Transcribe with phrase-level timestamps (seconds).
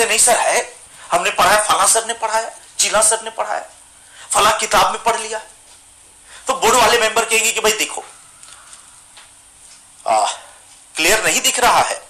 [0.00, 0.60] कहते नहीं सर है
[1.12, 3.64] हमने पढ़ाया फला सर ने पढ़ाया चीला सर ने पढ़ाया
[4.32, 5.38] फला किताब में पढ़ लिया।
[6.46, 8.04] तो बोर्ड वाले मेंबर कहेंगे कि भाई देखो
[10.04, 10.26] आ,
[10.94, 12.00] क्लियर नहीं दिख रहा है।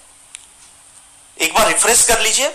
[1.37, 2.49] एक बार रिफ्रेश कर लीजिए।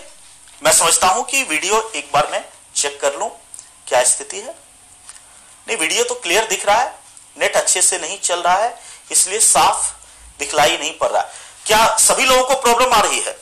[0.61, 2.43] मैं समझता हूँ कि वीडियो एक बार मैं
[2.75, 3.27] चेक कर लू
[3.87, 4.55] क्या स्थिति है।
[5.67, 6.93] नहीं वीडियो तो क्लियर दिख रहा है
[7.35, 8.77] नेट अच्छे से नहीं चल रहा है
[9.11, 9.91] इसलिए साफ़
[10.39, 11.21] दिखलाई नहीं पड़ रहा।
[11.65, 13.35] क्या सभी लोगों को प्रॉब्लम आ रही है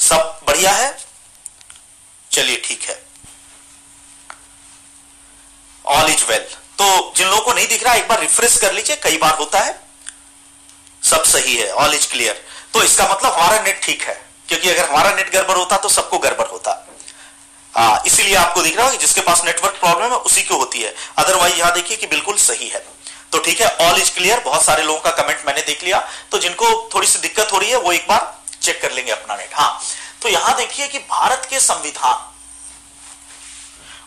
[0.00, 0.96] सब बढ़िया है।
[2.30, 2.94] चलिए ठीक है।
[5.84, 6.44] ऑल इज़ वेल
[6.78, 9.60] तो जिन लोगों को नहीं दिख रहा, एक बार रिफ्रेश कर लीजिए, कई बार होता
[9.60, 9.80] है।
[11.02, 14.14] सब सही है ऑल इज़ क्लियर तो इसका मतलब हमारा नेट ठीक है,
[14.48, 16.78] क्योंकि अगर हमारा नेट गड़बड़ होता तो सबको गड़बड़ होता।
[17.74, 20.94] हाँ इसीलिए आपको दिख रहा है जिसके पास नेटवर्क प्रॉब्लम है, उसी को होती है।
[21.18, 22.84] अदरवाइज़ यहाँ देखिए कि बिल्कुल सही है।
[23.32, 25.98] तो ठीक है ऑल इज़ क्लियर बहुत सारे लोगों का कमेंट मैंने देख लिया।
[26.30, 29.36] तो जिनको थोड़ी सी दिक्कत हो रही है, वो एक बार चेक कर लेंगे अपना
[29.36, 29.70] नेट हाँ
[30.22, 32.30] तो यहाँ देखिए कि भारत के संविधान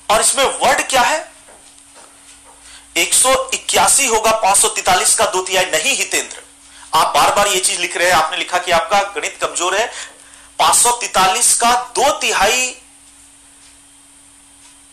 [0.10, 1.32] और इसमें वर्ड क्या है?
[2.96, 6.44] एक सौ इक्यासी होगा, पाँच का दो तिहाई नहीं हितेंद्र।
[6.94, 9.88] आप बार बार ये चीज़ लिख रहे हैं, आपने लिखा कि आपका गणित कमज़ोर है।
[10.60, 12.76] पाँच का दो तिहाई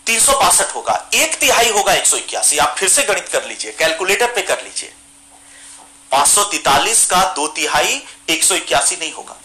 [0.07, 3.45] तीन सौ बासठ होगा, एक तिहाई होगा एक सौ इक्यासी। आप फिर से गणित कर
[3.45, 4.93] लीजिए, कैलकुलेटर पे कर लीजिए।
[6.13, 9.37] पाँच का दो तिहाई एक नहीं होगा।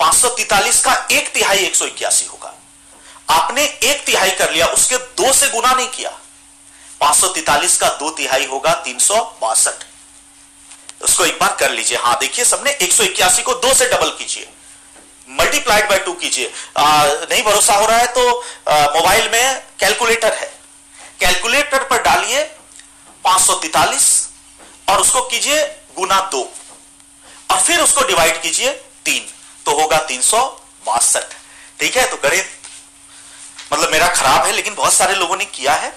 [0.00, 2.54] पाँच का एक तिहाई एक सौ इक्यासी होगा।
[3.28, 6.10] आपने एक तिहाई कर लिया, उसके दो से गुना नहीं किया।
[7.00, 9.84] पाँच का दो तिहाई होगा, तीन सौ बासठ।
[11.02, 12.92] उसको एक बार कर लीजिए। हाँ देखिए, सबने एक
[13.44, 14.48] को दो से डबल कीजिए।
[15.28, 18.30] मल्टीप्लाइड बाय टू कीजिए। नहीं भरोसा हो रहा है तो
[18.68, 20.52] मोबाइल में कैलकुलेटर है।
[21.20, 22.42] कैलकुलेटर पर डालिए
[23.24, 23.50] पाँच
[24.88, 25.62] और उसको कीजिए
[25.96, 26.40] गुना दो।
[27.50, 28.70] और फिर उसको डिवाइड कीजिए
[29.04, 29.26] तीन।
[29.68, 30.38] तो होगा तीन सौ
[30.86, 31.34] बासठ।
[31.80, 32.52] ठीक है तो गणित
[33.72, 35.90] मतलब मेरा खराब है, लेकिन बहुत सारे लोगों ने किया है।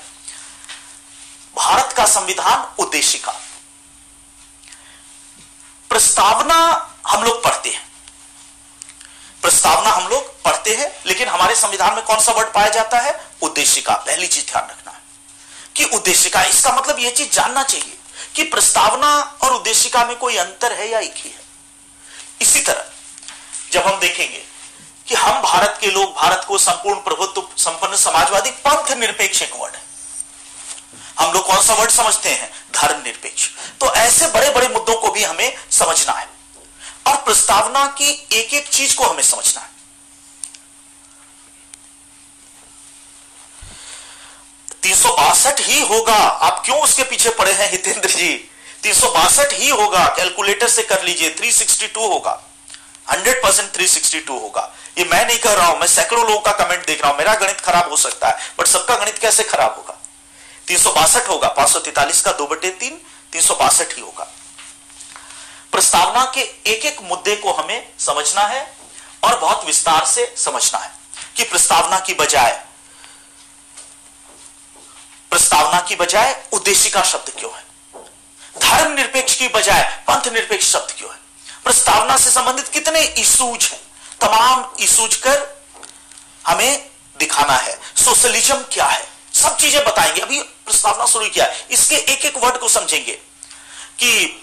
[1.55, 3.31] भारत का संविधान उद्देशिका।
[5.89, 6.57] प्रस्तावना
[7.07, 7.87] हम लोग पढ़ते हैं।
[9.41, 13.19] प्रस्तावना हम लोग पढ़ते हैं, लेकिन हमारे संविधान में कौन सा वर्ड पाया जाता है?
[13.41, 15.01] उद्देशिका। पहली चीज़ ध्यान रखना है
[15.75, 17.97] कि उद्देशिका, इसका मतलब यह चीज़ जानना चाहिए
[18.35, 21.39] कि प्रस्तावना और उद्देशिका में कोई अंतर है या एक ही है।
[22.41, 22.90] इसी तरह
[23.71, 24.43] जब हम देखेंगे
[25.07, 29.75] कि हम भारत के लोग, भारत को संपूर्ण प्रभुत्व, संपन्न समाजवादी पंथ निरपेक्ष एक वर्ड
[29.75, 29.81] है।
[31.19, 32.65] हम लोग कौन सा वर्ड समझते हैं?
[32.75, 33.49] धर्म निरपेक्ष।
[33.79, 36.29] तो ऐसे बड़े बड़े मुद्दों को भी हमें समझना है
[37.07, 39.71] और प्रस्तावना की एक एक चीज़ को हमें समझना है।
[44.83, 44.95] तीन
[45.59, 48.33] ही होगा। आप क्यों उसके पीछे पड़े हैं हितेंद्र जी?
[48.83, 52.43] तीन सौ बासठ ही होगा। कैलकुलेटर से कर लीजिए। 362 होगा।
[53.13, 56.85] 100 परसेंट थ्री होगा। ये मैं नहीं कर रहा हूँ, मैं सैकड़ों लोगों का कमेंट
[56.85, 59.97] देख रहा हूँ, मेरा गणित खराब हो सकता है बट सबका गणित कैसे खराब होगा?
[60.67, 62.99] तीन सौ बासठ होगा, पाँच सौ तैतालीस का दो बटे तीन
[63.33, 64.27] तीन सौ बासठ ही होगा।
[65.71, 68.61] प्रस्तावना के एक एक मुद्दे को हमें समझना है
[69.23, 70.91] और बहुत विस्तार से समझना है
[71.35, 72.51] कि प्रस्तावना की बजाय,
[75.31, 77.63] प्रस्तावना की बजाय उद्देशिका शब्द क्यों है?
[78.55, 81.19] धर्म निरपेक्ष की बजाय पंथ निरपेक्ष शब्द क्यों है?
[81.65, 83.79] प्रस्तावना से संबंधित कितने इसूज हैं?
[84.21, 85.63] तमाम इसूज कर
[86.47, 86.89] हमें
[87.19, 89.07] दिखाना है। सोशलिज्म क्या है?
[89.33, 93.11] सब चीज़ें बताएँगे। अभी प्रस्तावना शुरू किया है। इसके एक एक वर्ड को समझेंगे
[93.99, 94.41] कि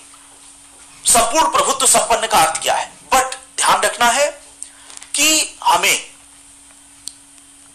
[1.05, 4.31] संपूर्ण प्रभुत्व संपन्न का अर्थ क्या है। बट ध्यान रखना है
[5.15, 6.07] कि हमें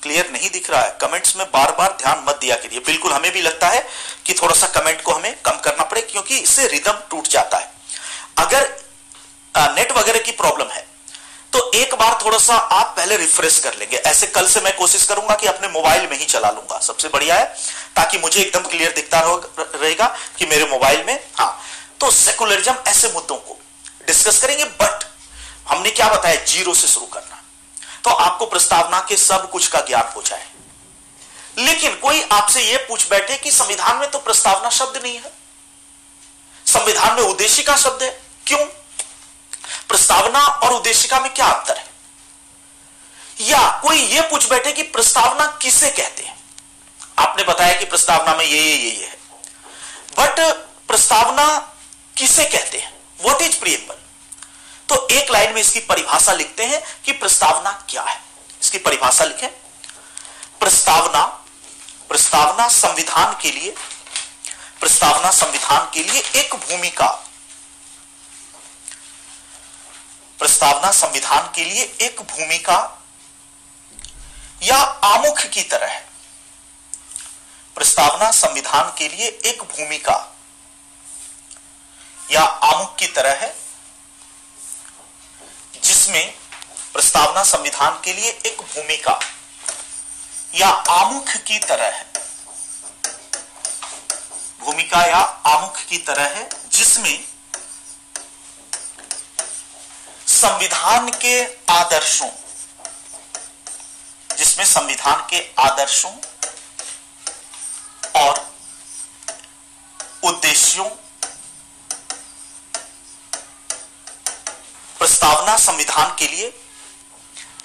[0.02, 3.31] क्लियर नहीं दिख रहा है। कमेंट्स में बार बार ध्यान मत दिया करिए। बिल्कुल हमें
[3.31, 3.88] भी लगता है
[4.25, 7.72] कि थोड़ा सा कमेंट को हमें कम करना पड़े, क्योंकि इससे रिदम टूट जाता है।
[8.38, 8.82] अगर
[9.57, 10.88] नेट वगैरह की प्रॉब्लम है।
[11.53, 15.03] तो एक बार थोड़ा सा आप पहले रिफ्रेश कर लेंगे। ऐसे कल से मैं कोशिश
[15.03, 17.45] करूँगा कि अपने मोबाइल में ही चला लूँगा। सबसे बढ़िया है,
[17.95, 21.61] ताकि मुझे एकदम क्लियर दिखता रहेगा कि मेरे मोबाइल में हाँ।
[22.00, 23.59] तो सेकुलरिज्म ऐसे मुद्दों को
[24.07, 25.03] डिस्कस करेंगे बट
[25.67, 26.45] हमने क्या बताया?
[26.45, 27.44] ज़ीरो से शुरू करना।
[28.03, 30.47] तो आपको प्रस्तावना के सब कुछ का ज्ञान हो जाए।
[31.57, 35.31] लेकिन कोई आपसे यह पूछ बैठे कि संविधान में तो प्रस्तावना शब्द नहीं है।
[36.67, 38.65] संविधान में उद्देशिका शब्द है। क्यों?
[39.89, 41.88] प्रस्तावना और उद्देशिका में क्या अंतर है?
[43.41, 46.44] या कोई यह पूछ बैठे कि प्रस्तावना किसे कहते हैं?
[47.19, 49.19] आपने बताया कि प्रस्तावना में ये ये ये, ये है।
[50.19, 50.53] बट
[50.88, 51.75] प्रस्तावना
[52.18, 52.94] किसे कहते हैं?
[53.24, 53.95] वॉट इज़ प्रियम्बल
[54.89, 58.21] तो एक लाइन में इसकी परिभाषा लिखते हैं कि प्रस्तावना क्या है।
[58.63, 59.50] इसकी परिभाषा लिखें।
[60.59, 61.25] प्रस्तावना
[62.09, 63.75] प्रस्तावना संविधान के लिए
[64.79, 67.23] प्रस्तावना संविधान के लिए एक भूमिका
[70.39, 72.77] प्रस्तावना संविधान के लिए एक भूमिका
[74.63, 76.06] या आमुख की तरह है।
[77.75, 80.15] प्रस्तावना संविधान के लिए एक भूमिका
[82.31, 83.56] या आमुख की तरह है,
[85.83, 86.33] जिसमें
[86.94, 89.19] प्रस्तावना संविधान के लिए एक भूमिका
[90.56, 92.12] या आमुख की तरह है।
[94.59, 97.32] भूमिका या आमुख की तरह है, जिसमें
[100.44, 101.44] संविधान के
[101.74, 102.30] आदर्शों।
[104.38, 106.12] जिसमें संविधान के आदर्शों
[108.22, 108.54] और
[110.24, 110.86] उद्देश्यों,
[115.00, 116.54] प्रस्तावना संविधान के लिए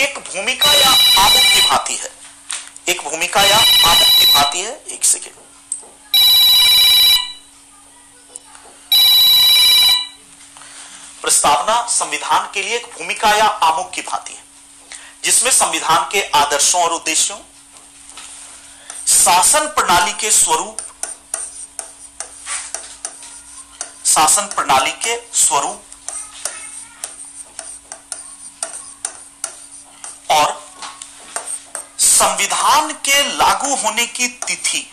[0.01, 0.91] एक भूमिका या
[1.23, 2.13] आमुख की भांति है।
[2.89, 3.59] एक भूमिका या
[3.91, 5.38] आमुख की भांति है, एक सेकेंड
[11.23, 14.43] प्रस्तावना संविधान के लिए एक भूमिका या आमुख की भांति है,
[15.25, 17.38] जिसमें संविधान के आदर्शों और उद्देश्यों,
[19.09, 20.76] शासन प्रणाली के स्वरूप,
[24.05, 25.82] शासन प्रणाली के स्वरूप
[30.31, 30.56] और
[31.99, 34.91] संविधान के लागू होने की तिथि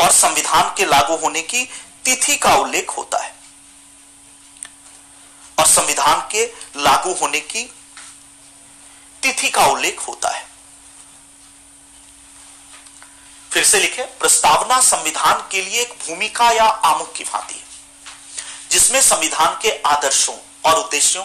[0.00, 1.64] और संविधान के लागू होने की
[2.04, 3.34] तिथि का उल्लेख होता है।
[5.58, 6.44] और संविधान के
[6.76, 7.62] लागू होने की
[9.22, 10.44] तिथि का उल्लेख होता है।
[13.52, 17.64] फिर से लिखे, प्रस्तावना संविधान के लिए एक भूमिका या आमुख की भांति है,
[18.70, 21.24] जिसमें संविधान के आदर्शों और उद्देश्यों,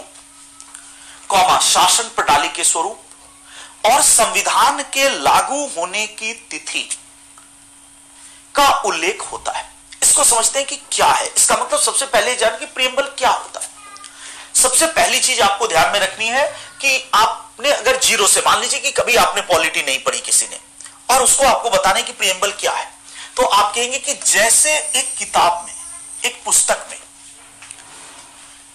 [1.29, 3.03] कौमा शासन प्रणाली के स्वरूप
[3.85, 6.87] और संविधान के लागू होने की तिथि
[8.55, 9.69] का उल्लेख होता है।
[10.03, 11.27] इसको समझते हैं कि क्या है?
[11.27, 13.70] इसका मतलब सबसे पहले जान कि प्रियम्बल क्या होता है।
[14.61, 16.43] सबसे पहली चीज़ आपको ध्यान में रखनी है
[16.81, 20.57] कि आपने अगर ज़ीरो से, मान लीजिए कि कभी आपने पॉलिटी नहीं पढ़ी किसी ने,
[21.09, 22.89] और उसको आपको बताने की प्रियम्बल क्या है
[23.37, 25.73] तो आप कहेंगे कि जैसे एक किताब में,
[26.23, 26.97] एक पुस्तक में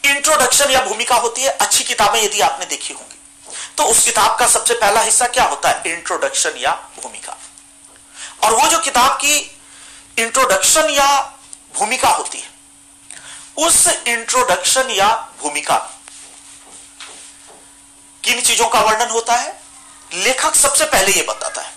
[0.05, 4.47] इंट्रोडक्शन या भूमिका होती है, अच्छी किताबें यदि आपने देखी होंगी तो उस किताब का
[4.49, 5.83] सबसे पहला हिस्सा क्या होता है?
[5.89, 7.37] इंट्रोडक्शन या भूमिका।
[8.43, 9.39] और वो जो किताब की
[10.19, 11.09] इंट्रोडक्शन या
[11.75, 12.55] भूमिका होती है
[13.59, 15.77] उस इंट्रोडक्शन या भूमिका
[18.25, 19.61] किन चीज़ों का वर्णन होता है?
[20.15, 21.73] लेखक सबसे पहले यह बताता है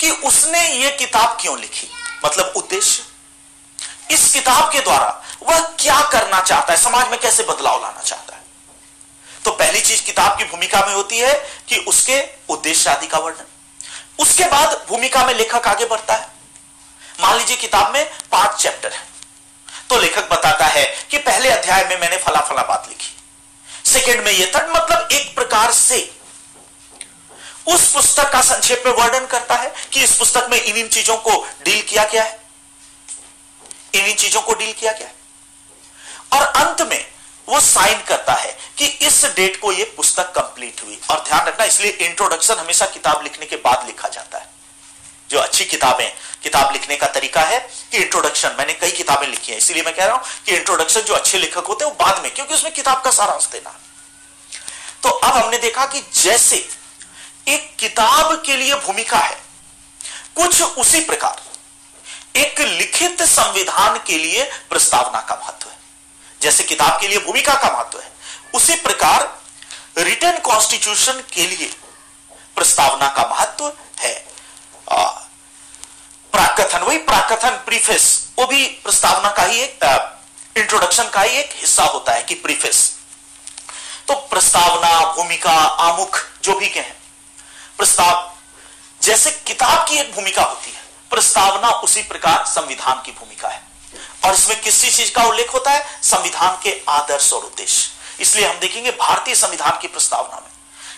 [0.00, 1.88] कि उसने यह किताब क्यों लिखी?
[2.24, 3.04] मतलब उद्देश्य।
[4.14, 6.78] इस किताब के द्वारा वह क्या करना चाहता है?
[6.80, 8.42] समाज में कैसे बदलाव लाना चाहता है?
[9.44, 11.34] तो पहली चीज़ किताब की भूमिका में होती है
[11.68, 13.44] कि उसके उद्देश्य आदि का वर्णन।
[14.18, 16.28] उसके बाद भूमिका में लेखक आगे बढ़ता है।
[17.20, 19.15] मान लीजिए किताब में पाँच चैप्टर है।
[19.90, 23.12] तो लेखक बताता है कि पहले अध्याय में मैंने फला फला बात लिखी।
[23.90, 25.98] सेकेंड में यह थर्ड मतलब एक प्रकार से
[27.68, 31.16] उस पुस्तक का संक्षेप में वर्णन करता है कि इस पुस्तक में इन इन चीज़ों
[31.16, 32.40] को डील किया गया है।
[33.94, 35.14] इन इन चीज़ों को डील किया गया है।
[36.32, 37.06] और अंत में
[37.48, 41.64] वो साइन करता है कि इस डेट को ये पुस्तक कंप्लीट हुई। और ध्यान रखना,
[41.64, 44.48] इसलिए इंट्रोडक्शन हमेशा किताब लिखने के बाद लिखा जाता है।
[45.30, 46.10] जो अच्छी किताबें,
[46.42, 47.58] किताब लिखने का तरीका है
[47.92, 51.14] कि इंट्रोडक्शन मैंने कई किताबें लिखी हैं, इसीलिए मैं कह रहा हूँ कि इंट्रोडक्शन जो
[51.14, 53.78] अच्छे लेखक होते हैं, वो बाद में, क्योंकि उसमें किताब का सारांश देना
[55.02, 56.56] तो अब हमने देखा कि जैसे
[57.48, 59.36] एक किताब के लिए भूमिका है,
[60.36, 61.42] कुछ उसी प्रकार,
[62.36, 65.76] एक लिखित संविधान के लिए प्रस्तावना का महत्व है।
[66.40, 68.10] जैसे किताब के लिए भूमिका का महत्व है,
[68.54, 69.28] उसी प्रकार
[69.98, 71.70] रिटर्न कॉन्स्टिट्यूशन के लिए
[72.56, 74.14] प्रस्तावना का महत्व है।
[76.32, 79.78] प्राकथन, वही प्राकथन प्रीफेस, वो भी प्रस्तावना का ही एक
[80.56, 82.96] इंट्रोडक्शन का ही एक हिस्सा होता है कि प्रीफेस।
[84.08, 86.92] तो प्रस्तावना, भूमिका, आमुख, जो भी कहें,
[87.78, 88.32] प्रस्ताव,
[89.02, 93.62] जैसे किताब की एक भूमिका होती है, प्रस्तावना उसी प्रकार संविधान की भूमिका है।
[94.24, 96.00] और इसमें किसी चीज़ का उल्लेख होता है?
[96.02, 97.90] संविधान के आदर्श और उद्देश्य।
[98.20, 100.55] इसलिए हम देखेंगे भारतीय संविधान की प्रस्तावना में।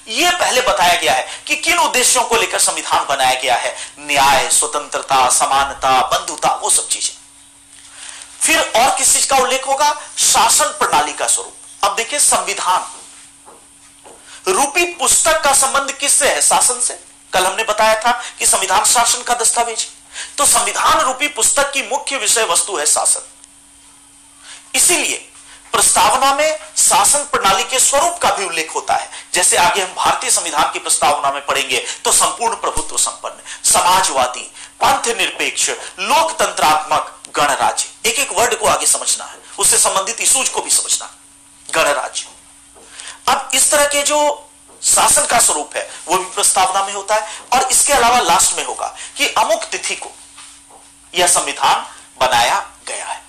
[0.09, 4.51] यह पहले बताया गया है कि किन उद्देश्यों को लेकर संविधान बनाया गया है। न्याय,
[4.51, 7.15] स्वतंत्रता, समानता, बंधुता, वो सब चीज़ें।
[8.41, 10.01] फिर और किस चीज़ का उल्लेख होगा?
[10.19, 12.93] शासन प्रणाली का स्वरूप। अब देखिए संविधान।
[14.53, 16.43] रूपी पुस्तक का संबंध किससे है?
[16.43, 17.01] शासन से।
[17.33, 19.87] कल हमने बताया था कि संविधान शासन का दस्तावेज़।
[20.39, 23.21] तो संविधान रूपी पुस्तक की मुख्य विषय वस्तु है शासन।
[24.75, 25.28] इसीलिए
[25.73, 30.31] प्रस्तावना में शासन प्रणाली के स्वरूप का भी उल्लेख होता है। जैसे आगे हम भारतीय
[30.31, 35.69] संविधान की प्रस्तावना में पढ़ेंगे तो संपूर्ण प्रभुत्व संपन्न, समाजवादी पंथ निरपेक्ष
[36.01, 41.15] लोकतंत्रात्मक, गणराज्य। एक एक वर्ड को आगे समझना है। उससे संबंधित इसूज को भी समझना
[41.69, 42.27] गणराज्य।
[43.29, 44.19] अब इस तरह के जो
[44.85, 48.65] शासन का स्वरूप है, वो भी प्रस्तावना में होता है। और इसके अलावा लास्ट में
[48.65, 50.11] होगा कि अमुक तिथि को
[51.15, 51.87] यह संविधान
[52.21, 52.59] बनाया
[52.89, 53.23] गया है।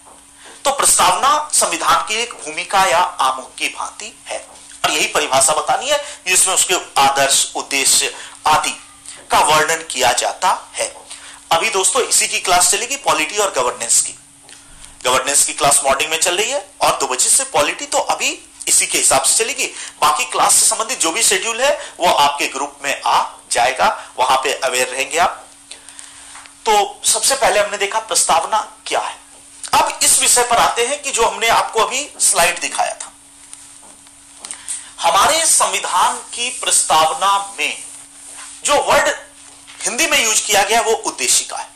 [0.69, 4.47] तो प्रस्तावना संविधान की एक भूमिका या आमुख की भांति है।
[4.85, 8.15] और यही परिभाषा बतानी है, जिसमें उसके आदर्श उद्देश्य
[8.47, 8.69] आदि
[9.31, 10.95] का वर्णन किया जाता है।
[11.51, 14.15] अभी दोस्तों, इसी की क्लास चलेगी पॉलिटी और गवर्नेंस की।
[15.03, 18.45] गवर्नेंस की क्लास मॉर्निंग में चल रही है, और दो बजे से पॉलिटी तो अभी
[18.67, 19.65] इसी के हिसाब से चलेगी।
[20.01, 24.37] बाकी क्लास से संबंधित जो भी शेड्यूल है, वो आपके ग्रुप में आ जाएगा। वहाँ
[24.37, 25.45] पे अवेयर रहेंगे आप।
[26.65, 29.18] तो सबसे पहले हमने देखा प्रस्तावना क्या है।
[29.73, 33.11] अब इस विषय पर आते हैं कि जो हमने आपको अभी स्लाइड दिखाया था।
[35.01, 37.77] हमारे संविधान की प्रस्तावना में
[38.65, 39.09] जो वर्ड
[39.83, 41.67] हिंदी में यूज़ किया गया, वो उद्देशिका है।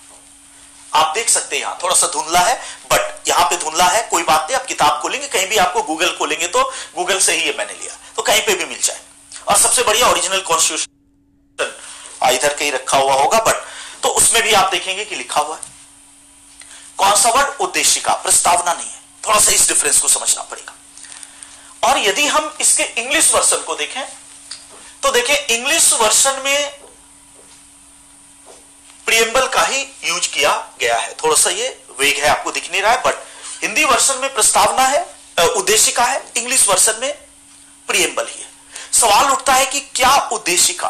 [0.92, 2.56] आप देख सकते हैं यहाँ, थोड़ा सा धुंधला है
[2.92, 6.16] बट यहाँ पे धुंधला है, कोई बात नहीं, आप किताब खोलेंगे, कहीं भी आपको गूगल
[6.18, 6.64] खोलेंगे तो
[6.96, 9.00] गूगल से ही ये मैंने लिया तो कहीं पे भी मिल जाए।
[9.48, 10.92] और सबसे बढ़िया ओरिजिनल कॉन्स्टिट्यूशन
[12.26, 13.56] इधर कहीं रखा हुआ होगा बट
[14.04, 15.62] तो उसमें भी आप देखेंगे कि लिखा हुआ है।
[16.98, 20.74] कौन सा वर्ड उद्देशिका प्रस्तावना नहीं है। थोड़ा सा इस डिफरेंस को समझना पड़ेगा।
[21.84, 24.04] और यदि हम इसके इंग्लिश वर्सन को देखें
[25.04, 26.80] तो देखें इंग्लिश वर्सन में
[29.06, 31.68] प्रियम्बल का ही यूज़ किया गया है। थोड़ा सा ये
[32.00, 33.16] वेग है, आपको दिख नहीं रहा है बट
[33.62, 37.14] हिंदी वर्सन में प्रस्तावना है उद्देशिका है इंग्लिश वर्सन में
[37.88, 38.52] प्रियम्बल ही है।
[38.94, 40.90] सवाल उठता है कि क्या उद्देशिका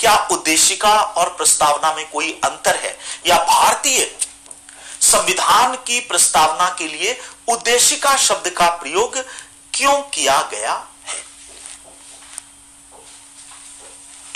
[0.00, 2.98] क्या उद्देशिका और प्रस्तावना में कोई अंतर है?
[3.26, 4.00] या भारतीय
[5.02, 9.18] संविधान की प्रस्तावना के लिए उद्देशिका शब्द का प्रयोग
[9.74, 10.72] क्यों किया गया
[11.06, 11.16] है?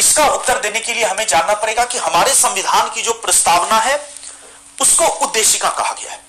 [0.01, 4.13] इसका उत्तर देने के लिए हमें जानना पड़ेगा कि हमारे संविधान की जो प्रस्तावना है,
[4.81, 6.25] उसको उद्देशिका कहा गया है।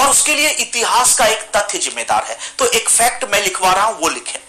[0.00, 3.84] और उसके लिए इतिहास का एक तथ्य जिम्मेदार है। तो एक फैक्ट मैं लिखवा रहा
[3.84, 4.40] हूँ, वो लिखे।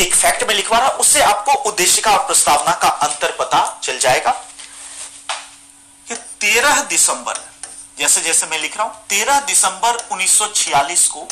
[0.00, 4.30] एक फैक्ट में लिखवा रहा उससे आपको उद्देशिका और प्रस्तावना का अंतर पता चल जाएगा।
[6.44, 7.34] 13 दिसंबर,
[7.98, 11.26] जैसे जैसे मैं लिख रहा हूँ 13 दिसंबर 1946 को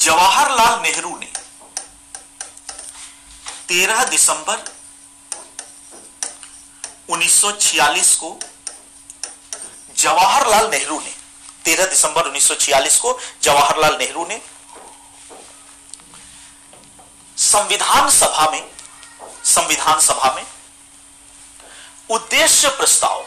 [0.00, 1.28] जवाहरलाल नेहरू ने
[3.68, 4.64] 13 दिसंबर
[7.10, 8.38] 1946 को
[9.98, 11.14] जवाहरलाल नेहरू ने
[11.66, 14.42] 13 दिसंबर 1946 को जवाहरलाल नेहरू ने
[17.36, 18.64] संविधान सभा में,
[19.44, 20.44] संविधान सभा में
[22.10, 23.26] उद्देश्य प्रस्ताव।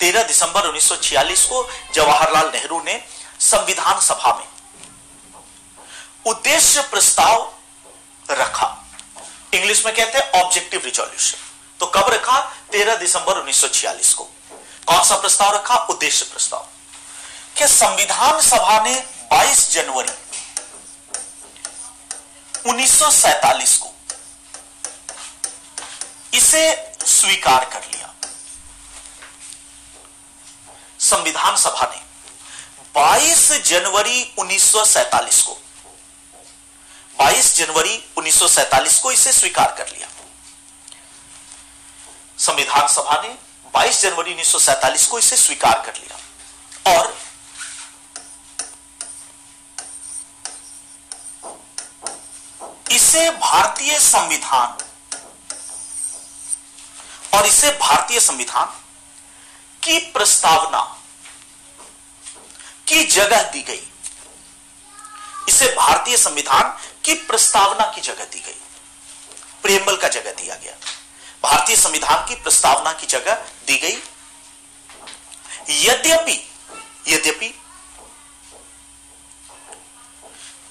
[0.00, 3.04] 13 दिसंबर 1946 को जवाहरलाल नेहरू ने
[3.40, 4.46] संविधान सभा में
[6.26, 7.54] उद्देश्य प्रस्ताव
[8.30, 8.84] रखा।
[9.54, 11.38] इंग्लिश में कहते हैं ऑब्जेक्टिव रिजोल्यूशन
[11.80, 12.40] तो कब रखा?
[12.72, 14.24] 13 दिसंबर 1946 को।
[14.86, 15.76] कौन सा प्रस्ताव रखा?
[15.76, 16.68] उद्देश्य प्रस्ताव।
[17.58, 18.94] कि संविधान सभा ने
[19.32, 20.08] 22 जनवरी
[22.70, 23.94] 1947 को
[26.34, 27.99] इसे स्वीकार कर लिया?
[31.10, 32.00] संविधान सभा ने
[32.94, 35.58] 22 जनवरी 1947 को
[37.18, 40.08] 22 जनवरी 1947 को इसे स्वीकार कर लिया।
[42.38, 43.34] संविधान सभा ने
[43.74, 46.16] 22 जनवरी 1947 को इसे स्वीकार कर लिया।
[46.94, 47.16] और
[52.90, 54.76] इसे भारतीय संविधान
[57.34, 58.66] और इसे भारतीय संविधान
[59.82, 60.99] की प्रस्तावना
[62.90, 63.86] की जगह दी गई।
[65.48, 66.62] इसे भारतीय संविधान
[67.04, 68.56] की प्रस्तावना की जगह दी गई।
[69.62, 70.72] प्रेमबल का जगह दिया गया।
[71.42, 73.34] भारतीय संविधान की प्रस्तावना की जगह
[73.66, 74.02] दी गई।
[75.70, 76.36] यद्यपि
[77.08, 77.54] यद्यपि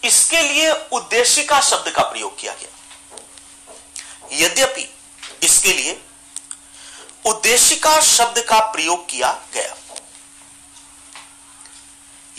[0.04, 2.70] इसके लिए उद्देशिका शब्द का प्रयोग किया गया।
[4.32, 4.90] यद्यपि
[5.44, 6.02] इसके लिए
[7.26, 9.76] उद्देशिका शब्द का प्रयोग किया गया।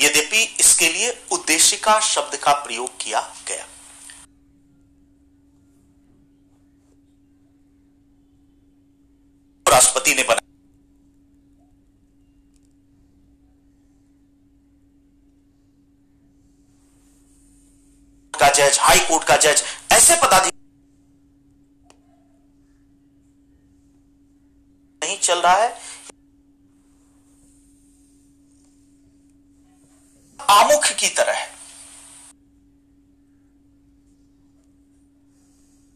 [0.01, 3.67] यद्यपि इसके लिए उद्देशिका शब्द का प्रयोग किया गया।
[9.67, 10.39] राष्ट्रपति ने बना
[18.35, 20.59] का जज, हाई कोर्ट का जज, ऐसे पदाधिकारी
[25.03, 25.69] नहीं चल रहा है
[30.51, 31.47] आमुख की तरह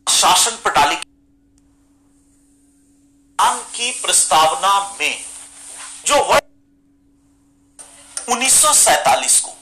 [0.07, 0.97] शासन प्रणाली
[3.75, 5.25] की प्रस्तावना में
[6.07, 6.43] जो वर्ष
[8.29, 9.53] 1947 को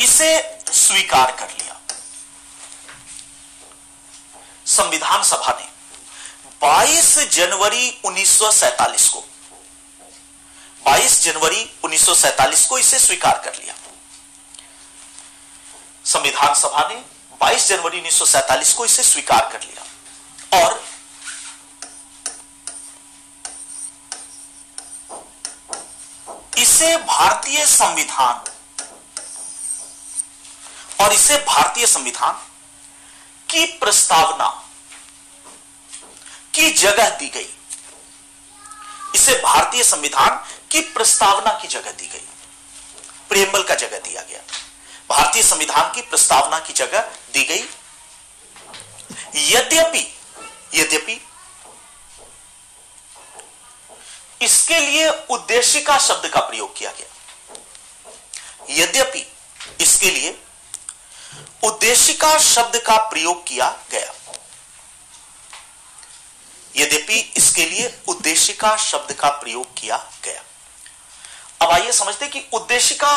[0.00, 0.30] इसे
[0.72, 1.80] स्वीकार कर लिया।
[4.66, 5.66] संविधान सभा ने
[6.62, 9.24] 22 जनवरी 1947 को
[10.88, 13.74] 22 जनवरी 1947 को इसे स्वीकार कर लिया।
[16.04, 17.04] संविधान सभा ने
[17.40, 19.82] 22 जनवरी 1947 को इसे स्वीकार कर लिया।
[20.62, 20.84] और
[26.58, 28.44] इसे भारतीय संविधान
[31.04, 32.32] और इसे भारतीय संविधान
[33.48, 34.48] की प्रस्तावना
[36.54, 37.54] की जगह दी गई।
[39.14, 42.26] इसे भारतीय संविधान की प्रस्तावना की जगह दी गई।
[43.28, 44.40] प्रेमबल का जगह दिया गया।
[45.10, 47.00] भारतीय संविधान की प्रस्तावना की जगह
[47.32, 47.64] दी गई।
[49.36, 50.14] यद्यपि
[50.74, 51.20] यद्यपि
[54.42, 57.08] इसके लिए उद्देशिका शब्द का प्रयोग किया गया।
[58.70, 59.26] यद्यपि
[59.80, 60.38] इसके लिए
[61.64, 64.14] उद्देशिका शब्द का प्रयोग किया गया।
[66.76, 70.42] यद्यपि इसके लिए उद्देशिका शब्द का प्रयोग किया गया।
[71.62, 73.12] अब आइए समझते कि उद्देशिका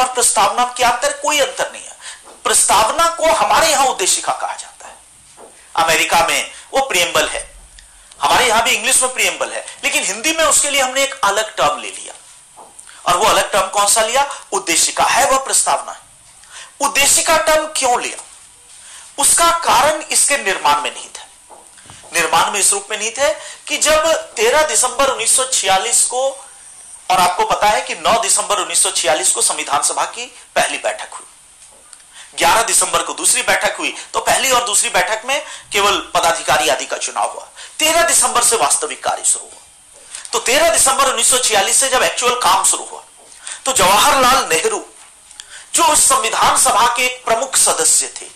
[0.00, 1.96] और प्रस्तावना क्या अंतर, कोई अंतर नहीं है।
[2.44, 4.96] प्रस्तावना को हमारे यहाँ उद्देशिका कहा जाता है।
[5.76, 7.54] अमेरिका में वो प्रियम्बल है।
[8.20, 11.56] हमारे यहाँ भी इंग्लिश में प्रियम्बल है, लेकिन हिंदी में उसके लिए हमने एक अलग
[11.56, 12.14] टर्म ले लिया।
[13.06, 14.40] और वो अलग टर्म कौन सा लिया?
[14.52, 16.00] उद्देशिका है, वह प्रस्तावना है।
[16.80, 18.24] उद्देशिका टर्म क्यों लिया?
[19.18, 21.24] उसका कारण इसके निर्माण में नहीं था
[22.14, 23.34] निर्माण में इस रूप में नहीं थे
[23.66, 26.46] कि जब 13 दिसंबर 1946 को
[27.08, 30.24] और आपको पता है कि 9 दिसंबर 1946 को संविधान सभा की
[30.56, 31.26] पहली बैठक हुई।
[32.38, 35.40] 11 दिसंबर को दूसरी बैठक हुई तो पहली और दूसरी बैठक में
[35.72, 39.60] केवल पदाधिकारी आदि का चुनाव हुआ। 13 दिसंबर से वास्तविक कार्य शुरू हुआ।
[40.32, 43.02] तो 13 दिसंबर 1946 से जब एक्चुअल काम शुरू हुआ
[43.64, 44.84] तो जवाहरलाल नेहरू,
[45.74, 48.26] जो उस संविधान सभा के एक प्रमुख सदस्य थे,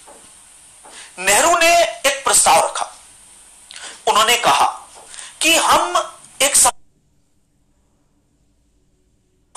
[1.21, 1.73] नेहरू ने
[2.07, 2.87] एक प्रस्ताव रखा।
[4.07, 4.67] उन्होंने कहा
[5.41, 5.97] कि हम
[6.43, 6.57] एक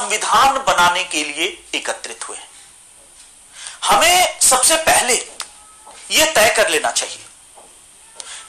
[0.02, 2.38] संविधान बनाने के लिए एकत्रित हुए
[3.84, 5.14] हमें सबसे पहले
[6.12, 7.20] यह तय कर लेना चाहिए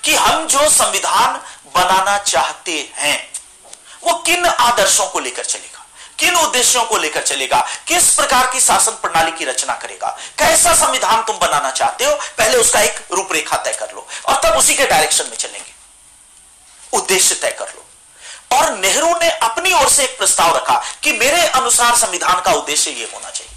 [0.05, 1.37] कि हम जो संविधान
[1.75, 3.19] बनाना चाहते हैं,
[4.05, 5.85] वो किन आदर्शों को लेकर चलेगा,
[6.19, 11.23] किन उद्देश्यों को लेकर चलेगा, किस प्रकार की शासन प्रणाली की रचना करेगा, कैसा संविधान
[11.23, 14.87] तुम बनाना चाहते हो, पहले उसका एक रूपरेखा तय कर लो और तब उसी के
[14.87, 15.71] डायरेक्शन में चलेंगे।
[16.93, 17.87] उद्देश्य तय कर लो।
[18.53, 22.91] और नेहरू ने अपनी ओर से एक प्रस्ताव रखा कि मेरे अनुसार संविधान का उद्देश्य
[22.91, 23.51] यह होना चाहिए।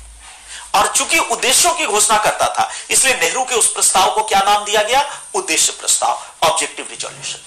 [0.75, 4.63] और चूँकि उद्देश्यों की घोषणा करता था, इसलिए नेहरू के उस प्रस्ताव को क्या नाम
[4.65, 5.03] दिया गया?
[5.33, 7.39] उद्देश्य प्रस्ताव ऑब्जेक्टिव रिजोल्यूशन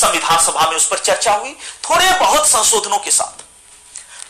[0.00, 3.44] संविधान सभा में उस पर चर्चा हुई। थोड़े बहुत संशोधनों के साथ,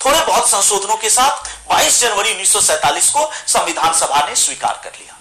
[0.04, 5.15] थोड़े बहुत संशोधनों के साथ 22 जनवरी 1947 को संविधान सभा ने स्वीकार कर लिया।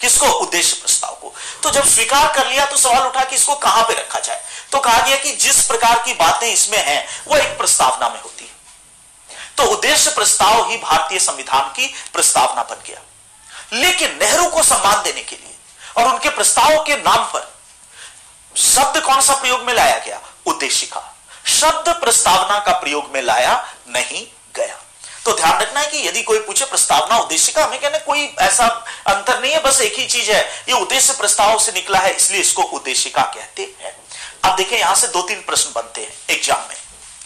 [0.00, 1.34] किसको उद्देश्य प्रस्ताव को?
[1.62, 4.44] तो जब स्वीकार कर लिया तो सवाल उठा कि इसको कहाँ पे रखा जाए?
[4.72, 8.44] तो कहा गया कि जिस प्रकार की बातें इसमें हैं, वो एक प्रस्तावना में होती
[8.44, 8.50] है।
[9.56, 13.00] तो उद्देश्य प्रस्ताव ही भारतीय संविधान की प्रस्तावना बन गया।
[13.72, 15.54] लेकिन नेहरू को सम्मान देने के लिए
[15.96, 17.54] और उनके प्रस्ताव के नाम पर
[18.56, 20.20] शब्द कौन सा प्रयोग में लाया गया?
[20.46, 24.78] उद्देशिका। शब्द प्रस्तावना का प्रयोग में लाया नहीं गया।
[25.24, 28.66] तो ध्यान रखना है कि यदि कोई पूछे प्रस्तावना, उद्देश्य का, हमें कहना कोई ऐसा
[29.08, 32.40] अंतर नहीं है, बस एक ही चीज़ है। ये उद्देश्य प्रस्ताव से निकला है, इसलिए
[32.40, 33.94] इसको उद्देशिका कहते हैं।
[34.44, 36.76] अब देखिए, यहाँ से दो तीन प्रश्न बनते हैं एग्ज़ाम में।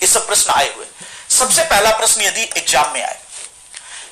[0.01, 0.87] ये सब प्रश्न आए हुए
[1.31, 3.19] सबसे पहला प्रश्न यदि एग्ज़ाम में आए,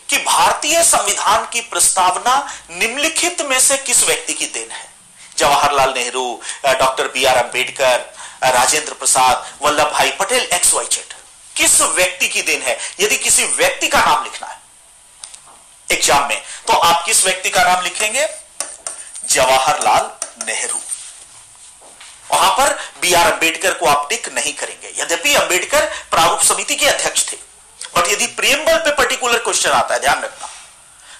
[0.09, 2.37] कि भारतीय संविधान की प्रस्तावना
[2.73, 4.91] निम्नलिखित में से किस व्यक्ति की देन है?
[5.39, 7.99] Jawaharlal Nehru, doctor B R Ambedkar,
[8.47, 11.15] Rajendra Prasad Vallabh Bhai Patel, X Y Z.
[11.57, 12.79] किस व्यक्ति की देन है?
[13.01, 14.61] यदि किसी व्यक्ति का नाम लिखना है,
[15.89, 18.29] एग्ज़ाम में तो आप किस व्यक्ति का नाम लिखेंगे?
[19.29, 20.11] जवाहरलाल
[20.47, 20.81] नेहरू।
[22.31, 26.87] वहाँ पर बी आर अंबेडकर को आप टिक नहीं करेंगे। यद्यपि अंबेडकर प्रारूप समिति के
[26.89, 27.37] अध्यक्ष थे,
[27.81, 30.49] बट यदि प्रियम्बल पे पर्टिकुलर क्वेश्चन आता है, ध्यान रखना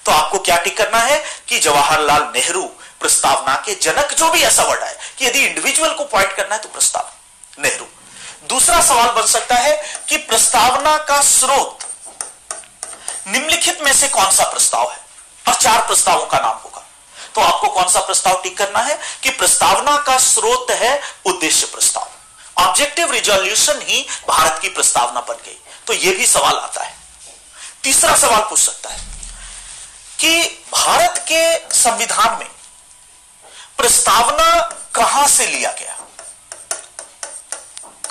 [0.05, 2.63] तो आपको क्या टिक करना है कि जवाहरलाल नेहरू
[2.99, 6.61] प्रस्तावना के जनक जो भी ऐसा वर्ड है कि यदि इंडिविजुअल को पॉइंट करना है
[6.61, 7.11] तो प्रस्ताव,
[7.57, 7.87] नेहरू।
[8.47, 11.79] दूसरा सवाल बन सकता है कि प्रस्तावना का स्रोत
[13.27, 14.97] निम्नलिखित में से कौन सा प्रस्ताव है?
[15.47, 16.83] और चार प्रस्तावों का नाम होगा।
[17.35, 22.09] तो आपको कौन सा प्रस्ताव टिक करना है कि प्रस्तावना का स्रोत है उद्देश्य प्रस्ताव।
[22.63, 26.95] ऑब्जेक्टिव रिजोल्यूशन ही भारत की प्रस्तावना बन गई। तो यह भी सवाल आता है।
[27.83, 28.99] तीसरा सवाल पूछ सकता है
[30.19, 32.47] कि भारत के संविधान में
[33.77, 34.61] प्रस्तावना
[34.95, 36.02] कहाँ से लिया गया?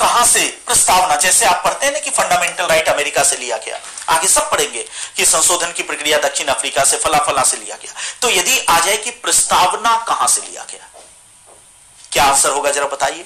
[0.02, 3.78] कहाँ से प्रस्तावना, जैसे आप पढ़ते हैं ना कि फंडामेंटल राइट अमेरिका से लिया गया,
[4.08, 4.82] आगे सब पढ़ेंगे
[5.16, 8.78] कि संशोधन की प्रक्रिया दक्षिण अफ्रीका से फला फला से लिया गया। तो यदि आ
[8.80, 10.88] जाए कि प्रस्तावना कहाँ से लिया गया,
[12.12, 13.24] क्या आंसर होगा जरा बताइए?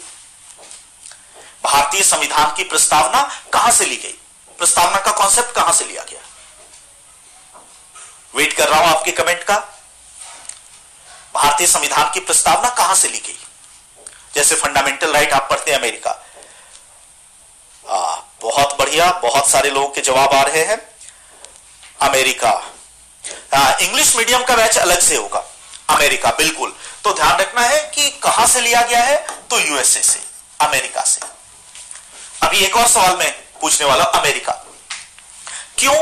[1.64, 4.14] भारतीय संविधान की प्रस्तावना कहाँ से ली गई?
[4.58, 6.20] प्रस्तावना का कॉन्सेप्ट कहाँ से लिया गया?
[8.34, 9.56] वेट कर रहा हूँ आपके कमेंट का।
[11.34, 13.38] भारतीय संविधान की प्रस्तावना कहाँ से ली गई?
[14.34, 16.22] जैसे फंडामेंटल राइट आप पढ़ते हैं अमेरिका
[17.88, 20.78] आ, बहुत बढ़िया बहुत सारे लोगों के जवाब आ रहे हैं।
[22.02, 22.52] अमेरिका।
[23.80, 25.44] इंग्लिश मीडियम का बैच अलग से होगा।
[25.88, 29.26] अमेरिका बिल्कुल। तो ध्यान रखना है कि कहाँ से लिया गया है?
[29.50, 30.20] तो यूएसए से
[30.60, 31.20] अमेरिका से।
[32.42, 34.52] अभी एक और सवाल मैं पूछने वाला अमेरिका।
[35.78, 35.94] क्यों?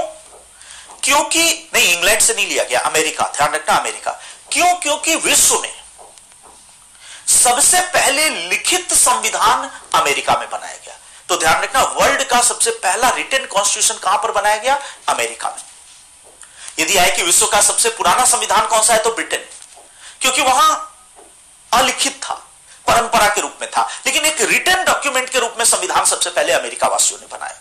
[1.02, 4.10] क्योंकि नहीं इंग्लैंड से नहीं लिया गया अमेरिका। ध्यान रखना अमेरिका।
[4.52, 4.74] क्यों?
[4.74, 5.82] क्योंकि विश्व में
[7.28, 13.08] सबसे पहले लिखित संविधान अमेरिका में बनाया गया। तो ध्यान रखना, वर्ल्ड का सबसे पहला
[13.10, 14.82] रिटर्न कॉन्स्टिट्यूशन कहाँ पर बनाया गया?
[15.08, 15.64] अमेरिका में।
[16.78, 19.46] यदि आए कि विश्व का सबसे पुराना संविधान कौन सा है तो ब्रिटेन।
[20.20, 20.90] क्योंकि वहाँ
[21.72, 22.34] अलिखित था,
[22.86, 26.52] परंपरा के रूप में था। लेकिन एक रिटर्न डॉक्यूमेंट के रूप में संविधान सबसे पहले
[26.52, 27.60] अमेरिका वासियों ने बनाया।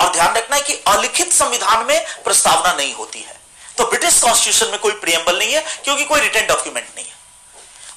[0.00, 3.40] और ध्यान रखना है कि अलिखित संविधान में प्रस्तावना नहीं होती है।
[3.78, 7.14] तो ब्रिटिश कॉन्स्टिट्यूशन में कोई प्रियम्बल नहीं है, क्योंकि कोई रिटर्न डॉक्यूमेंट नहीं है।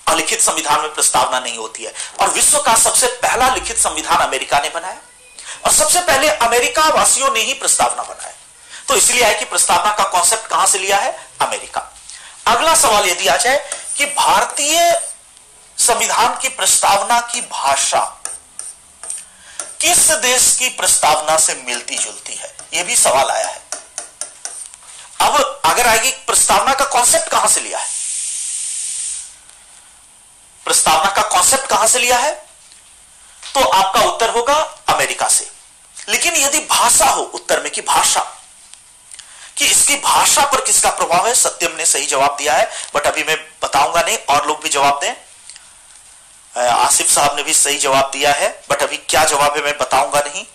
[0.07, 4.59] अलिखित संविधान में प्रस्तावना नहीं होती है। और विश्व का सबसे पहला लिखित संविधान अमेरिका
[4.59, 4.97] ने बनाया।
[5.65, 8.33] और सबसे पहले अमेरिका वासियों ने ही प्रस्तावना बनाया।
[8.87, 11.27] तो इसलिए है कि प्रस्तावना का कॉन्सेप्ट कहाँ से लिया है?
[11.41, 11.93] अमेरिका।
[12.47, 15.01] अगला सवाल यदि आ जाए कि भारतीय
[15.77, 18.21] संविधान की प्रस्तावना की भाषा
[19.81, 22.57] किस देश की प्रस्तावना से मिलती जुलती है?
[22.73, 23.61] यह भी सवाल आया है।
[25.21, 27.87] अब अगर आएगी, प्रस्तावना का कॉन्सेप्ट कहाँ से लिया है?
[30.65, 32.46] प्रस्तावना का कॉन्सेप्ट कहाँ से लिया है?
[33.57, 34.55] तो आपका उत्तर होगा
[34.89, 35.47] अमेरिका से।
[36.07, 38.19] लेकिन यदि भाषा हो उत्तर में कि भाषा,
[39.57, 43.23] कि इसकी भाषा पर किसका प्रभाव है, सत्यम ने सही जवाब दिया है, बट अभी
[43.23, 45.15] मैं बताऊँगा नहीं, और लोग भी जवाब दें।
[46.55, 50.19] आसिफ साहब ने भी सही जवाब दिया है, बट अभी क्या जवाब है मैं बताऊँगा
[50.19, 50.45] नहीं।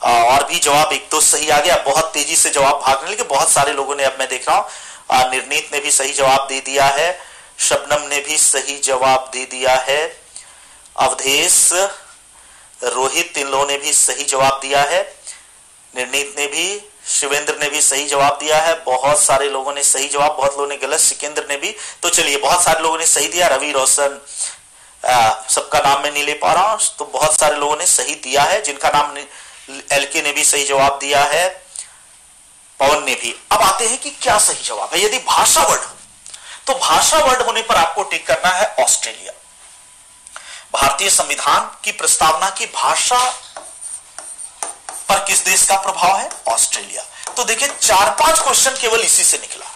[0.00, 3.50] और भी जवाब, एक तो सही आ गया, बहुत तेज़ी से जवाब भागने लगे बहुत
[3.50, 6.86] सारे लोगों ने अब मैं देख रहा हूँ। निर्णीत ने भी सही जवाब दे दिया
[6.88, 7.08] है,
[7.60, 10.23] शबनम ने भी सही जवाब दे दिया है।
[10.96, 11.70] अवधेश,
[12.84, 15.02] रोहित, इन लोगों ने भी सही जवाब दिया है।
[15.94, 20.08] निर्णीत ने भी, शिवेंद्र ने भी सही जवाब दिया है। बहुत सारे लोगों ने सही
[20.08, 23.28] जवाब, बहुत लोगों ने गलत। सिकेंद्र ने भी। तो चलिए, बहुत सारे लोगों ने सही
[23.28, 24.20] दिया। रवि रोशन
[25.50, 28.42] सबका नाम मैं नहीं ले पा रहा हूँ। तो बहुत सारे लोगों ने सही दिया
[28.42, 29.18] है। जिनका नाम
[29.92, 31.48] एलके ने भी सही जवाब दिया है।
[32.80, 35.80] पवन ने भी। अब आते हैं कि क्या सही जवाब है। यदि भाषा वर्ड
[36.66, 39.32] तो भाषा वर्ड होने पर आपको टिक करना है ऑस्ट्रेलिया।
[40.74, 43.30] भारतीय संविधान की प्रस्तावना की भाषा
[45.08, 46.30] पर किस देश का प्रभाव है?
[46.48, 49.66] ऑस्ट्रेलिया। तो देखिए, चार पाँच क्वेश्चन केवल इसी से निकला।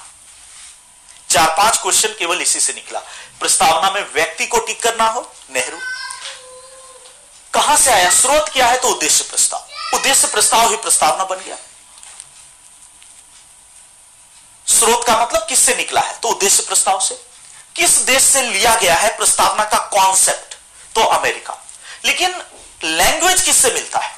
[1.30, 2.98] चार पाँच क्वेश्चन केवल इसी से निकला।
[3.40, 5.78] प्रस्तावना में व्यक्ति को टिक करना हो, नेहरू।
[7.54, 8.10] कहाँ से आया?
[8.10, 8.78] स्रोत क्या है?
[8.78, 11.56] तो उद्देश्य प्रस्ताव। उद्देश्य प्रस्ताव ही प्रस्तावना बन गया।
[14.68, 16.18] स्रोत का मतलब किससे निकला है?
[16.18, 17.26] तो उद्देश्य प्रस्ताव से।
[17.76, 19.16] किस देश से लिया गया है?
[19.16, 20.47] प्रस्तावना का कॉन्सेप्ट
[20.98, 21.54] तो अमेरिका।
[22.04, 22.34] लेकिन
[22.84, 24.16] लैंग्वेज किससे मिलता है?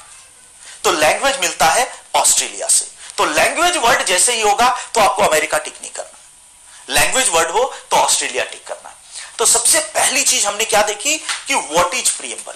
[0.83, 1.83] तो लैंग्वेज मिलता है
[2.15, 6.19] ऑस्ट्रेलिया से। तो लैंग्वेज वर्ड जैसे ही होगा तो आपको अमेरिका टिक नहीं करना।
[6.89, 8.95] लैंग्वेज वर्ड हो तो ऑस्ट्रेलिया टिक करना।
[9.37, 12.53] तो सबसे पहली चीज़ हमने क्या देखी कि व्हाट इज़ प्रियम्बल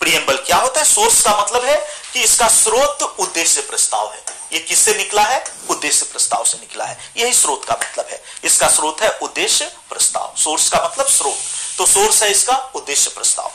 [0.00, 0.86] प्रियम्बल क्या होता है?
[0.86, 1.76] सोर्स का मतलब है
[2.12, 5.44] कि इसका स्रोत उद्देश्य प्रस्ताव है। ये किससे निकला है?
[5.70, 10.34] उद्देश्य प्रस्ताव से निकला है। यही स्रोत का मतलब है। इसका स्रोत है उद्देश्य प्रस्ताव।
[10.36, 11.38] सोर्स का मतलब स्रोत।
[11.80, 13.52] तो सोर्स है इसका उद्देश्य प्रस्ताव।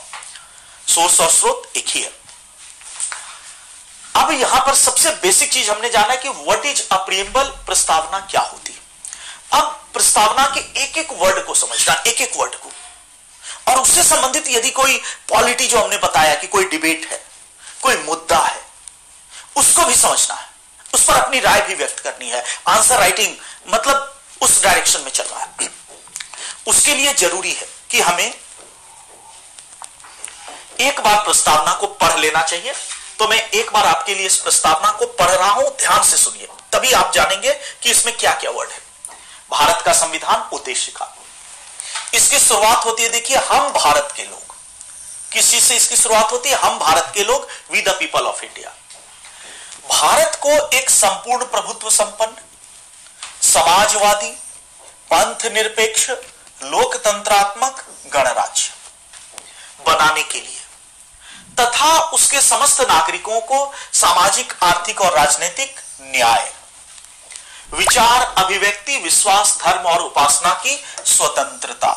[0.88, 2.12] सोर्स और स्रोत एक ही है।
[4.16, 8.72] अब यहाँ पर सबसे बेसिक चीज़ हमने जाना कि व्हाट इज़ अप्रियम्बल प्रस्तावना क्या होती
[8.72, 8.80] है।
[9.60, 12.72] अब प्रस्तावना के एक एक वर्ड को समझना एक एक वर्ड को।
[13.68, 17.24] और उससे संबंधित यदि कोई पॉलिटी जो हमने बताया कि कोई डिबेट है,
[17.82, 18.66] कोई मुद्दा है,
[19.56, 20.50] उसको भी समझना है।
[20.94, 23.36] उस पर अपनी राय भी व्यक्त करनी है। आंसर राइटिंग
[23.74, 25.70] मतलब उस डायरेक्शन में चल रहा है।
[26.66, 28.34] उसके लिए ज़रूरी है। कि हमें
[30.80, 32.72] एक बार प्रस्तावना को पढ़ लेना चाहिए।
[33.18, 36.48] तो मैं एक बार आपके लिए इस प्रस्तावना को पढ़ रहा हूँ, ध्यान से सुनिए।
[36.72, 38.80] तभी आप जानेंगे कि इसमें क्या क्या वर्ड है।
[39.50, 41.12] भारत का संविधान उद्देश्य का।
[42.14, 44.54] इसकी शुरुआत होती है, देखिए, हम भारत के लोग।
[45.32, 46.56] किसी से इसकी शुरुआत होती है?
[46.56, 48.74] हम भारत के लोग we the people of India
[49.90, 52.36] Bharat को एक संपूर्ण प्रभुत्व संपन्न,
[53.42, 54.30] समाजवादी
[55.10, 56.10] पंथ निरपेक्ष
[56.60, 58.72] लोकतंत्रात्मक गणराज्य
[59.86, 60.60] बनाने के लिए,
[61.58, 66.50] तथा उसके समस्त नागरिकों को सामाजिक, आर्थिक और राजनीतिक न्याय,
[67.72, 71.92] विचार, अभिव्यक्ति, विश्वास, धर्म और उपासना की स्वतंत्रता,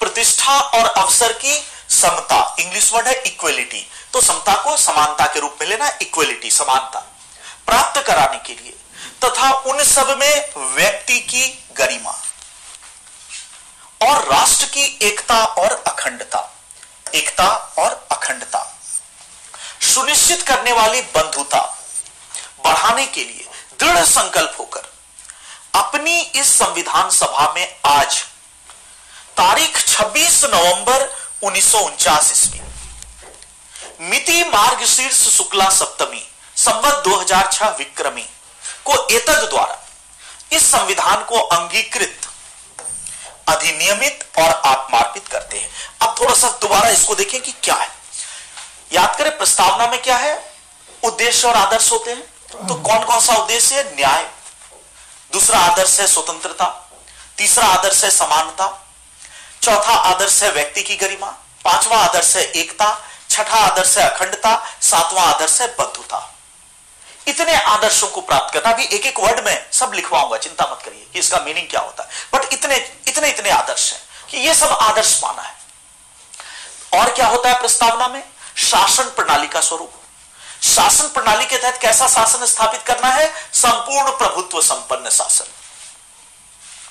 [0.00, 1.56] प्रतिष्ठा और अवसर की
[1.92, 6.98] समता। इंग्लिश वर्ड है इक्वेलिटी तो समता को समानता के रूप में लेना इक्वेलिटी समानता
[7.66, 8.72] प्राप्त कराने के लिए,
[9.24, 12.20] तथा उन सब में व्यक्ति की गरिमा।
[14.04, 16.40] और राष्ट्र की एकता और अखंडता।
[17.14, 18.80] एकता और अखंडता।
[19.82, 21.60] सुनिश्चित करने वाली बंधुता।
[22.64, 23.48] बढ़ाने के लिए
[23.80, 24.82] दृढ़ संकल्प होकर
[25.74, 28.22] अपनी इस संविधान सभा में आज,
[29.36, 32.60] तारीख 26 नवंबर उन्नीस सौ उनचास ईस्वी।
[34.00, 38.28] मिति मार्गशीर्ष शुक्ला सप्तमी, संवत 2006 विक्रमी
[38.84, 39.78] को एतद द्वारा
[40.52, 42.20] इस संविधान को अंगीकृत
[43.48, 47.88] अधिनियमित और आत्मार्पित करते हैं। अब थोड़ा सा दोबारा इसको देखें कि क्या है।
[48.92, 50.54] याद करें, प्रस्तावना में क्या है?
[51.04, 52.34] उद्देश्य और आदर्श होते हैं।
[52.66, 53.96] तो कौन कौन सा उद्देश्य है?
[53.96, 54.30] न्याय।
[55.32, 56.90] दूसरा आदर्श है स्वतंत्रता।
[57.36, 58.86] तीसरा आदर्श है समानता।
[59.62, 61.26] चौथा आदर्श है व्यक्ति की गरिमा।
[61.64, 66.33] पांचवा आदर्श है एकता। छठा आदर्श है अखंडता। सातवां आदर्श है बद्धुता।
[67.28, 71.06] इतने आदर्शों को प्राप्त करना भी एक एक वर्ड में सब लिखवाऊँगा, चिंता मत करिए
[71.12, 72.76] कि इसका मीनिंग क्या होता है। बट इतने
[73.08, 75.54] इतने इतने आदर्श हैं कि ये सब आदर्श माना है।
[77.00, 78.24] और क्या होता है प्रस्तावना में?
[78.56, 79.92] शासन प्रणाली का स्वरूप।
[80.62, 83.34] शासन प्रणाली के तहत कैसा शासन स्थापित करना है?
[83.52, 85.44] संपूर्ण प्रभुत्व संपन्न शासन।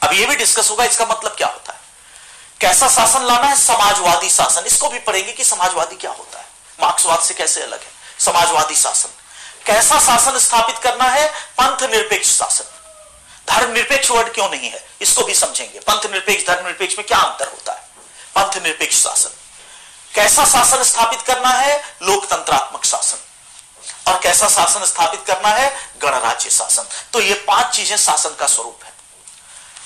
[0.08, 1.80] अब यह भी डिस्कस होगा, इसका मतलब क्या होता है?
[2.62, 3.56] कैसा शासन लाना है?
[3.56, 6.46] समाजवादी शासन। इसको भी पढ़ेंगे कि समाजवादी क्या होता है।
[6.82, 7.92] मार्क्सवाद से कैसे अलग है?
[8.20, 9.10] समाजवादी शासन।
[9.66, 11.28] कैसा शासन स्थापित करना है?
[11.62, 12.64] पंथ निरपेक्ष शासन।
[13.50, 14.90] धर्म निरपेक्ष वर्ड क्यों नहीं है?
[15.02, 17.80] इसको भी समझेंगे। पंथ निरपेक्ष, धर्म निरपेक्ष में क्या अंतर होता है?
[18.38, 19.30] पंथ निरपेक्ष शासन।
[20.16, 21.98] कैसा शासन स्थापित करना है?
[22.02, 23.18] लोकतंत्रात्मक शासन।
[24.12, 25.90] और कैसा शासन स्थापित करना है?
[26.02, 28.94] गणराज्य शासन। तो ये पाँच चीज़ें शासन का स्वरूप है।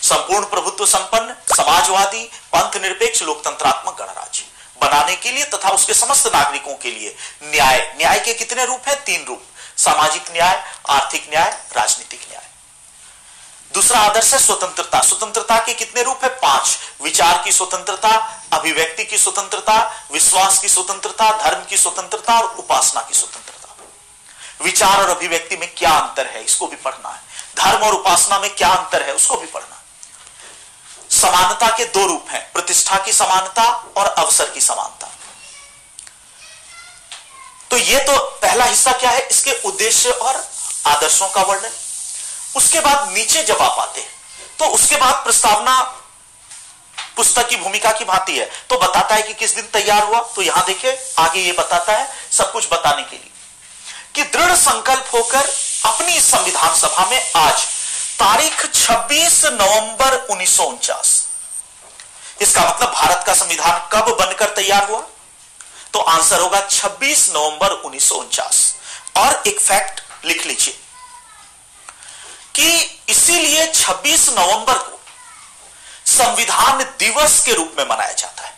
[0.03, 2.23] संपूर्ण प्रभुत्व संपन्न, समाजवादी,
[2.55, 4.43] पंथ निरपेक्ष, लोकतंत्रात्मक, गणराज्य।
[4.81, 9.03] बनाने के लिए तथा उसके समस्त नागरिकों के लिए। न्याय। न्याय के कितने रूप हैं?
[9.03, 9.43] तीन रूप।
[9.77, 12.45] सामाजिक न्याय, आर्थिक न्याय, राजनीतिक न्याय।
[13.73, 16.29] दूसरा आदर्श है स्वतंत्रता। स्वतंत्रता के कितने रूप है?
[16.29, 23.01] पाँच। विचार की स्वतंत्रता, अभिव्यक्ति की स्वतंत्रता, विश्वास की स्वतंत्रता, धर्म की स्वतंत्रता और उपासना
[23.01, 23.75] की स्वतंत्रता।
[24.61, 26.43] विचार और अभिव्यक्ति में क्या अंतर है?
[26.43, 27.21] इसको भी पढ़ना है।
[27.57, 29.13] धर्म और उपासना में क्या अंतर है?
[29.13, 29.83] उसको भी पढ़ना
[31.11, 35.07] समानता के दो रूप हैं। प्रतिष्ठा की समानता और अवसर की समानता।
[37.71, 39.19] तो यह तो पहला हिस्सा क्या है?
[39.21, 40.43] इसके उद्देश्य और
[40.87, 41.71] आदर्शों का वर्णन।
[42.55, 44.05] उसके बाद नीचे जब आप आते
[44.59, 45.79] तो उसके बाद प्रस्तावना
[47.15, 50.41] पुस्तक की भूमिका की भांति है। तो बताता है कि किस दिन तैयार हुआ। तो
[50.41, 53.31] यहाँ देखिए, आगे ये बताता है सब कुछ बताने के लिए
[54.15, 55.49] कि दृढ़ संकल्प होकर
[55.85, 57.65] अपनी संविधान सभा में आज
[58.19, 61.13] तारीख 26 नवंबर उन्नीस सौ उनचास।
[62.41, 65.01] इसका मतलब भारत का संविधान कब बनकर तैयार हुआ?
[65.93, 68.75] तो आंसर होगा 26 नवंबर उन्नीस सौ उनचास।
[69.17, 70.79] और एक फैक्ट लिख लीजिए
[72.55, 74.99] कि इसीलिए 26 नवंबर को
[76.05, 78.57] संविधान दिवस के रूप में मनाया जाता है।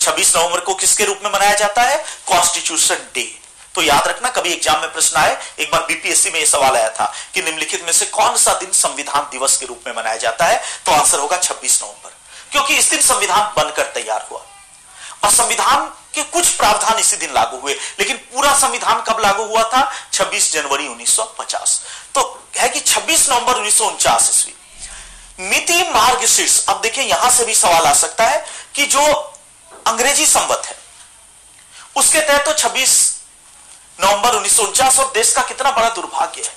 [0.00, 2.04] 26 नवंबर को किसके रूप में मनाया जाता है?
[2.26, 3.38] कॉन्स्टिट्यूशन डे
[3.74, 6.88] तो याद रखना, कभी एग्ज़ाम में प्रश्न आए, एक बार बीपीएससी में यह सवाल आया
[6.90, 10.44] था कि निम्नलिखित में से कौन सा दिन संविधान दिवस के रूप में मनाया जाता
[10.44, 10.62] है?
[10.86, 12.10] तो आंसर होगा 26 नवंबर।
[12.52, 14.40] क्योंकि इस दिन संविधान बनकर तैयार हुआ।
[15.24, 19.62] और संविधान के कुछ प्रावधान इसी दिन लागू हुए, लेकिन पूरा संविधान कब लागू हुआ
[19.64, 19.90] था?
[20.12, 21.80] 26 जनवरी 1950
[22.14, 22.22] तो
[22.56, 24.54] है कि 26 नवंबर उन्नीस ईस्वी।
[25.40, 28.44] मिति मार्ग शीर्ष, अब देखिए यहाँ से भी सवाल आ सकता है
[28.74, 29.00] कि जो
[29.86, 30.76] अंग्रेज़ी संवत है,
[31.96, 32.92] उसके तहत तो 26
[33.98, 36.54] नवंबर उन्नीस सौ उनचास और देश का कितना बड़ा दुर्भाग्य है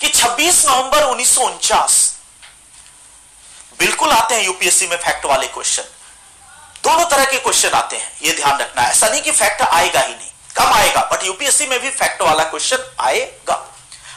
[0.00, 1.98] कि 26 नवंबर उन्नीस सौ उनचास,
[3.78, 5.82] बिल्कुल आते हैं यूपीएससी में फैक्ट वाले क्वेश्चन।
[6.84, 10.00] दोनों तरह के क्वेश्चन आते हैं, ये ध्यान रखना है। ऐसा नहीं कि फैक्ट आएगा
[10.00, 13.54] ही नहीं, कम आएगा बट यूपीएससी में भी फैक्ट वाला क्वेश्चन आएगा।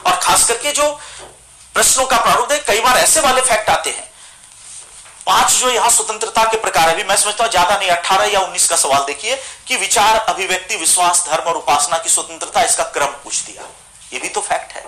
[0.06, 0.90] और खास करके जो
[1.74, 4.04] प्रश्नों का प्रारूप है कई बार ऐसे वाले फैक्ट आते हैं।
[5.26, 8.68] पाँच जो यहाँ स्वतंत्रता के प्रकार है मैं समझता हूँ, ज़्यादा नहीं, अट्ठारह या उन्नीस
[8.68, 13.40] का सवाल देखिए। कि विचार, अभिव्यक्ति, विश्वास, धर्म और उपासना की स्वतंत्रता, इसका क्रम पूछ
[13.40, 13.62] दिया।
[14.12, 14.84] ये भी तो फैक्ट है।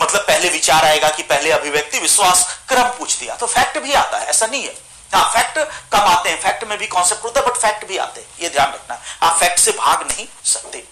[0.00, 4.18] मतलब पहले विचार आएगा कि पहले अभिव्यक्ति, विश्वास, क्रम पूछ दिया। तो फैक्ट भी आता
[4.18, 4.74] है, ऐसा नहीं है।
[5.14, 5.58] हाँ फैक्ट
[5.92, 8.48] कम आते हैं। फैक्ट में भी कॉन्सेप्ट होता है बट फैक्ट भी आते हैं। ये
[8.48, 10.84] ध्यान रखना। आप फैक्ट से भाग नहीं सकते।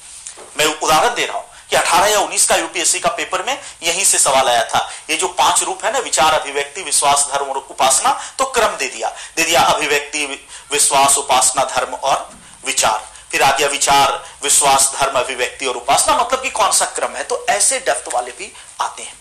[0.59, 4.05] मैं उदाहरण दे रहा हूँ कि 18 या 19 का यूपीएससी का पेपर में यहीं
[4.05, 4.79] से सवाल आया था।
[5.11, 8.87] ये जो पाँच रूप है ना, विचार, अभिव्यक्ति, विश्वास, धर्म और उपासना तो क्रम दे
[8.87, 10.27] दिया। दे दिया अभिव्यक्ति,
[10.73, 12.31] विश्वास, उपासना, धर्म और
[12.67, 17.17] विचार। फिर आ गया विचार, विश्वास, धर्म, अभिव्यक्ति और उपासना। मतलब कि कौन सा क्रम
[17.17, 17.25] है?
[17.25, 19.20] तो ऐसे डेप्थ वाले भी आते हैं।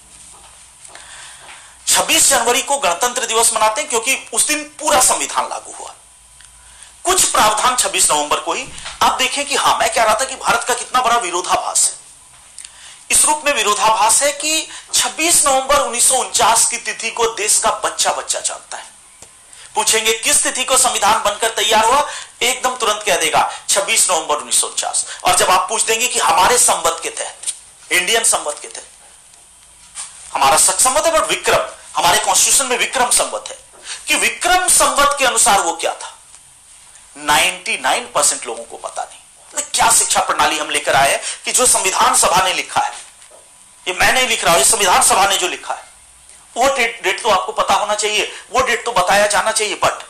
[1.89, 5.93] 26 जनवरी को गणतंत्र दिवस मनाते हैं क्योंकि उस दिन पूरा संविधान लागू हुआ।
[7.03, 8.65] कुछ प्रावधान 26 नवंबर को ही।
[9.01, 11.99] आप देखें कि हाँ, मैं कह रहा था कि भारत का कितना बड़ा विरोधाभास है।
[13.11, 16.09] इस रूप में विरोधाभास है कि 26 नवंबर उन्नीस
[16.71, 18.85] की तिथि को देश का बच्चा बच्चा जानता है।
[19.75, 22.07] पूछेंगे, किस तिथि को संविधान बनकर तैयार हुआ?
[22.41, 26.19] एकदम तुरंत कह देगा 26 नवंबर उन्नीस सौ उनचास। और जब आप पूछ देंगे कि
[26.19, 27.37] हमारे संबत के तहत,
[27.91, 28.87] इंडियन संबत के तहत,
[30.33, 33.59] हमारा संबत है, बट विक्रम हमारे कॉन्स्टिट्यूशन में विक्रम संबत है।
[34.07, 36.17] कि विक्रम संबत के अनुसार वो क्या था?
[37.17, 39.19] 99 परसेंट लोगों को पता नहीं।
[39.73, 42.93] क्या शिक्षा प्रणाली हम लेकर आए कि जो संविधान सभा ने लिखा है,
[43.87, 45.83] ये मैं नहीं लिख रहा हूँ संविधान सभा ने जो लिखा है,
[46.57, 50.03] वो डेट डेट तो आपको पता होना चाहिए, वो डेट तो बताया जाना चाहिए बट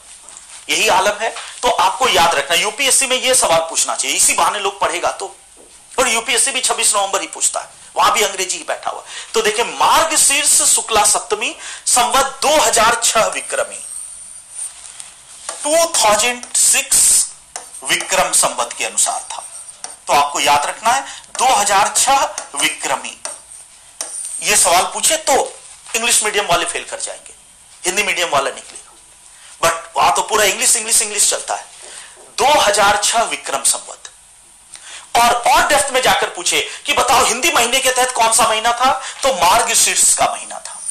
[0.69, 4.59] यही आलम है। तो आपको याद रखना यूपीएससी में ये सवाल पूछना चाहिए। इसी बहाने
[4.59, 5.35] लोग पढ़ेगा तो।
[5.99, 9.41] और यूपीएससी भी 26 नवंबर ही पूछता है। वहाँ भी अंग्रेज़ी ही बैठा हुआ। तो
[9.41, 13.85] देखिए, मार्ग शीर्ष शुक्ला सप्तमी, संवत 2006 विक्रमी।
[15.63, 17.27] 2006
[17.83, 19.45] विक्रम संवत के अनुसार था।
[20.07, 21.01] तो आपको याद रखना है
[21.37, 23.21] 2006 विक्रमी।
[24.43, 25.59] ये सवाल पूछे तो
[25.95, 27.33] इंग्लिश मीडियम वाले फेल कर जाएँगे।
[27.85, 28.93] हिंदी मीडियम वाला निकलेगा।
[29.63, 31.65] बट वहाँ तो पूरा इंग्लिश इंग्लिश इंग्लिश चलता है।
[32.37, 34.08] 2006 विक्रम संवत।
[35.15, 38.71] और और डेप्थ में जाकर पूछे कि बताओ, हिंदी महीने के तहत कौन सा महीना
[38.71, 39.01] था?
[39.23, 40.81] तो मार्ग शीर्ष का महीना था।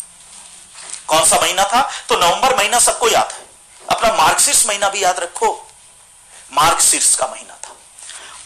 [1.06, 1.92] कौन सा महीना था?
[2.08, 3.46] तो नवंबर महीना सबको याद है।
[3.90, 5.70] अपना मार्गशीर्ष महीना भी याद रखो।
[6.52, 7.72] मार्गशीर्ष का महीना था।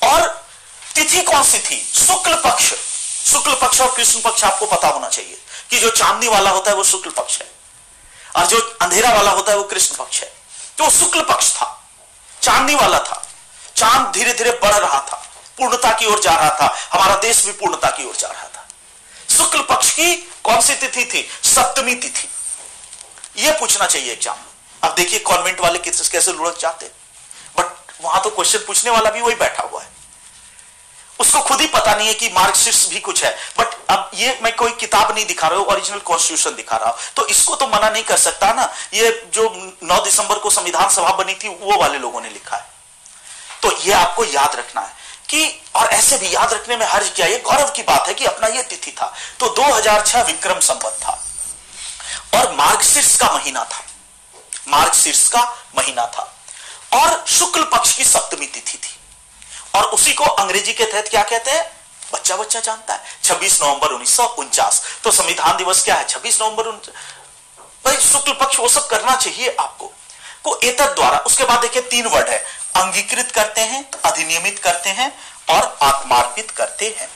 [0.09, 0.47] और
[0.95, 1.93] तिथि कौन सी थी?
[2.07, 2.75] शुक्ल पक्ष।
[3.33, 6.77] शुक्ल पक्ष और कृष्ण पक्ष आपको पता होना चाहिए कि जो चांदनी वाला होता है
[6.77, 7.51] वो शुक्ल पक्ष है,
[8.37, 10.33] और जो अंधेरा वाला होता है वो कृष्ण पक्ष है।
[10.79, 11.89] तो शुक्ल पक्ष था।
[12.43, 13.27] चांदनी वाला था।
[13.77, 15.22] चाँद धीरे धीरे बढ़ रहा था।
[15.59, 18.67] पूर्णता की ओर जा रहा था। हमारा देश भी पूर्णता की ओर जा रहा था।
[19.29, 21.29] शुक्ल पक्ष की कौन सी तिथि थी?
[21.45, 22.29] सप्तमी तिथि।
[23.37, 24.51] यह पूछना चाहिए एग्ज़ाम में।
[24.83, 26.91] अब देखिए कॉन्वेंट वाले कैसे लुढ़क जाते
[27.59, 27.67] बट
[28.03, 29.91] वहाँ तो क्वेश्चन पूछने वाला भी वही बैठा हुआ है।
[31.19, 34.55] उसको खुद ही पता नहीं है कि मार्क्सिस्ट भी कुछ है। बट अब ये मैं
[34.57, 37.91] कोई किताब नहीं दिखा रहा हूँ ओरिजिनल कॉन्स्टिट्यूशन दिखा रहा हूँ। तो इसको तो मना
[37.91, 39.49] नहीं कर सकता ना। ये जो
[39.85, 42.67] 9 दिसंबर को संविधान सभा बनी थी, वो वाले लोगों ने लिखा है।
[43.63, 45.01] तो ये आपको याद रखना है।
[45.35, 48.25] कि, और ऐसे भी याद रखने में हर्ज किया, ये गौरव की बात है कि
[48.25, 51.25] अपना ये तिथि था तो 2006 विक्रम संबत था।
[52.35, 53.85] और मार्गशीर्ष का महीना था।
[54.69, 56.39] मार्गशीर्ष का महीना था।
[56.93, 59.01] और शुक्ल पक्ष की सप्तमी तिथि थी।
[59.79, 61.81] और उसी को अंग्रेज़ी के तहत क्या कहते हैं?
[62.15, 66.09] बच्चा बच्चा जानता है। 26 नवंबर उन्नीस सौ उनचास। तो संविधान दिवस क्या है?
[66.09, 66.63] 26 नवंबर
[67.87, 69.93] भाई, शुक्ल पक्ष वो सब करना चाहिए आपको।
[70.45, 72.39] को एतद द्वारा, उसके बाद देखिए तीन वर्ड है,
[72.77, 75.19] अंगीकृत करते हैं, अधिनियमित करते हैं
[75.51, 77.09] और आत्मार्पित करते हैं।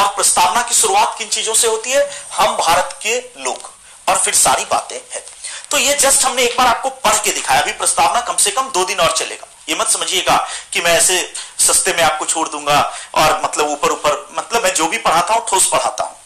[0.00, 2.24] और प्रस्तावना की शुरुआत किन चीज़ों से होती है?
[2.32, 3.78] हम भारत के लोग।
[4.08, 5.22] और फिर सारी बातें हैं।
[5.70, 8.70] तो ये जस्ट हमने एक बार आपको पढ़ के दिखाया। अभी प्रस्तावना कम से कम
[8.70, 12.94] दो दिन और चलेगा। ये मत समझिएगा कि मैं ऐसे सस्ते में आपको छोड़ दूँगा
[13.14, 16.16] और मतलब ऊपर ऊपर मतलब मैं जो भी पढ़ाता हूँ, ठोस पढ़ाता हूँ।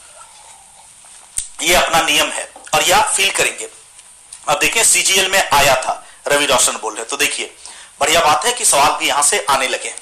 [1.63, 3.69] ये अपना नियम है। और यह आप फील करेंगे।
[4.49, 7.55] अब देखिए सीजीएल में आया था। रवि रोशन बोल रहे तो देखिए,
[8.01, 9.95] बढ़िया बात है कि सवाल भी यहाँ से आने लगे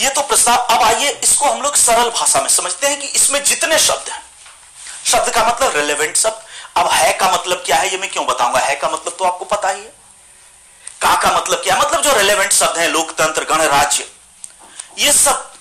[0.00, 3.42] ये तो प्रस्ताव, अब आइए इसको हम लोग सरल भाषा में समझते हैं कि इसमें
[3.44, 4.22] जितने शब्द हैं।
[5.04, 6.42] शब्द का मतलब रिलेवेंट शब्द।
[6.76, 8.58] अब है का मतलब क्या है, ये मैं क्यों बताऊँगा?
[8.58, 9.92] है का मतलब तो आपको पता ही है।
[11.00, 14.06] का का मतलब क्या मतलब जो रेलेवेंट शब्द है, लोकतंत्र, गणराज्य,
[14.98, 15.52] ये सब।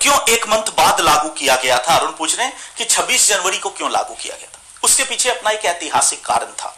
[0.00, 1.96] क्यों एक मंथ बाद लागू किया गया था?
[1.96, 4.60] अरुण पूछ रहे हैं कि 26 जनवरी को क्यों लागू किया गया था?
[4.84, 6.76] उसके पीछे अपना एक ऐतिहासिक कारण था।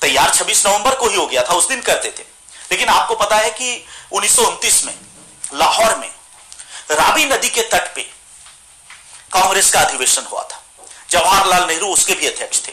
[0.00, 2.22] तैयार 26 नवंबर को ही हो गया था, उस दिन करते थे।
[2.70, 4.98] लेकिन आपको पता है कि उन्नीस में,
[5.54, 6.14] लाहौर में,
[6.90, 8.00] राबी नदी के तट पे
[9.32, 10.62] कांग्रेस का अधिवेशन हुआ था।
[11.10, 12.72] जवाहरलाल नेहरू उसके भी अध्यक्ष थे।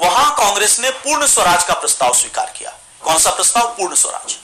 [0.00, 3.68] वहाँ कांग्रेस ने पूर्ण स्वराज का प्रस्ताव स्वीकार किया। कौन सा प्रस्ताव?
[3.68, 4.36] पूर्ण स्वराज।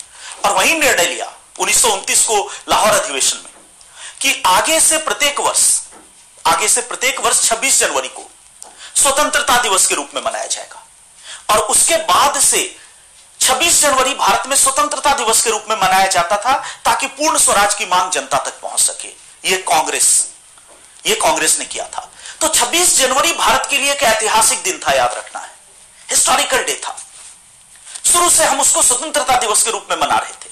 [0.44, 3.52] और वही निर्णय लिया उन्नीस सौ उनतीस को लाहौर अधिवेशन में
[4.20, 5.80] कि आगे से प्रत्येक वर्ष,
[6.46, 8.30] आगे से प्रत्येक वर्ष 26 जनवरी को
[8.96, 10.85] स्वतंत्रता दिवस के रूप में मनाया जाएगा।
[11.50, 12.76] और उसके बाद से
[13.40, 16.52] 26 जनवरी भारत में स्वतंत्रता दिवस के रूप में मनाया जाता था
[16.84, 19.08] ताकि पूर्ण स्वराज की मांग जनता तक पहुँच सके।
[19.50, 20.26] यह कांग्रेस
[21.06, 24.92] यह कांग्रेस ने किया था। तो 26 जनवरी भारत के लिए एक ऐतिहासिक दिन था,
[24.92, 25.50] याद रखना है।
[26.10, 26.96] हिस्टोरिकल डे था।
[28.12, 30.46] शुरू से हम उसको स्वतंत्रता दिवस के रूप में मना रहे थे।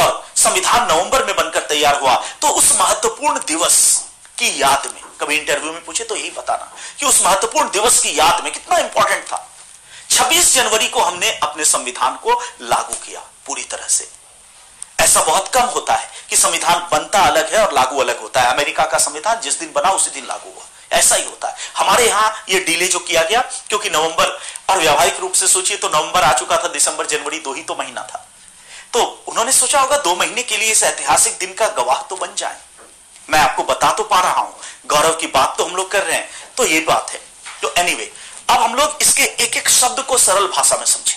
[0.00, 4.02] और संविधान नवंबर में बनकर तैयार हुआ। तो उस महत्वपूर्ण दिवस
[4.38, 8.18] की याद में, कभी इंटरव्यू में पूछे तो यही बताना कि उस महत्वपूर्ण दिवस की
[8.18, 9.50] याद में कितना इंपॉर्टेंट था।
[10.10, 14.08] 26 जनवरी को हमने अपने संविधान को लागू किया पूरी तरह से।
[15.00, 18.52] ऐसा बहुत कम होता है कि संविधान बनता अलग है और लागू अलग होता है।
[18.52, 22.06] अमेरिका का संविधान जिस दिन बना उसी दिन लागू हुआ। ऐसा ही होता है। हमारे
[22.06, 24.38] यहाँ ये डिले जो किया गया क्योंकि नवंबर
[24.70, 27.76] और व्यावहारिक रूप से सोचिए तो नवंबर आ चुका था दिसंबर जनवरी दो ही तो
[27.78, 28.26] महीना था।
[28.92, 32.34] तो उन्होंने सोचा होगा दो महीने के लिए इस ऐतिहासिक दिन का गवाह तो बन
[32.36, 32.56] जाए।
[33.28, 34.54] मैं आपको बता तो पा रहा हूँ
[34.86, 37.20] गौरव की बात तो हम लोग कर रहे हैं। तो ये बात है।
[37.62, 38.08] तो एनीवे anyway,
[38.48, 41.14] अब हम लोग इसके एक एक शब्द को सरल भाषा में समझें।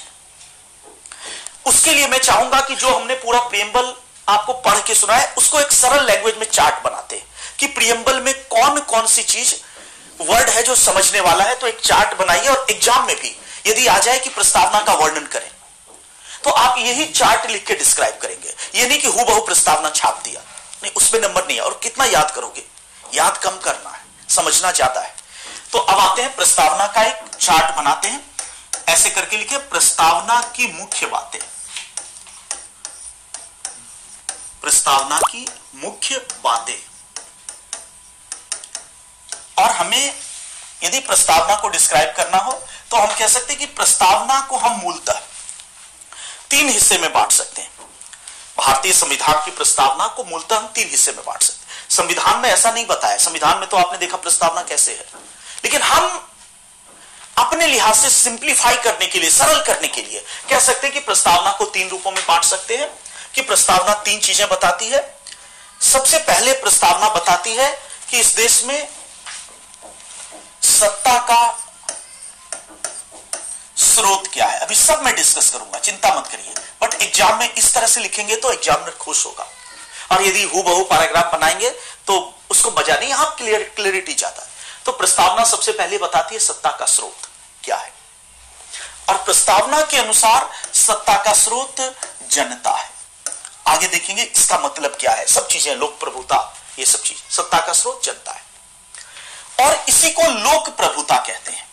[1.67, 3.93] उसके लिए मैं चाहूँगा कि जो हमने पूरा प्रियम्बल
[4.27, 7.21] आपको पढ़ के सुना है उसको एक सरल लैंग्वेज में चार्ट बनाते
[7.59, 9.53] कि प्रियम्बल में कौन कौन सी चीज़
[10.21, 13.36] वर्ड है जो समझने वाला है तो एक चार्ट बनाइए और एग्ज़ाम में भी
[13.67, 15.49] यदि आ जाए कि प्रस्तावना का वर्णन करें
[16.43, 20.41] तो आप यही चार्ट लिख के डिस्क्राइब करेंगे। ये नहीं कि हु प्रस्तावना छाप दिया,
[20.84, 22.63] नहीं, उसमें नंबर नहीं है और कितना याद करोगे?
[23.13, 25.13] याद कम करना है, समझना ज़्यादा है।
[25.74, 28.26] तो अब आते हैं प्रस्तावना का एक चार्ट बनाते हैं।
[28.89, 31.39] ऐसे करके लिखे, प्रस्तावना की मुख्य बातें।
[34.61, 35.45] प्रस्तावना की
[35.76, 36.78] मुख्य बातें।
[39.57, 40.13] और हमें
[40.84, 42.51] यदि प्रस्तावना को डिस्क्राइब करना हो
[42.91, 45.20] तो हम कह सकते हैं कि प्रस्तावना को हम मूलतः
[46.49, 47.72] तीन हिस्से में बांट सकते हैं।
[48.57, 52.49] भारतीय संविधान की प्रस्तावना को मूलतः हम तीन हिस्से में बांट सकते हैं। संविधान में
[52.49, 55.07] ऐसा नहीं बताया। संविधान में तो आपने देखा प्रस्तावना कैसे है।
[55.64, 56.26] लेकिन हम
[57.38, 60.99] अपने लिहाज से सिंप्लीफाई करने के लिए, सरल करने के लिए कह सकते हैं कि
[61.01, 62.89] प्रस्तावना को तीन रूपों में बांट सकते हैं
[63.36, 65.01] कि प्रस्तावना तीन चीज़ें बताती है।
[65.84, 67.70] सबसे पहले प्रस्तावना बताती है
[68.10, 68.88] कि इस देश में
[70.64, 71.41] सत्ता का
[73.80, 77.74] स्रोत क्या है। अभी सब मैं डिस्कस करूँगा, चिंता मत करिए। बट एग्ज़ाम में इस
[77.74, 79.47] तरह से लिखेंगे तो एग्जामिनर खुश होगा।
[80.12, 81.70] और यदि हु बहु पैराग्राफ बनाएँगे
[82.07, 82.14] तो
[82.51, 84.47] उसको मज़ा नहीं, यहाँ क्लियर क्लियरिटी है।
[84.89, 87.29] तो प्रस्तावना सबसे पहले बताती है सत्ता का स्रोत
[87.63, 87.93] क्या है?
[89.09, 91.75] और प्रस्तावना के अनुसार सत्ता का स्रोत
[92.31, 92.91] जनता है।
[93.67, 97.73] आगे देखेंगे इसका मतलब क्या है। सब चीज़ें लोक प्रभुता, ये सब चीज़। सत्ता का
[97.73, 98.43] स्रोत जनता है।
[99.67, 101.69] और इसी को लोक प्रभुता कहते हैं।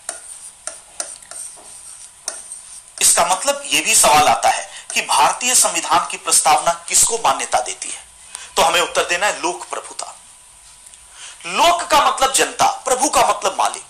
[3.02, 7.90] इसका मतलब यह भी सवाल आता है कि भारतीय संविधान की प्रस्तावना किसको मान्यता देती
[7.90, 8.04] है?
[8.56, 10.15] तो हमें उत्तर देना है लोक प्रभुता।
[11.46, 13.82] लोक का मतलब जनता, प्रभु का मतलब मालिक।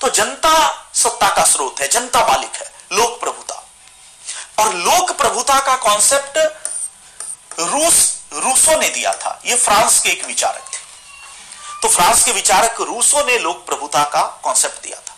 [0.00, 3.54] तो जनता सत्ता का स्रोत है, जनता मालिक है, लोक प्रभुता।
[4.58, 6.38] और लोक प्रभुता का कॉन्सेप्ट
[7.60, 10.78] रूस, रूसो ने दिया था। यह फ्रांस के एक विचारक थे।
[11.82, 15.16] तो फ्रांस के विचारक रूसो ने लोक प्रभुता का कॉन्सेप्ट दिया था।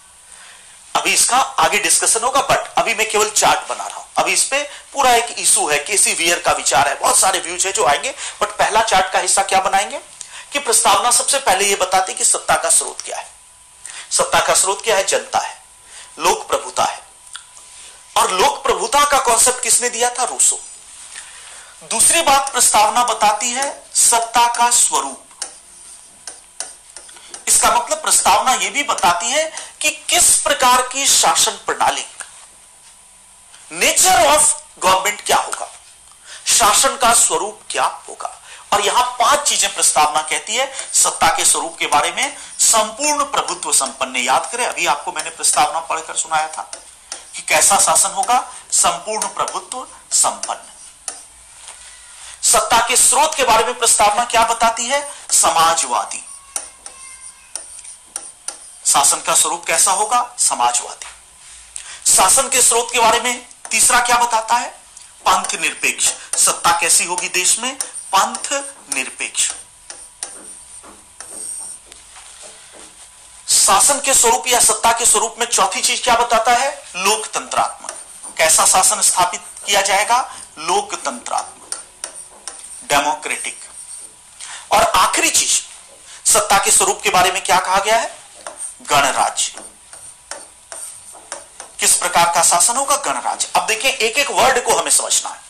[1.00, 4.44] अभी इसका आगे डिस्कशन होगा बट अभी मैं केवल चार्ट बना रहा हूँ। अभी इस
[4.44, 4.62] पे
[4.92, 8.14] पूरा एक इशू है केसी वियर का विचार है। बहुत सारे व्यूज़ है जो आएँगे
[8.42, 10.00] बट पहला चार्ट का हिस्सा क्या बनाएँगे?
[10.52, 13.30] कि प्रस्तावना सबसे पहले यह बताती कि सत्ता का स्रोत क्या है।
[14.10, 15.04] सत्ता का स्रोत क्या है?
[15.04, 15.62] जनता है,
[16.18, 17.02] लोक प्रभुता है।
[18.16, 20.24] और लोक प्रभुता का कॉन्सेप्ट किसने दिया था?
[20.24, 20.60] रूसो।
[21.84, 25.22] दूसरी बात प्रस्तावना बताती है सत्ता का स्वरूप।
[27.48, 32.06] इसका मतलब प्रस्तावना यह भी बताती है कि किस प्रकार की शासन प्रणाली।
[33.72, 35.68] नेचर ऑफ़ गवर्नमेंट क्या होगा?
[36.46, 38.42] शासन का स्वरूप क्या होगा?
[38.72, 43.72] और यहाँ पाँच चीज़ें प्रस्तावना कहती है, सत्ता के स्वरूप के बारे में संपूर्ण प्रभुत्व
[43.72, 46.70] संपन्न याद करें। अभी आपको मैंने प्रस्तावना पढ़कर सुनाया था
[47.34, 48.38] कि कैसा शासन होगा?
[48.72, 50.72] संपूर्ण प्रभुत्व संपन्न।
[52.42, 55.00] सत्ता के स्रोत के बारे में प्रस्तावना क्या बताती है?
[55.32, 56.24] समाजवादी।
[58.86, 60.36] शासन का स्वरूप कैसा होगा?
[60.38, 61.06] समाजवादी।
[62.12, 64.68] शासन के स्रोत के बारे में तीसरा क्या बताता है?
[65.26, 67.78] पंथ निरपेक्ष। सत्ता कैसी होगी देश में?
[68.14, 69.52] पंथ निरपेक्ष।
[73.48, 76.88] शासन के स्वरूप या सत्ता के स्वरूप में चौथी चीज़ क्या बताता है?
[76.96, 77.90] लोकतंत्रात्मक।
[78.38, 80.36] कैसा शासन स्थापित किया जाएगा?
[80.58, 81.84] लोकतंत्रात्मक।
[82.84, 83.60] डेमोक्रेटिक।
[84.70, 85.62] और आखिरी चीज़,
[86.30, 88.18] सत्ता के स्वरूप के बारे में क्या कहा गया है?
[88.82, 89.54] गणराज्य।
[91.80, 92.96] किस प्रकार का शासन होगा?
[92.96, 95.45] गणराज्य। अब देखिए एक एक वर्ड को हमें समझना है।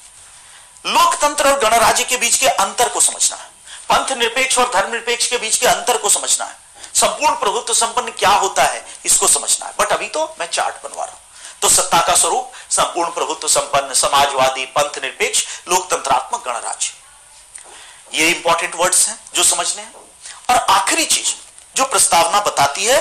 [0.86, 3.50] लोकतंत्र और गणराज्य के बीच के अंतर को समझना है।
[3.88, 6.56] पंथ निरपेक्ष और धर्म निरपेक्ष के बीच के अंतर को समझना है।
[6.94, 11.04] संपूर्ण प्रभुत्व संपन्न क्या होता है, इसको समझना है। बट अभी तो मैं चार्ट बनवा
[11.04, 11.20] रहा हूँ।
[11.62, 19.08] तो सत्ता का स्वरूप, संपूर्ण प्रभुत्व संपन्न, समाजवादी, पंथ निरपेक्ष, लोकतंत्रात्मक गणराज्य। ये इंपॉर्टेंट वर्ड्स
[19.08, 19.94] हैं जो समझने हैं।
[20.50, 21.34] और आखिरी चीज़
[21.76, 22.98] जो प्रस्तावना बताती है,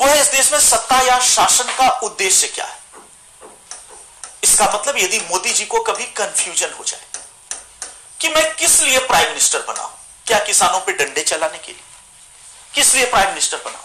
[0.00, 2.78] वो है इस देश में सत्ता या शासन का उद्देश्य क्या है?
[4.44, 7.00] इसका मतलब यदि मोदी जी को कभी कंफ्यूजन हो जाए
[8.20, 9.98] कि मैं किस लिए प्राइम मिनिस्टर बनाऊँ?
[10.26, 11.82] क्या किसानों पे डंडे चलाने के लिए?
[12.74, 13.84] किस लिए प्राइम मिनिस्टर बनाऊँ?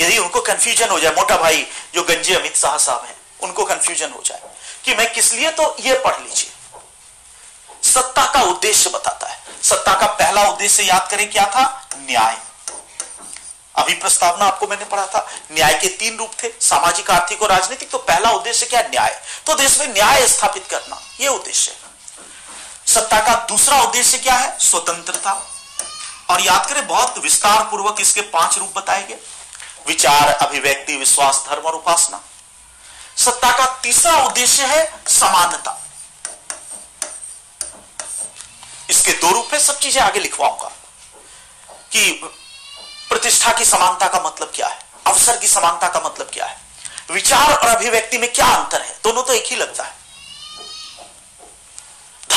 [0.00, 4.10] यदि उनको कंफ्यूजन हो जाए, मोटा भाई जो गंजे अमित शाह साहब हैं, उनको कंफ्यूजन
[4.10, 4.42] हो जाए
[4.84, 6.50] कि मैं किस लिए तो ये पढ़ लीजिए।
[7.90, 11.88] सत्ता का उद्देश्य बताता है। सत्ता का पहला उद्देश्य याद करें क्या था?
[11.96, 12.38] न्याय।
[13.74, 17.90] अभी प्रस्तावना आपको मैंने पढ़ा था, न्याय के तीन रूप थे, सामाजिक, आर्थिक और राजनीतिक।
[17.90, 18.80] तो पहला उद्देश्य क्या?
[18.80, 21.91] न्याय। तो देश में न्याय स्थापित करना यह उद्देश्य है।
[22.86, 24.58] सत्ता का दूसरा उद्देश्य क्या है?
[24.58, 25.46] स्वतंत्रता।
[26.30, 29.18] और याद करें, बहुत विस्तार पूर्वक इसके पाँच रूप बताए गए।
[29.86, 32.20] विचार, अभिव्यक्ति, विश्वास, धर्म और उपासना।
[33.16, 35.82] सत्ता का तीसरा उद्देश्य है समानता।
[38.90, 40.72] इसके दो रूप है, सब चीज़ें आगे लिखवाऊँगा।
[41.92, 42.20] कि
[43.08, 44.78] प्रतिष्ठा की समानता का मतलब क्या है?
[45.06, 46.60] अवसर की समानता का मतलब क्या है?
[47.10, 49.00] विचार और अभिव्यक्ति में क्या अंतर है?
[49.04, 50.01] दोनों तो एक ही लगता है।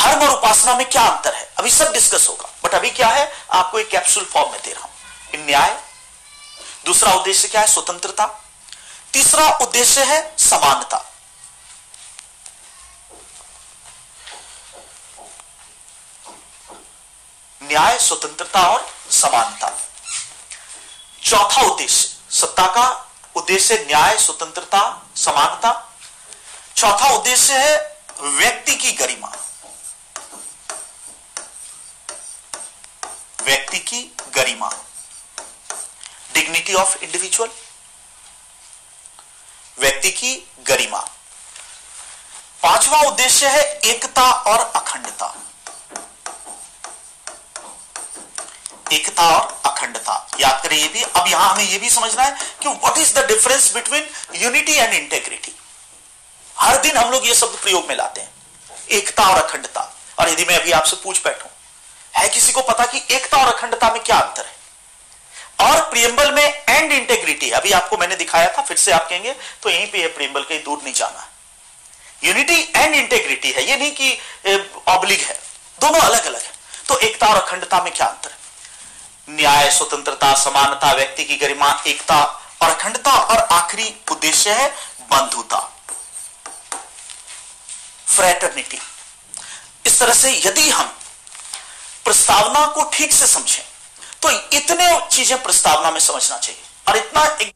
[0.05, 1.53] धर्म और उपासना में क्या अंतर है?
[1.57, 3.33] अभी सब डिस्कस होगा। बट अभी क्या है?
[3.51, 4.91] आपको एक कैप्सूल फॉर्म में दे रहा हूँ।
[5.45, 5.83] न्याय।
[6.85, 7.67] दूसरा उद्देश्य क्या है?
[7.67, 8.25] स्वतंत्रता।
[9.13, 11.11] तीसरा उद्देश्य है समानता।
[17.63, 19.79] न्याय, स्वतंत्रता और समानता।
[21.23, 25.97] चौथा उद्देश्य। सत्ता का उद्देश्य न्याय, स्वतंत्रता, समानता।
[26.77, 29.31] चौथा उद्देश्य है व्यक्ति की गरिमा।
[33.45, 34.01] व्यक्ति की
[34.35, 34.69] गरिमा।
[36.33, 37.49] डिग्निटी ऑफ़ इंडिविजुअल
[39.79, 40.35] व्यक्ति की
[40.67, 40.99] गरिमा।
[42.63, 45.33] पांचवा उद्देश्य है एकता और अखंडता।
[48.91, 52.69] एकता और अखंडता। याद करें ये भी, अब यहाँ हमें ये भी समझना है कि
[52.69, 55.55] what is the difference between unity and integrity
[56.55, 58.33] हर दिन हम लोग ये शब्द प्रयोग में लाते हैं।
[58.91, 59.81] एकता और अखंडता।
[60.19, 61.49] और यदि मैं अभी आपसे पूछ बैठूं
[62.15, 64.53] है किसी को पता कि एकता और अखंडता में क्या अंतर है?
[65.61, 69.69] और प्रियम्बल में एंड इंटेग्रिटी अभी आपको मैंने दिखाया था, फिर से आप कहेंगे तो
[69.69, 71.27] यहीं पे प्रियम्बल कहीं दूर नहीं जाना।
[72.23, 74.17] यूनिटी एंड इंटेग्रिटी है। ये नहीं कि
[74.87, 75.39] ऑब्लिग है।
[75.79, 76.53] दोनों अलग अलग है।
[76.87, 78.37] तो एकता और अखंडता में क्या अंतर है?
[79.29, 82.21] न्याय, स्वतंत्रता, समानता, व्यक्ति की गरिमा, एकता
[82.61, 84.67] और अखंडता। और आखिरी उद्देश्य है
[85.11, 85.59] बंधुता।
[88.07, 88.79] फ्रेटर्निटी
[89.85, 90.93] इस तरह से यदि हम
[92.05, 93.63] प्रस्तावना को ठीक से समझें।
[94.21, 97.54] तो इतने चीज़ें प्रस्तावना में समझना चाहिए। और इतना एक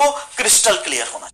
[0.00, 1.28] आपको क्रिस्टल क्लियर होना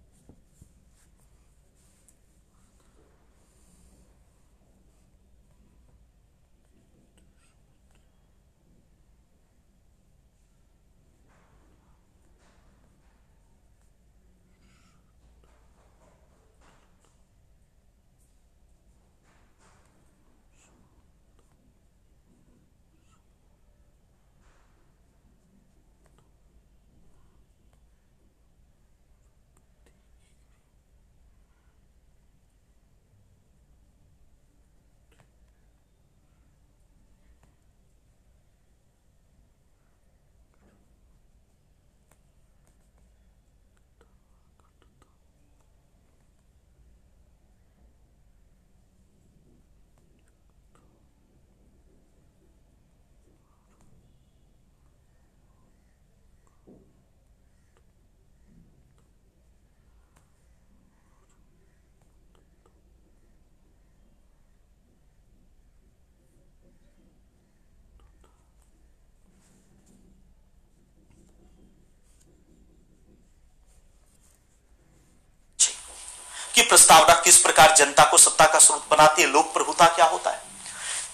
[76.65, 79.29] प्रस्तावना किस प्रकार जनता को सत्ता का स्रोत बनाती है?
[79.29, 80.43] लोक प्रभुता क्या होता है?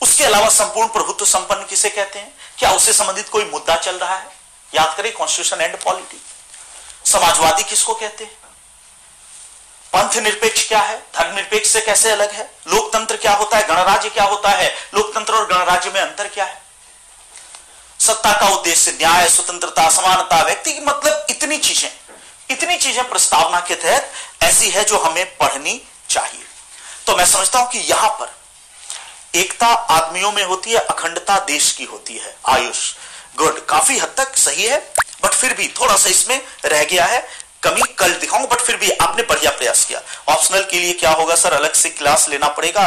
[0.02, 2.34] उसके अलावा संपूर्ण प्रभुत्व संपन्न किसे कहते हैं?
[2.58, 4.28] क्या उससे संबंधित कोई मुद्दा चल रहा है?
[4.74, 6.20] याद करें कॉन्स्टिट्यूशन एंड पॉलिटी
[7.06, 8.38] समाजवादी किसको कहते हैं?
[9.92, 10.98] पंथ निरपेक्ष क्या है?
[10.98, 12.50] धर्म निरपेक्ष से कैसे अलग है?
[12.66, 13.66] लोकतंत्र क्या होता है?
[13.66, 14.74] गणराज्य क्या होता है?
[14.94, 16.62] लोकतंत्र और गणराज्य में अंतर क्या है?
[18.00, 21.90] सत्ता का उद्देश्य न्याय, स्वतंत्रता, समानता, व्यक्ति की मतलब इतनी चीज़ें।
[22.50, 26.44] इतनी चीज़ें प्रस्तावना के तहत ऐसी है जो हमें पढ़नी चाहिए।
[27.06, 28.38] तो मैं समझता हूँ कि यहाँ पर
[29.34, 32.92] एकता आदमियों में होती है, अखंडता देश की होती है। आयुष
[33.38, 34.78] गुड काफ़ी हद तक सही है
[35.24, 37.20] बट फिर भी थोड़ा सा इसमें रह गया है।
[37.62, 41.34] कमी कल दिखाऊँगा बट फिर भी आपने बढ़िया प्रयास किया। ऑप्शनल के लिए क्या होगा
[41.36, 41.52] सर?
[41.52, 42.84] अलग से क्लास लेना पड़ेगा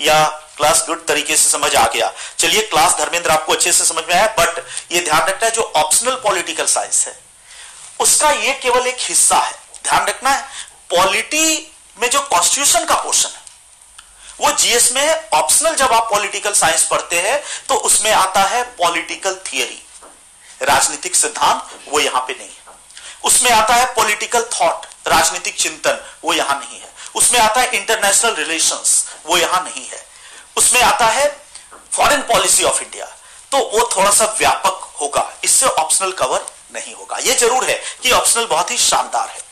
[0.00, 0.24] या
[0.56, 2.12] क्लास गुड तरीके से समझ आ गया?
[2.38, 5.72] चलिए क्लास धर्मेंद्र आपको अच्छे से समझ में आया बट ये ध्यान रखना है जो
[5.76, 7.18] ऑप्शनल पॉलिटिकल साइंस है।
[8.00, 10.42] उसका ये केवल एक हिस्सा है। ध्यान रखना है,
[10.90, 13.44] पॉलिटी में जो कॉन्स्टिट्यूशन का पोर्शन है,
[14.40, 18.62] वो जीएस में है। ऑप्शनल जब आप पॉलिटिकल साइंस पढ़ते हैं तो उसमें आता है
[18.78, 19.82] पॉलिटिकल थियरी
[20.62, 22.74] राजनीतिक सिद्धांत, वो यहाँ पे नहीं है।
[23.24, 28.34] उसमें आता है पॉलिटिकल थॉट राजनीतिक चिंतन, वो यहाँ नहीं है। उसमें आता है इंटरनेशनल
[28.34, 30.04] रिलेशंस वो यहाँ नहीं है।
[30.56, 31.28] उसमें आता है
[31.92, 33.06] फॉरेन पॉलिसी ऑफ़ इंडिया
[33.52, 38.10] तो वो थोड़ा सा व्यापक होगा। इससे ऑप्शनल कवर नहीं होगा। यह ज़रूर है कि
[38.10, 39.44] ऑप्शनल बहुत ही शानदार है।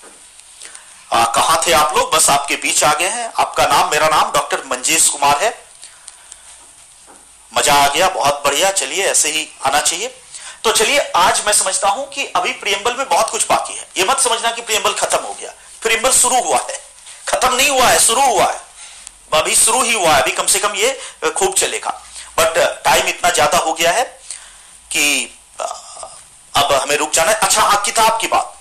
[1.34, 2.14] कहा थे आप लोग?
[2.14, 5.52] बस आपके बीच आ गए हैं। आपका नाम, मेरा नाम डॉक्टर मंजेश कुमार है।
[7.52, 10.08] मज़ा आ गया, बहुत बढ़िया। चलिए, ऐसे ही आना चाहिए।
[10.64, 14.04] तो चलिए, आज मैं समझता हूँ कि अभी प्रियम्बल में बहुत कुछ बाकी है। यह
[14.04, 15.52] मत समझना कि प्रियम्बल खत्म हो गया।
[15.82, 16.78] प्रियम्बल शुरू हुआ है।
[17.28, 18.60] खत्म नहीं हुआ है, शुरू हुआ है।
[19.34, 21.90] अभी शुरू ही हुआ है। अभी कम से कम ये खूब चलेगा।
[22.38, 24.04] बट टाइम इतना ज़्यादा हो गया है
[24.90, 25.33] कि
[26.54, 28.52] अब हमें रुक जाना है। अच्छा हाँ किताब की बात।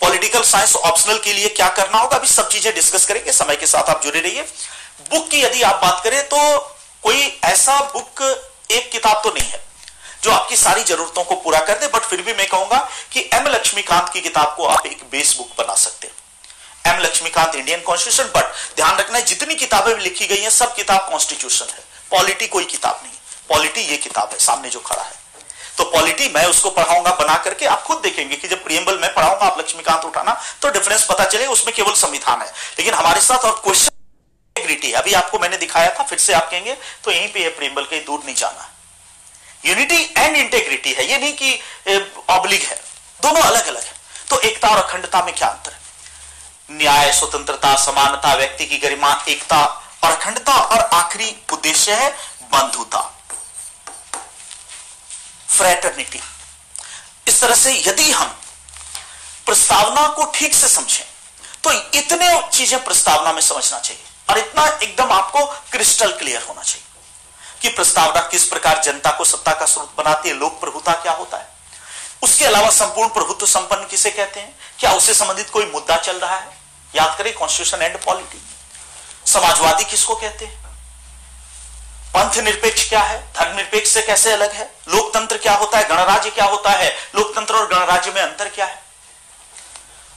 [0.00, 2.16] पॉलिटिकल साइंस ऑप्शनल के लिए क्या करना होगा?
[2.16, 4.42] अभी सब चीज़ें डिस्कस करेंगे। समय के साथ आप जुड़े रहिए।
[5.10, 6.58] बुक की यदि आप बात करें तो
[7.04, 8.22] कोई ऐसा बुक
[8.70, 9.60] एक किताब तो नहीं है,
[10.22, 12.78] जो आपकी सारी जरूरतों को पूरा कर दे बट फिर भी मैं कहूँगा
[13.12, 16.14] कि एम लक्ष्मीकांत की किताब को आप एक बेस बुक बना सकते हैं।
[16.86, 21.08] M Laxmikanth Indian constitution but ध्यान रखना है, जितनी किताबें लिखी गई हैं, सब किताब
[21.10, 23.12] कॉन्स्टिट्यूशन है। पॉलिटी कोई किताब नहीं।
[23.48, 25.14] पॉलिटी ये किताब है, सामने जो खड़ा है।
[25.78, 29.46] तो पॉलिटी मैं उसको पढ़ाऊँगा, बना करके आप खुद देखेंगे कि जब प्रियम्बल में पढ़ाऊँगा
[29.46, 32.48] आप लक्ष्मीकांत उठाना तो डिफरेंस पता चले, उसमें केवल संविधान है।
[32.78, 33.90] लेकिन हमारे साथ और क्वेश्चन
[34.56, 38.00] इंटेग्रिटी अभी आपको मैंने दिखाया था, फिर से आप कहेंगे तो यहीं पे प्रियम्बल के
[38.00, 38.72] दूर नहीं जाना।
[39.64, 42.80] यूनिटी एंड इंटेग्रिटी है। ये नहीं कि ऑब्लिग है।
[43.20, 43.94] दोनों अलग अलग है।
[44.30, 45.78] तो एकता और अखंडता में क्या अंतर है?
[46.70, 49.64] न्याय, स्वतंत्रता, समानता, व्यक्ति की गरिमा, एकता
[50.04, 52.10] और अखंडता और आखिरी उद्देश्य है
[52.52, 53.00] बंधुता।
[55.48, 56.20] फ्रेटर्निटी
[57.28, 58.36] इस तरह से यदि हम
[59.46, 61.04] प्रस्तावना को ठीक से समझें
[61.64, 66.84] तो इतने चीज़ें प्रस्तावना में समझना चाहिए और इतना एकदम आपको क्रिस्टल क्लियर होना चाहिए
[67.62, 71.36] कि प्रस्तावना किस प्रकार जनता को सत्ता का स्रोत बनाती है लोक प्रभुता क्या होता
[71.36, 71.48] है।
[72.22, 74.58] उसके अलावा संपूर्ण प्रभुत्व संपन्न किसे कहते हैं?
[74.78, 76.58] क्या उससे संबंधित कोई मुद्दा चल रहा है?
[76.94, 78.42] याद करें कॉन्स्टिट्यूशन एंड पॉलिटी
[79.32, 80.65] समाजवादी किसको कहते हैं?
[82.16, 83.18] पंथ निरपेक्ष क्या है?
[83.32, 84.70] धर्म निरपेक्ष से कैसे अलग है?
[84.88, 85.88] लोकतंत्र क्या होता है?
[85.88, 86.96] गणराज्य क्या होता है?
[87.14, 88.78] लोकतंत्र और गणराज्य में अंतर क्या है?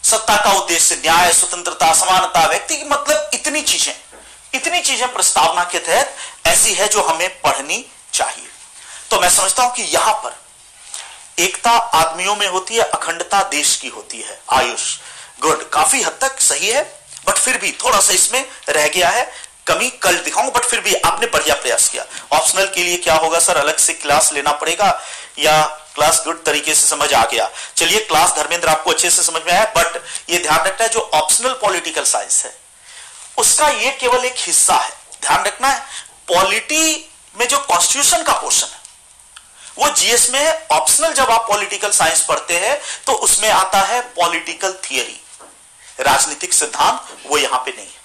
[0.03, 3.93] सत्ता का उद्देश्य न्याय, स्वतंत्रता, समानता, व्यक्ति की मतलब इतनी चीज़ें।
[4.53, 6.15] इतनी चीज़ें प्रस्तावना के तहत
[6.47, 8.47] ऐसी है जो हमें पढ़नी चाहिए।
[9.11, 10.37] तो मैं समझता हूँ कि यहाँ पर
[11.41, 14.97] एकता आदमियों में होती है, अखंडता देश की होती है। आयुष
[15.41, 16.83] गुड काफ़ी हद तक सही है,
[17.27, 20.93] बट फिर भी थोड़ा सा इसमें रह गया है। कमी कल दिखाऊँगा बट फिर भी
[20.95, 24.87] आपने बढ़िया प्रयास किया। ऑप्शनल के लिए क्या होगा सर अलग से क्लास लेना पड़ेगा
[25.39, 25.61] या
[25.95, 27.49] क्लास गुड तरीके से समझ आ गया?
[27.77, 30.99] चलिए क्लास धर्मेंद्र आपको अच्छे से समझ में आया बट ये ध्यान रखना है, जो
[31.13, 32.53] ऑप्शनल पॉलिटिकल साइंस है,
[33.37, 34.91] उसका ये केवल एक हिस्सा है।
[35.21, 35.79] ध्यान रखना है
[36.29, 38.77] पॉलिटी में जो कॉन्स्टिट्यूशन का पोर्शन है,
[39.77, 44.01] वो जीएस में है। ऑप्शनल जब आप पॉलिटिकल साइंस पढ़ते हैं तो उसमें आता है
[44.15, 45.19] पॉलिटिकल थियरी
[45.99, 47.98] राजनीतिक सिद्धांत, वो यहाँ पे नहीं है।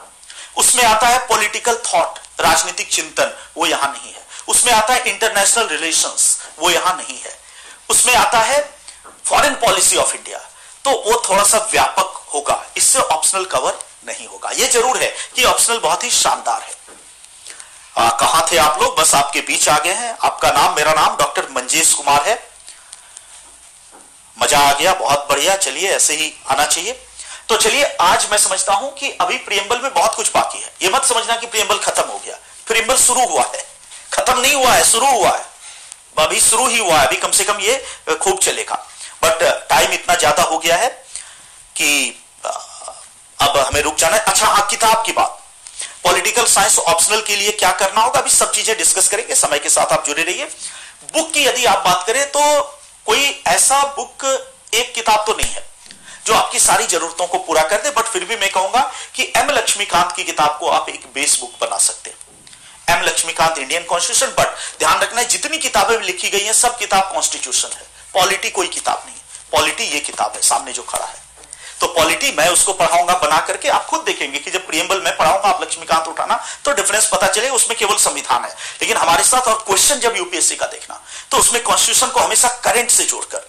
[0.56, 5.66] उसमें आता है पॉलिटिकल थॉट राजनीतिक चिंतन वो यहाँ नहीं है। उसमें आता है इंटरनेशनल
[5.68, 7.38] रिलेशंस वो यहाँ नहीं है।
[7.90, 8.60] उसमें आता है
[9.26, 10.38] फॉरेन पॉलिसी ऑफ़ इंडिया
[10.84, 15.44] तो वो थोड़ा सा व्यापक होगा इससे ऑप्शनल कवर नहीं होगा। यह ज़रूर है कि
[15.44, 16.74] ऑप्शनल बहुत ही शानदार है।
[17.96, 18.96] आ, कहा थे आप लोग?
[18.98, 22.34] बस आपके बीच आ गए हैं। आपका नाम मेरा नाम डॉक्टर मंजेश कुमार है।
[24.36, 27.03] मज़ा आ गया बहुत बढ़िया। चलिए ऐसे ही आना चाहिए।
[27.48, 30.90] तो चलिए, आज मैं समझता हूँ कि अभी प्रियम्बल में बहुत कुछ बाकी है। यह
[30.90, 33.64] मत समझना कि प्रियम्बल खत्म हो गया। प्रियम्बल शुरू हुआ है।
[34.12, 35.44] खत्म नहीं हुआ है, शुरू हुआ है।
[36.18, 37.76] अभी शुरू ही हुआ है। अभी कम से कम ये
[38.14, 38.74] खूब चलेगा।
[39.24, 40.88] बट टाइम इतना ज़्यादा हो गया है
[41.76, 45.40] कि अब हमें रुक जाना है। अच्छा हाँ किताब की बात।
[46.04, 48.20] पॉलिटिकल साइंस ऑप्शनल के लिए क्या करना होगा?
[48.20, 50.44] अभी सब चीज़ें डिस्कस करेंगे। समय के साथ आप जुड़े रहिए।
[51.14, 52.40] बुक की यदि आप बात करें तो
[53.06, 54.24] कोई ऐसा बुक
[54.74, 55.66] एक किताब तो नहीं है।
[56.26, 58.80] जो आपकी सारी जरूरतों को पूरा कर दे बट फिर भी मैं कहूँगा
[59.14, 62.22] कि एम लक्ष्मीकांत की किताब को आप एक बेस बुक बना सकते हैं।
[62.88, 67.12] M Laxmikanth Indian constitution but ध्यान रखना है, जितनी किताबें लिखी गई हैं, सब किताब
[67.12, 69.22] कॉन्स्टिट्यूशन है। पॉलिटी कोई किताब नहीं है।
[69.52, 71.22] पॉलिटी ये किताब है, सामने जो खड़ा है।
[71.80, 75.48] तो पॉलिटी मैं उसको पढ़ाऊँगा, बना करके आप खुद देखेंगे कि जब प्रियम्बल मैं पढ़ाऊँगा,
[75.48, 78.50] आप लक्ष्मीकांत उठाना तो डिफरेंस पता चले, उसमें केवल संविधान है।
[78.80, 81.00] लेकिन हमारे साथ और क्वेश्चन जब यूपीएससी का देखना
[81.30, 83.48] तो उसमें कॉन्स्टिट्यूशन को हमेशा करेंट से जोड़कर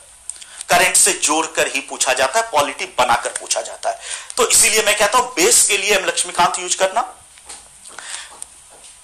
[0.70, 4.00] करंट से जोड़कर ही पूछा जाता है पॉलिटी बनाकर पूछा जाता है।
[4.38, 7.06] तो इसीलिए मैं कहता हूँ बेस के लिए हम लक्ष्मीकांत यूज़ करना।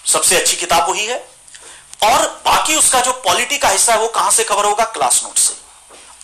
[0.06, 1.18] सबसे अच्छी किताब वही है।
[2.04, 4.84] और बाकी उसका जो पॉलिटी का हिस्सा है वो कहाँ से कवर होगा?
[4.86, 5.54] क्लास नोट से।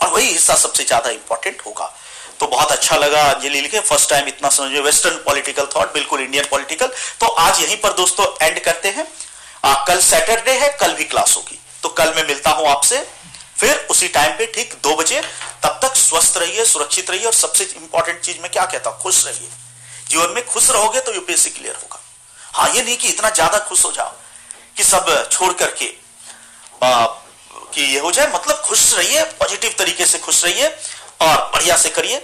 [0.02, 1.92] और वही हिस्सा सबसे ज़्यादा इंपॉर्टेंट होगा।
[2.40, 6.46] तो बहुत अच्छा लगा अंजलि लिखे फ़र्स्ट टाइम इतना समझे। वेस्टर्न पॉलिटिकल थॉट बिल्कुल इंडियन
[6.52, 6.88] पॉलिटिकल
[7.22, 9.08] तो आज यहीं पर दोस्तों एंड करते हैं।
[9.66, 12.98] आ, कल सैटरडे है कल भी क्लास होगी। तो कल मैं मिलता हूँ आपसे।
[13.58, 15.22] फिर उसी टाइम पे ठीक दो बजे
[15.64, 19.26] तब तक स्वस्थ रहिए, सुरक्षित रहिए और सबसे इंपॉर्टेंट चीज़ में क्या कहता हूँ, खुश
[19.26, 19.50] रहिए।
[20.10, 22.00] जीवन में खुश रहोगे तो यूपीएससी क्लियर होगा।
[22.54, 24.14] हाँ ये नहीं कि इतना ज़्यादा खुश हो जाओ
[24.78, 25.86] कि सब छोड़ करके
[26.82, 30.68] कि ये हो जाए। मतलब खुश रहिए पॉजिटिव तरीके से खुश रहिए
[31.22, 32.18] और बढ़िया से करिए।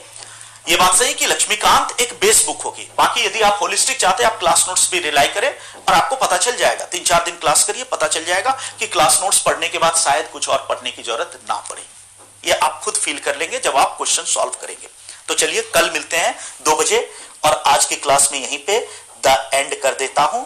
[0.66, 4.30] ये बात सही कि लक्ष्मीकांत एक बेस बुक होगी। बाकी यदि आप होलिस्टिक चाहते हैं,
[4.32, 7.64] आप क्लास नोट्स भी रिलाई करें और आपको पता चल जाएगा। तीन चार दिन क्लास
[7.64, 11.04] करिए, पता चल जाएगा कि क्लास नोट्स पढ़ने के बाद शायद कुछ और पढ़ने की
[11.04, 11.82] ज़रूरत ना पड़े।
[12.44, 14.88] ये आप खुद फील कर लेंगे जब आप क्वेश्चन सॉल्व करेंगे।
[15.28, 16.36] तो चलिए, कल मिलते हैं
[16.66, 17.08] दो बजे
[17.46, 18.80] और आज की क्लास में यहीं पे
[19.28, 20.46] द एंड कर देता हूँ।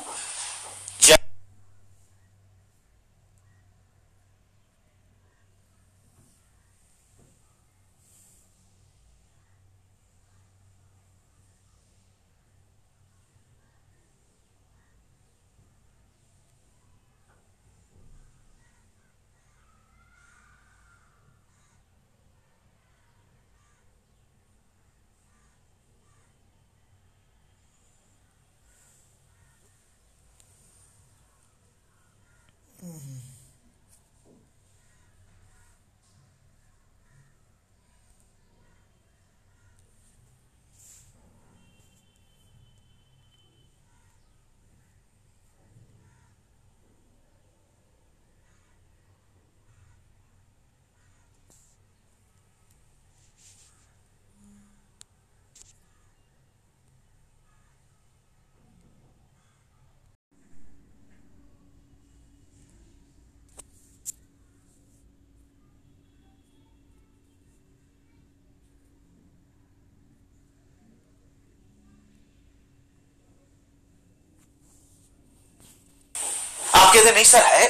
[77.07, 77.67] कहते नहीं सर है।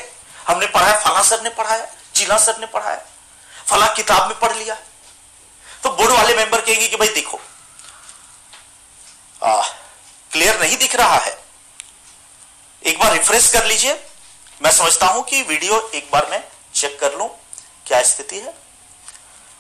[0.48, 1.86] हमने पढ़ाया फला सर ने पढ़ाया
[2.16, 3.02] चिला सर ने पढ़ाया
[3.68, 4.76] फला किताब में पढ़ लिया।
[5.84, 7.40] तो बोर्ड वाले मेंबर कहेंगे कि भाई देखो
[9.42, 9.62] आ,
[10.32, 11.38] क्लियर नहीं दिख रहा है।
[12.84, 13.94] एक बार रिफ्रेश कर लीजिए।
[14.62, 16.44] मैं समझता हूँ कि वीडियो एक बार मैं
[16.76, 17.28] चेक कर लू
[17.88, 18.54] क्या स्थिति है।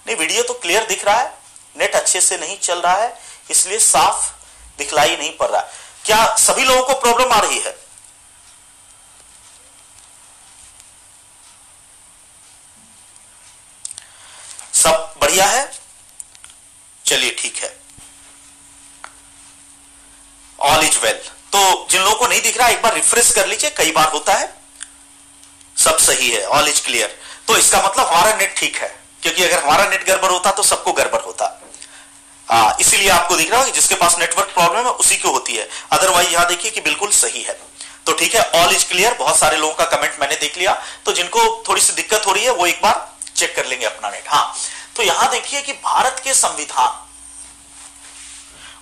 [0.06, 1.34] नहीं वीडियो तो क्लियर दिख रहा है
[1.76, 3.18] नेट अच्छे से नहीं चल रहा है
[3.52, 4.30] इसलिए साफ़
[4.78, 5.62] दिखलाई नहीं पड़ रहा।
[6.06, 7.76] क्या सभी लोगों को प्रॉब्लम आ रही है
[14.74, 15.64] सब बढ़िया है।
[17.06, 17.70] चलिए ठीक है।
[20.60, 21.18] ऑल इज़ वेल
[21.54, 24.34] तो जिन लोगों को नहीं दिख रहा, एक बार रिफ्रेश कर लीजिए, कई बार होता
[24.34, 24.48] है।
[25.78, 27.18] सब सही है ऑल इज़ क्लियर
[27.48, 28.88] तो इसका मतलब हमारा नेट ठीक है,
[29.24, 31.52] क्योंकि अगर हमारा नेट गड़बड़ होता तो सबको गड़बड़ होता।
[32.48, 35.68] हाँ इसीलिए आपको दिख रहा है जिसके पास नेटवर्क प्रॉब्लम है, उसी को होती है।
[35.92, 37.60] अदरवाइज़ यहाँ देखिए कि बिल्कुल सही है।
[38.06, 41.14] तो ठीक है ऑल इज़ क्लियर बहुत सारे लोगों का कमेंट मैंने देख लिया। तो
[41.14, 43.06] जिनको थोड़ी सी दिक्कत हो रही है, वो एक बार
[43.36, 44.46] चेक कर लेंगे अपना नेट हाँ
[44.98, 47.06] तो यहाँ देखिए कि भारत के संविधान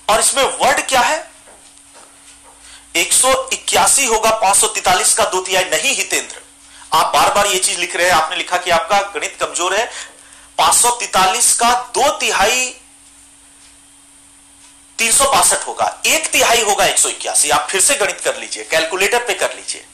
[0.09, 1.17] और इसमें वर्ड क्या है?
[2.95, 6.41] एक सौ इक्यासी होगा, पाँच का दो तिहाई नहीं हितेंद्र।
[6.93, 9.85] आप बार बार ये चीज़ लिख रहे हैं, आपने लिखा कि आपका गणित कमज़ोर है।
[10.57, 12.65] पाँच का दो तिहाई
[14.99, 15.11] तीन
[15.67, 19.33] होगा, एक तिहाई होगा एक सौ इक्यासी। आप फिर से गणित कर लीजिए, कैलकुलेटर पे
[19.33, 19.85] कर लीजिए।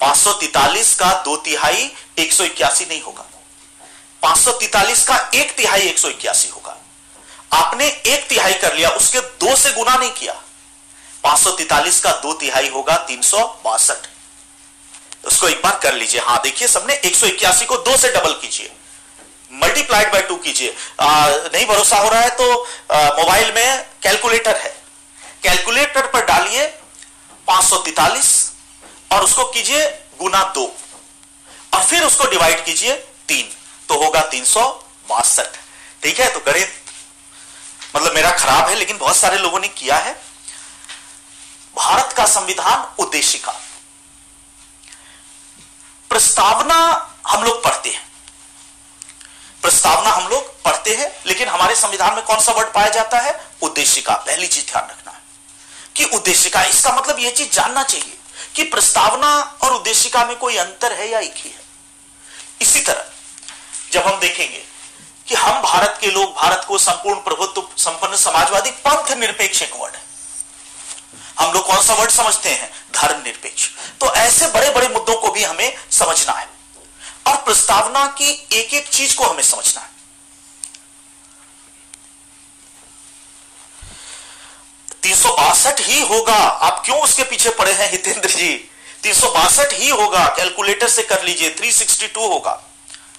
[0.00, 2.32] पाँच का दो तिहाई एक
[2.84, 3.24] नहीं होगा।
[4.22, 5.98] 543 का एक तिहाई एक
[6.50, 6.76] होगा।
[7.52, 10.32] आपने एक तिहाई कर लिया, उसके दो से गुना नहीं किया।
[11.24, 13.20] 543 का दो तिहाई होगा, तीन
[15.24, 17.16] उसको एक बार कर लीजिए। हाँ, देखिए, सबने एक
[17.66, 18.72] को दो से डबल कीजिए।
[19.52, 22.52] मल्टीप्लाइड बाय टू कीजिए। नहीं भरोसा हो रहा है तो
[22.92, 24.70] मोबाइल में कैलकुलेटर है।
[25.42, 26.66] कैलकुलेटर पर डालिए
[27.46, 27.64] पाँच
[29.12, 29.86] और उसको कीजिए
[30.18, 30.64] गुना दो।
[31.74, 32.94] और फिर उसको डिवाइड कीजिए
[33.28, 33.50] तीन।
[33.88, 34.68] तो होगा तीन सौ
[35.08, 35.56] बासठ।
[36.02, 36.78] ठीक है तो गणित
[37.96, 40.12] मतलब मेरा खराब है, लेकिन बहुत सारे लोगों ने किया है।
[41.76, 43.52] भारत का संविधान उद्देशिका।
[46.10, 46.76] प्रस्तावना
[47.26, 48.10] हम लोग पढ़ते हैं।
[49.62, 53.32] प्रस्तावना हम लोग पढ़ते हैं, लेकिन हमारे संविधान में कौन सा वर्ड पाया जाता है?
[53.62, 55.20] उद्देशिका। पहली चीज़ ध्यान रखना है
[55.96, 58.18] कि उद्देशिका, इसका मतलब यह चीज़ जानना चाहिए
[58.54, 61.64] कि प्रस्तावना और उद्देशिका में कोई अंतर है या एक ही है।
[62.60, 63.04] इसी तरह
[63.92, 64.62] जब हम देखेंगे
[65.28, 69.94] कि हम भारत के लोग, भारत को संपूर्ण प्रभुत्व, संपन्न समाजवादी पंथ निरपेक्ष एक वर्ड
[69.94, 70.02] है।
[71.38, 72.72] हम लोग कौन सा वर्ड समझते हैं?
[72.94, 73.68] धर्म निरपेक्ष।
[74.00, 76.48] तो ऐसे बड़े बड़े मुद्दों को भी हमें समझना है।
[77.26, 79.90] और प्रस्तावना की एक एक चीज़ को हमें समझना है।
[85.02, 85.14] तीन
[85.80, 88.70] ही होगा। आप क्यों उसके पीछे पड़े हैं हितेंद्र जी?
[89.02, 92.62] तीन सौ बासठ ही होगा। कैलकुलेटर से कर लीजिए। 362 होगा।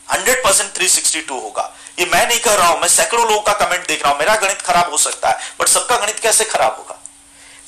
[0.08, 3.42] 100 परसेंट थ्री सिक्सटी टू होगा। ये मैं नहीं कर रहा हूँ, मैं सैकड़ों लोगों
[3.44, 6.46] का कमेंट देख रहा हूँ, मेरा गणित खराब हो सकता है बट सबका गणित कैसे
[6.46, 7.00] खराब होगा?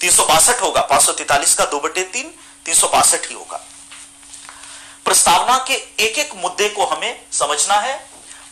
[0.02, 2.34] तीन सौ बासठ होगा, पाँच सौ तैतालीस का दो बटे तीन
[2.66, 3.62] तीन सौ बासठ ही होगा।
[5.06, 7.94] प्रस्तावना के एक एक मुद्दे को हमें समझना है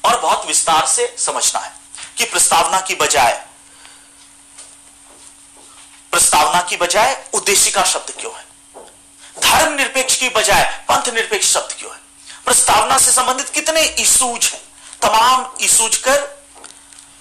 [0.05, 1.71] और बहुत विस्तार से समझना है
[2.17, 3.33] कि प्रस्तावना की बजाय,
[6.13, 8.45] प्रस्तावना की बजाय उद्देशिका शब्द क्यों है?
[9.37, 12.01] धर्म निरपेक्ष की बजाय पंथ निरपेक्ष शब्द क्यों है?
[12.45, 14.61] प्रस्तावना से संबंधित कितने इशूज हैं?
[15.01, 16.45] तमाम इशूज कर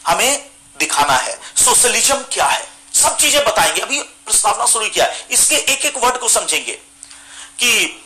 [0.07, 2.67] हमें दिखाना है। सोशलिज्म क्या है?
[2.95, 6.73] सब चीज़ें बताएँगे। अभी प्रस्तावना शुरू किया है। इसके एक एक वर्ड को समझेंगे
[7.59, 8.01] कि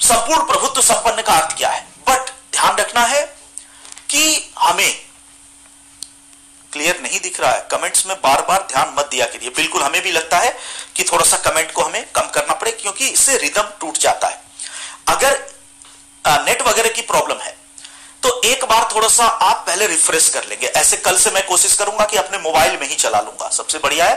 [0.00, 3.24] संपूर्ण प्रभुत्व संपन्न का अर्थ क्या है। बट ध्यान रखना है
[4.08, 5.00] कि हमें
[6.72, 10.02] क्लियर नहीं दिख रहा है। कमेंट्स में बार बार ध्यान मत दिया करिए। बिल्कुल हमें
[10.02, 10.56] भी लगता है
[10.96, 14.42] कि थोड़ा सा कमेंट को हमें कम करना पड़े, क्योंकि इससे रिदम टूट जाता है।
[15.08, 15.53] अगर
[16.26, 17.56] नेट वगैरह की प्रॉब्लम है।
[18.22, 21.74] तो एक बार थोड़ा सा आप पहले रिफ्रेश कर लेंगे। ऐसे कल से मैं कोशिश
[21.74, 24.14] करूँगा कि अपने मोबाइल में ही चला लूँगा। सबसे बढ़िया है,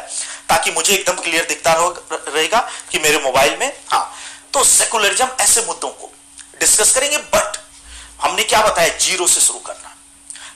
[0.50, 1.74] ताकि मुझे एकदम क्लियर दिखता
[2.12, 2.60] रहेगा
[2.92, 4.14] कि मेरे मोबाइल में हाँ।
[4.54, 6.12] तो सेकुलरिज्म ऐसे मुद्दों को
[6.60, 7.58] डिस्कस करेंगे बट
[8.22, 8.98] हमने क्या बताया?
[8.98, 9.96] ज़ीरो से शुरू करना।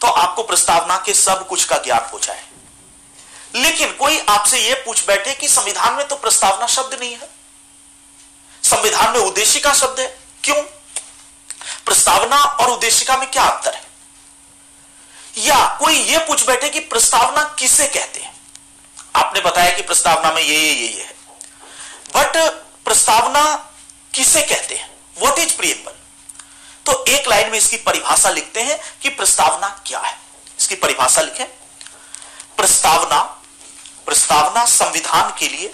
[0.02, 2.44] तो आपको प्रस्तावना के सब कुछ का ज्ञान हो जाए।
[3.56, 7.30] लेकिन कोई आपसे यह पूछ बैठे कि संविधान में तो प्रस्तावना शब्द नहीं है।
[8.64, 10.64] संविधान में उद्देशिका शब्द है। क्यों?
[11.86, 13.84] प्रस्तावना और उद्देशिका में क्या अंतर है?
[15.38, 18.36] या कोई यह पूछ बैठे कि प्रस्तावना किसे कहते हैं?
[19.16, 21.16] आपने बताया कि प्रस्तावना में ये ये ये, ये है।
[22.16, 22.38] बट
[22.86, 23.74] प्रस्तावना
[24.14, 24.90] किसे कहते हैं?
[25.22, 25.92] वॉट इज़ प्रियम्बल
[26.86, 30.20] तो एक लाइन में इसकी परिभाषा लिखते हैं कि प्रस्तावना क्या है।
[30.60, 31.46] इसकी परिभाषा लिखें।
[32.58, 33.22] प्रस्तावना
[34.06, 35.72] प्रस्तावना संविधान के लिए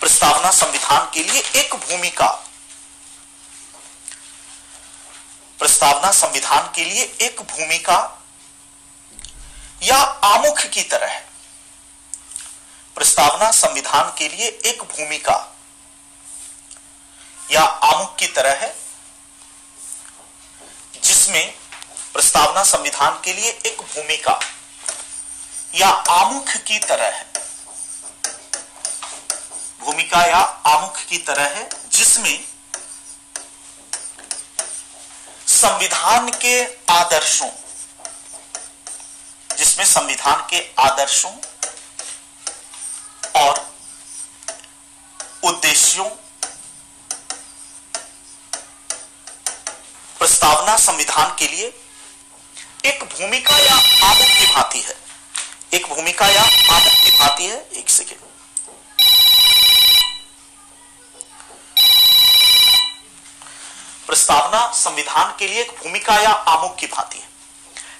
[0.00, 2.26] प्रस्तावना संविधान के लिए एक भूमिका
[5.64, 7.96] प्रस्तावना संविधान के लिए एक भूमिका
[9.82, 11.24] या आमुख की तरह है।
[12.96, 15.36] प्रस्तावना संविधान के लिए एक भूमिका
[17.50, 18.74] या आमुख की तरह है,
[21.02, 21.54] जिसमें
[22.12, 24.38] प्रस्तावना संविधान के लिए एक भूमिका
[25.74, 27.26] या आमुख की तरह है।
[29.80, 32.53] भूमिका या आमुख की तरह है, जिसमें
[35.54, 37.50] संविधान के आदर्शों।
[39.56, 41.32] जिसमें संविधान के आदर्शों
[43.40, 43.74] और
[45.44, 46.04] उद्देश्यों,
[50.18, 51.66] प्रस्तावना संविधान के लिए
[52.84, 53.74] एक भूमिका या
[54.10, 54.96] आदत की भांति है।
[55.74, 56.42] एक भूमिका या
[56.76, 58.20] आदत की भांति है, एक सेकेंड
[64.06, 67.28] प्रस्तावना संविधान के लिए एक भूमिका या आमुख की भांति है,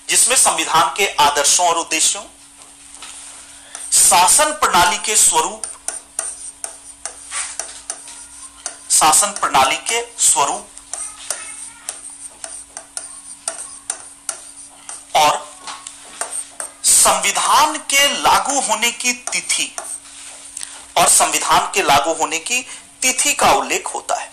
[0.09, 2.23] जिसमें संविधान के आदर्शों और उद्देश्यों,
[3.93, 5.63] शासन प्रणाली के स्वरूप,
[8.91, 10.69] शासन प्रणाली के स्वरूप
[15.17, 15.43] और
[16.85, 19.75] संविधान के लागू होने की तिथि
[20.97, 22.61] और संविधान के लागू होने की
[23.03, 24.33] तिथि का उल्लेख होता है।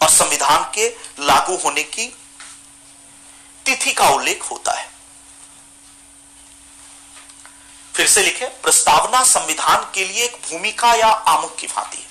[0.00, 0.88] और संविधान के
[1.20, 2.06] लागू होने की
[3.66, 4.88] तिथि का उल्लेख होता है।
[7.94, 12.08] फिर से लिखे, प्रस्तावना संविधान के लिए एक भूमिका या आमुख की भांति है,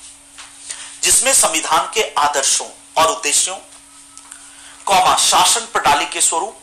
[1.04, 2.68] जिसमें संविधान के आदर्शों
[2.98, 3.56] और उद्देश्यों,
[4.86, 6.56] कौमा शासन प्रणाली के स्वरूप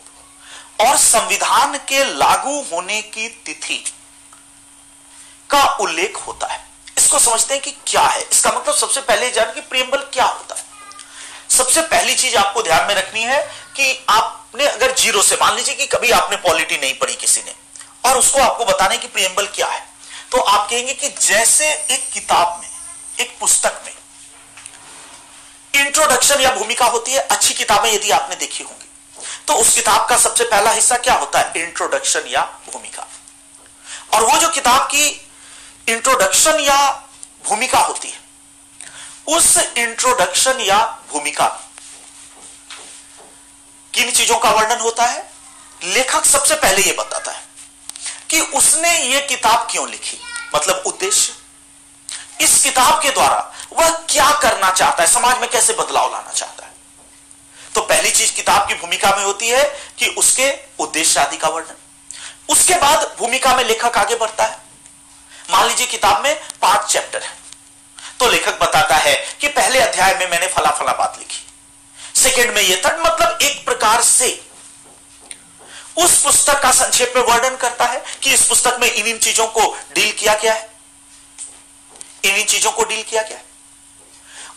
[0.81, 3.83] और संविधान के लागू होने की तिथि
[5.49, 6.65] का उल्लेख होता है।
[6.97, 8.21] इसको समझते हैं कि क्या है?
[8.21, 10.65] इसका मतलब सबसे पहले जान कि प्रियम्बल क्या होता है।
[11.57, 13.39] सबसे पहली चीज़ आपको ध्यान में रखनी है
[13.75, 17.53] कि आपने अगर ज़ीरो से, मान लीजिए कि कभी आपने पॉलिटी नहीं पढ़ी किसी ने,
[18.05, 19.85] और उसको आपको बताने की प्रियम्बल क्या है
[20.31, 22.69] तो आप कहेंगे कि जैसे एक किताब में,
[23.17, 23.93] एक पुस्तक में
[25.73, 28.85] इंट्रोडक्शन या भूमिका होती है, अच्छी किताबें यदि आपने देखी होंगी
[29.47, 31.51] तो उस किताब का सबसे पहला हिस्सा क्या होता है?
[31.57, 33.07] इंट्रोडक्शन या भूमिका।
[34.13, 35.05] और वो जो किताब की
[35.87, 36.79] इंट्रोडक्शन या
[37.45, 38.25] भूमिका होती है
[39.27, 40.77] उस इंट्रोडक्शन या
[41.11, 41.47] भूमिका
[43.93, 45.31] किन चीज़ों का वर्णन होता है?
[45.83, 47.43] लेखक सबसे पहले यह बताता है
[48.29, 50.17] कि उसने यह किताब क्यों लिखी?
[50.55, 51.33] मतलब उद्देश्य।
[52.41, 55.09] इस किताब के द्वारा वह क्या करना चाहता है?
[55.09, 56.71] समाज में कैसे बदलाव लाना चाहता है?
[57.75, 59.63] तो पहली चीज़ किताब की भूमिका में होती है
[59.97, 61.75] कि उसके उद्देश्य आदि का वर्णन।
[62.49, 64.57] उसके बाद भूमिका में लेखक आगे बढ़ता है।
[65.51, 67.46] मान लीजिए किताब में पाँच चैप्टर है।
[68.19, 71.43] तो लेखक बताता है कि पहले अध्याय में मैंने फला फला बात लिखी।
[72.21, 74.29] सेकेंड में यह थर्ड मतलब एक प्रकार से
[75.97, 79.47] उस पुस्तक का संक्षेप में वर्णन करता है कि इस पुस्तक में इन इन चीज़ों
[79.47, 80.69] को डील किया गया है।
[82.23, 83.45] इन इन चीज़ों को डील किया गया है।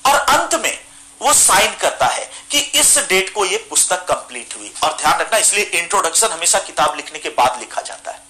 [0.06, 0.78] और अंत में
[1.22, 5.38] वो साइन करता है कि इस डेट को ये पुस्तक कंप्लीट हुई। और ध्यान रखना,
[5.38, 8.22] इसलिए इंट्रोडक्शन हमेशा किताब लिखने के बाद लिखा जाता है।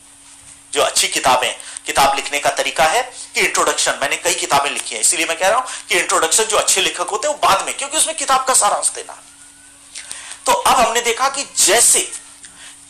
[0.72, 1.54] जो अच्छी किताबें
[1.90, 3.02] किताब लिखने का तरीका है
[3.34, 6.56] कि इंट्रोडक्शन मैंने कई किताबें लिखी हैं, इसीलिए मैं कह रहा हूँ कि इंट्रोडक्शन जो
[6.56, 9.22] अच्छे लेखक होते हैं, वो बाद में, क्योंकि उसमें किताब का सारांश देना।
[10.46, 12.00] तो अब हमने देखा कि जैसे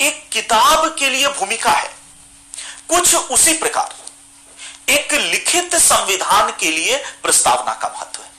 [0.01, 1.91] एक किताब के लिए भूमिका है,
[2.89, 3.99] कुछ उसी प्रकार।
[4.91, 8.31] एक लिखित संविधान के लिए प्रस्तावना का महत्व है।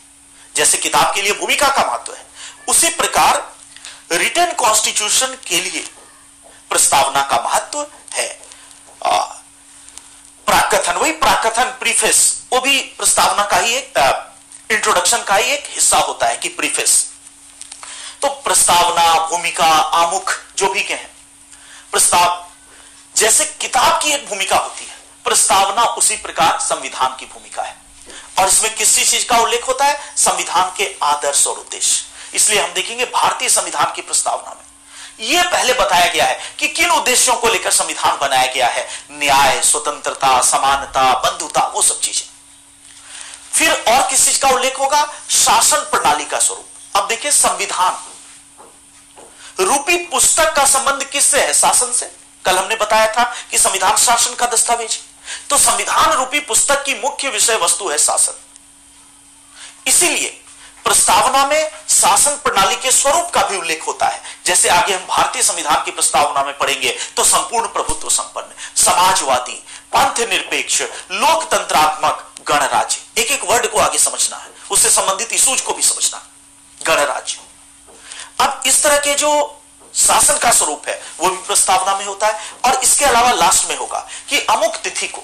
[0.55, 2.25] जैसे किताब के लिए भूमिका का महत्व है,
[2.67, 3.43] उसी प्रकार
[4.13, 5.85] रिटर्न कॉन्स्टिट्यूशन के लिए
[6.71, 8.29] प्रस्तावना का महत्व है।
[10.45, 13.93] प्राकथन, वही प्राकथन प्रीफेस वो भी प्रस्तावना का ही एक
[14.71, 17.11] इंट्रोडक्शन का ही एक हिस्सा होता है कि प्रीफेस
[18.21, 21.07] तो प्रस्तावना, भूमिका, आमुख, जो भी कहें,
[21.91, 22.45] प्रस्ताव,
[23.15, 27.77] जैसे किताब की एक भूमिका होती है, प्रस्तावना उसी प्रकार संविधान की भूमिका है।
[28.39, 30.13] और इसमें किसी चीज़ का उल्लेख होता है?
[30.17, 34.70] संविधान के आदर्श और उद्देश्य। इसलिए हम देखेंगे भारतीय संविधान की प्रस्तावना में।
[35.19, 38.89] यह पहले बताया गया है कि किन उद्देश्यों को लेकर संविधान बनाया गया है?
[39.11, 42.27] न्याय, स्वतंत्रता, समानता, बंधुता, वो सब चीज़ें।
[43.53, 45.13] फिर और किस चीज़ का उल्लेख होगा?
[45.29, 48.03] शासन प्रणाली का स्वरूप। अब देखिए संविधान।
[49.63, 51.53] रूपी पुस्तक का संबंध किससे है?
[51.53, 52.11] शासन से।
[52.45, 54.97] कल हमने बताया था कि संविधान शासन का दस्तावेज़।
[55.49, 58.33] तो संविधान रूपी पुस्तक की मुख्य विषय वस्तु है शासन।
[59.87, 60.40] इसीलिए
[60.85, 65.43] प्रस्तावना में शासन प्रणाली के स्वरूप का भी उल्लेख होता है। जैसे आगे हम भारतीय
[65.43, 69.63] संविधान की प्रस्तावना में पढ़ेंगे तो संपूर्ण प्रभुत्व संपन्न, समाजवादी
[69.93, 75.73] पंथ निरपेक्ष लोकतंत्रात्मक गणराज्य। एक एक वर्ड को आगे समझना है। उससे संबंधित इसूज को
[75.73, 76.21] भी समझना
[76.81, 77.39] गणराज्य।
[78.39, 79.31] अब इस तरह के जो
[79.95, 83.75] शासन का स्वरूप है, वो भी प्रस्तावना में होता है। और इसके अलावा लास्ट में
[83.77, 85.23] होगा कि अमुक तिथि को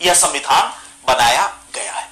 [0.00, 0.72] यह संविधान
[1.06, 2.08] बनाया गया है।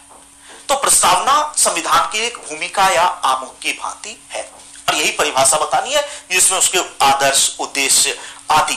[0.68, 4.50] तो प्रस्तावना संविधान की एक भूमिका या आमुख की भांति है।
[4.88, 8.18] और यही परिभाषा बतानी है, जिसमें उसके आदर्श उद्देश्य
[8.50, 8.74] आदि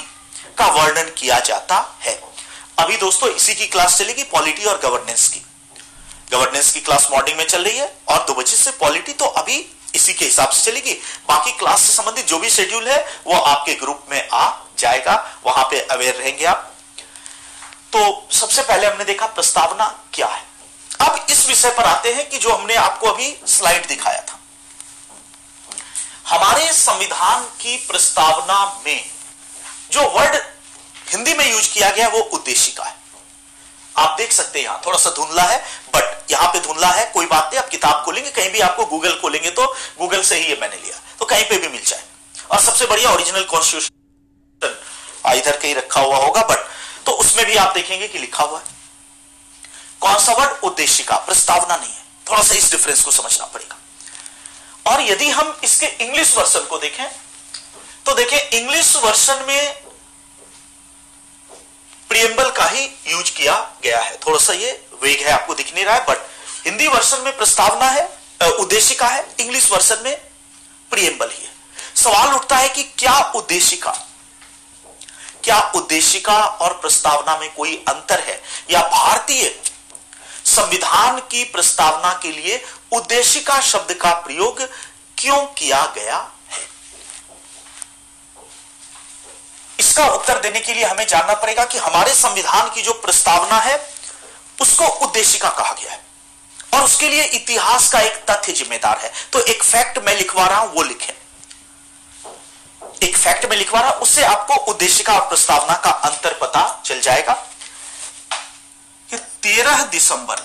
[0.57, 2.23] का वर्णन किया जाता है।
[2.79, 5.41] अभी दोस्तों, इसी की क्लास चलेगी पॉलिटी और गवर्नेंस की।
[6.31, 9.73] गवर्नेंस की क्लास मॉर्निंग में चल रही है और दो बजे से पॉलिटी तो अभी
[9.95, 10.93] इसी के हिसाब से चलेगी।
[11.27, 15.65] बाकी क्लास से संबंधित जो भी शेड्यूल है, वो आपके ग्रुप में आ जाएगा। वहाँ
[15.65, 16.73] पे अवेयर रहेंगे आप।
[17.93, 20.46] तो सबसे पहले हमने देखा प्रस्तावना क्या है।
[20.99, 24.39] अब इस विषय पर आते हैं कि जो हमने आपको अभी स्लाइड दिखाया था।
[26.27, 29.03] हमारे संविधान की प्रस्तावना में
[29.91, 30.35] जो वर्ड
[31.11, 32.95] हिंदी में यूज़ किया गया वो उद्देशिका है।
[33.95, 35.57] आप देख सकते हैं यहाँ थोड़ा सा धुंधला है
[35.95, 39.19] बट यहाँ पे धुंधला है, कोई बात नहीं, आप किताब खोलेंगे, कहीं भी आपको गूगल
[39.21, 39.65] खोलेंगे तो
[39.99, 42.03] गूगल से ही ये मैंने लिया तो कहीं पे भी मिल जाए।
[42.51, 46.65] और सबसे बढ़िया ओरिजिनल कॉन्स्टिट्यूशन इधर कहीं रखा हुआ होगा बट
[47.05, 48.75] तो उसमें भी आप देखेंगे कि लिखा हुआ है।
[50.01, 53.77] कौन सा वर्ड उद्देशिका प्रस्तावना नहीं है। थोड़ा सा इस डिफरेंस को समझना पड़ेगा।
[54.85, 57.05] और यदि हम इसके इंग्लिश वर्सन को देखें
[58.05, 59.73] तो देखें इंग्लिश वर्सन में
[62.09, 64.71] प्रियम्बल का ही यूज़ किया गया है। थोड़ा सा ये
[65.03, 66.17] वेग है, आपको दिख नहीं रहा है बट
[66.65, 70.15] हिंदी वर्सन में प्रस्तावना है उद्देशिका है इंग्लिश वर्सन में
[70.91, 71.51] प्रियम्बल ही है।
[71.95, 73.91] सवाल उठता है कि क्या उद्देशिका
[75.43, 78.41] क्या उद्देशिका और प्रस्तावना में कोई अंतर है?
[78.69, 79.43] या भारतीय
[80.57, 84.61] संविधान की प्रस्तावना के लिए उद्देशिका शब्द का प्रयोग
[85.17, 86.17] क्यों किया गया
[86.51, 86.59] है?
[89.79, 93.77] इसका उत्तर देने के लिए हमें जानना पड़ेगा कि हमारे संविधान की जो प्रस्तावना है,
[94.61, 96.05] उसको उद्देशिका कहा गया है।
[96.73, 100.59] और उसके लिए इतिहास का एक तथ्य जिम्मेदार है। तो एक फैक्ट मैं लिखवा रहा
[100.59, 101.13] हूँ, वो लिखे।
[103.03, 107.33] एक फैक्ट में लिखवा रहा उससे आपको उद्देशिका और प्रस्तावना का अंतर पता चल जाएगा।
[109.43, 110.35] 13 दिसंबर,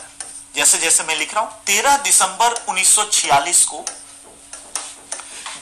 [0.57, 3.85] जैसे जैसे मैं लिख रहा हूँ 13 दिसंबर 1946 को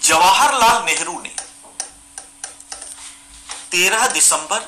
[0.04, 1.34] जवाहरलाल नेहरू ने
[3.72, 4.66] 13 दिसंबर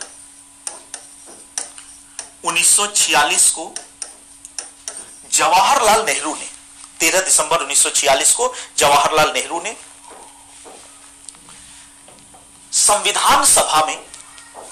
[2.46, 3.72] 1946 को
[5.32, 6.48] जवाहरलाल नेहरू ने
[7.00, 9.76] 13 दिसंबर 1946 को जवाहरलाल नेहरू ने
[12.72, 13.98] संविधान सभा में,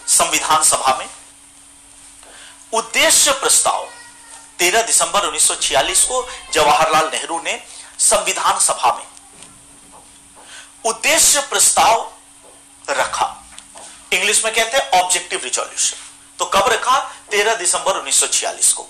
[0.08, 1.08] संविधान सभा में
[2.72, 3.88] उद्देश्य प्रस्ताव।
[4.58, 7.62] 13 दिसंबर 1946 को जवाहरलाल नेहरू ने
[7.98, 9.06] संविधान सभा में
[10.84, 12.12] उद्देश्य प्रस्ताव
[12.90, 13.44] रखा।
[14.12, 15.96] इंग्लिश में कहते हैं ऑब्जेक्टिव रिजोल्यूशन
[16.38, 16.98] तो कब रखा?
[17.30, 18.82] 13 दिसंबर 1946 को।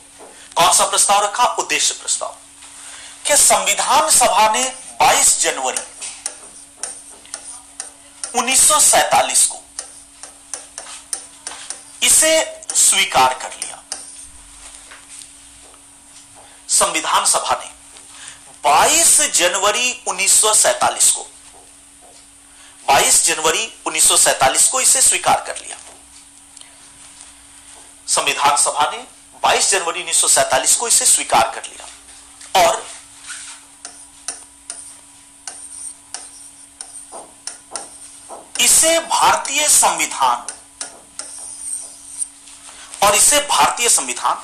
[0.56, 1.44] कौन सा प्रस्ताव रखा?
[1.44, 2.36] उद्देश्य प्रस्ताव।
[3.26, 4.64] कि संविधान सभा ने
[5.00, 5.82] 22 जनवरी
[8.38, 9.62] 1947 को
[12.02, 13.69] इसे स्वीकार कर लिया?
[16.80, 17.70] संविधान सभा ने
[18.64, 21.26] 22 जनवरी 1947 को
[22.88, 25.76] 22 जनवरी 1947 को इसे स्वीकार कर लिया।
[28.08, 29.04] संविधान सभा ने
[29.42, 32.86] 22 जनवरी 1947 को इसे स्वीकार कर लिया। और
[38.60, 40.46] इसे भारतीय संविधान
[43.02, 44.34] और इसे भारतीय संविधान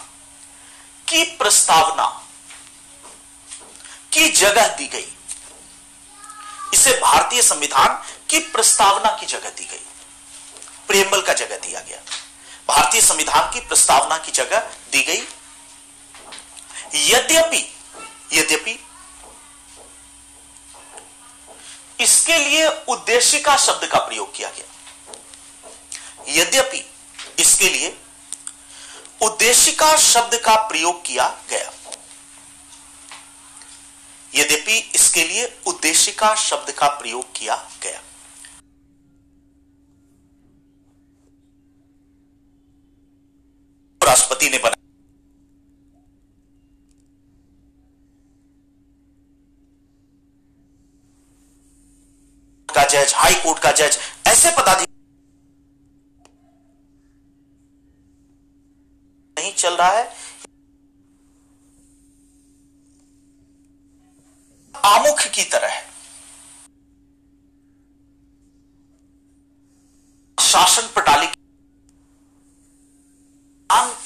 [1.08, 2.25] की प्रस्तावना
[4.16, 5.12] की जगह दी गई।
[6.74, 9.82] इसे भारतीय संविधान की प्रस्तावना की जगह दी गई।
[10.88, 11.98] प्रेमबल का जगह दिया गया।
[12.68, 14.60] भारतीय संविधान की प्रस्तावना की जगह
[14.92, 15.22] दी गई।
[16.94, 17.72] यद्यपि
[18.32, 18.78] यद्यपि
[22.00, 24.66] इसके लिए उद्देशिका शब्द का प्रयोग किया गया।
[26.28, 26.84] यद्यपि
[27.38, 27.96] इसके लिए
[29.20, 31.72] उद्देशिका शब्द का प्रयोग किया गया।
[34.36, 38.00] यद्यपि इसके लिए उद्देशिका शब्द का प्रयोग किया गया।
[44.00, 44.74] राष्ट्रपति ने बना
[52.68, 54.94] का जज, हाई कोर्ट का जज, ऐसे पदाधिकारी
[59.36, 60.04] नहीं चल रहा है।
[65.36, 65.80] की तरह
[70.38, 71.26] शासन प्रणाली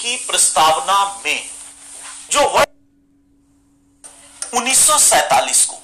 [0.01, 1.51] की प्रस्तावना में
[2.31, 2.71] जो वर्ष
[4.55, 5.77] 1947 को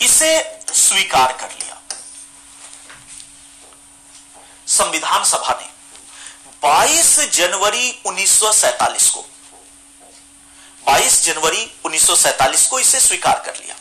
[0.00, 0.30] इसे
[0.74, 1.80] स्वीकार कर लिया।
[4.68, 5.68] संविधान सभा ने
[6.64, 9.24] 22 जनवरी 1947 को
[10.86, 13.76] 22 जनवरी 1947 को इसे स्वीकार कर लिया।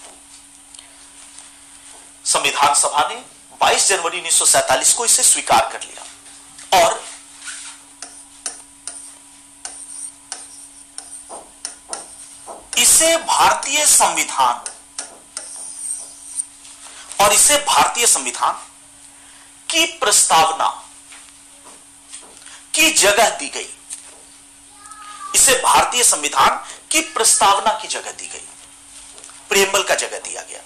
[2.26, 3.24] संविधान सभा ने
[3.62, 6.04] 22 जनवरी 1947 को इसे स्वीकार कर लिया।
[6.84, 7.10] और
[12.78, 14.64] इसे भारतीय संविधान
[17.24, 18.54] और इसे भारतीय संविधान
[19.70, 20.68] की प्रस्तावना
[22.74, 23.70] की जगह दी गई।
[25.36, 28.48] इसे भारतीय संविधान की प्रस्तावना की जगह दी गई।
[29.50, 30.60] प्रेमबल का जगह दिया गया।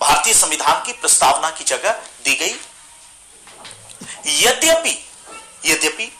[0.00, 1.92] भारतीय संविधान की प्रस्तावना की जगह
[2.24, 2.56] दी गई।
[4.26, 5.06] यद्यपि
[5.64, 6.12] यद्यपि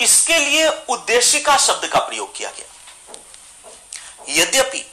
[0.00, 2.66] इसके लिए उद्देशिका शब्द का प्रयोग किया गया।
[4.28, 4.84] यद्यपि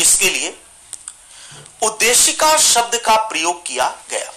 [0.00, 0.58] इसके लिए
[1.82, 4.32] उद्देशिका शब्द का प्रयोग किया गया।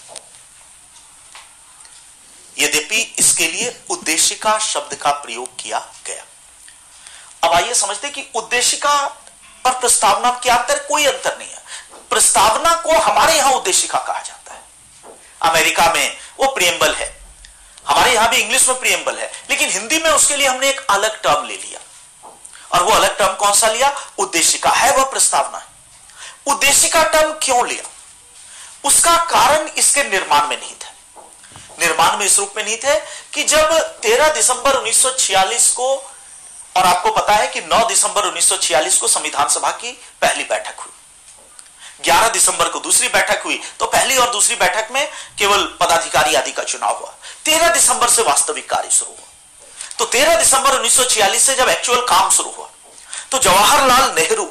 [2.57, 6.25] यद्यपि इसके लिए उद्देशिका शब्द का प्रयोग किया गया।
[7.43, 8.89] अब आइए समझते कि उद्देशिका
[9.65, 11.63] और प्रस्तावना क्या अंतर कोई अंतर नहीं है।
[12.09, 14.61] प्रस्तावना को हमारे यहाँ उद्देशिका कहा जाता है।
[15.41, 17.21] अमेरिका में वो प्रियम्बल है।
[17.87, 21.21] हमारे यहाँ भी इंग्लिश में प्रियम्बल है। लेकिन हिंदी में उसके लिए हमने एक अलग
[21.21, 21.79] टर्म ले लिया।
[22.71, 24.07] और वो अलग टर्म कौन सा लिया?
[24.17, 25.65] उद्देशिका है, वह प्रस्तावना है।
[26.47, 27.89] उद्देशिका टर्म क्यों लिया?
[28.83, 30.87] उसका कारण इसके निर्माण में नहीं था
[31.79, 32.99] निर्माण में इस रूप में नहीं थे
[33.33, 36.10] कि जब 13 दिसंबर 1946 को
[36.75, 39.91] और आपको पता है कि 9 दिसंबर 1946 को संविधान सभा की
[40.21, 40.91] पहली बैठक हुई।
[42.03, 45.07] 11 दिसंबर को दूसरी बैठक हुई तो पहली और दूसरी बैठक में
[45.39, 47.13] केवल पदाधिकारी आदि का चुनाव हुआ।
[47.45, 52.29] 13 दिसंबर से वास्तविक कार्य शुरू हुआ। तो 13 दिसंबर 1946 से जब एक्चुअल काम
[52.29, 52.69] शुरू हुआ
[53.31, 54.49] तो जवाहरलाल नेहरू,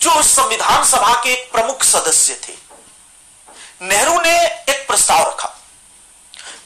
[0.00, 2.54] जो उस संविधान सभा के एक प्रमुख सदस्य थे,
[3.82, 5.48] नेहरू ने एक प्रस्ताव रखा।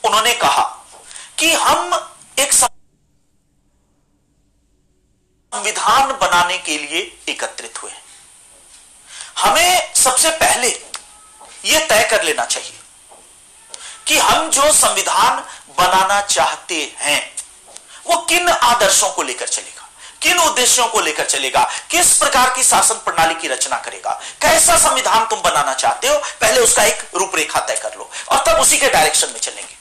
[0.04, 0.62] उन्होंने कहा
[1.38, 1.94] कि हम
[2.38, 2.52] एक
[5.56, 7.92] संविधान बनाने के लिए एकत्रित हुए
[9.38, 10.68] हमें सबसे पहले
[11.64, 12.72] यह तय कर लेना चाहिए
[14.06, 15.38] कि हम जो संविधान
[15.78, 17.20] बनाना चाहते हैं,
[18.06, 19.88] वो किन आदर्शों को लेकर चलेगा,
[20.22, 24.12] किन उद्देश्यों को लेकर चलेगा, किस प्रकार की शासन प्रणाली की रचना करेगा,
[24.42, 28.60] कैसा संविधान तुम बनाना चाहते हो, पहले उसका एक रूपरेखा तय कर लो और तब
[28.60, 29.74] उसी के डायरेक्शन में चलेंगे।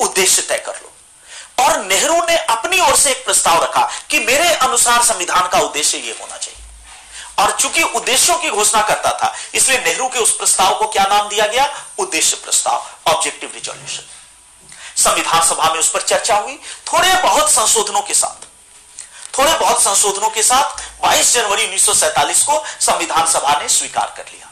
[0.00, 0.89] उद्देश्य तय कर लो।
[1.58, 5.98] और नेहरू ने अपनी ओर से एक प्रस्ताव रखा कि मेरे अनुसार संविधान का उद्देश्य
[5.98, 6.58] यह होना चाहिए।
[7.38, 11.28] और चूँकि उद्देश्यों की घोषणा करता था, इसलिए नेहरू के उस प्रस्ताव को क्या नाम
[11.28, 11.66] दिया गया?
[11.98, 14.08] उद्देश्य प्रस्ताव ऑब्जेक्टिव रिजोल्यूशन
[15.02, 16.58] संविधान सभा में उस पर चर्चा हुई।
[16.92, 18.46] थोड़े बहुत संशोधनों के साथ,
[19.38, 24.48] थोड़े बहुत संशोधनों के साथ 22 जनवरी 1947 को संविधान सभा ने स्वीकार कर लिया।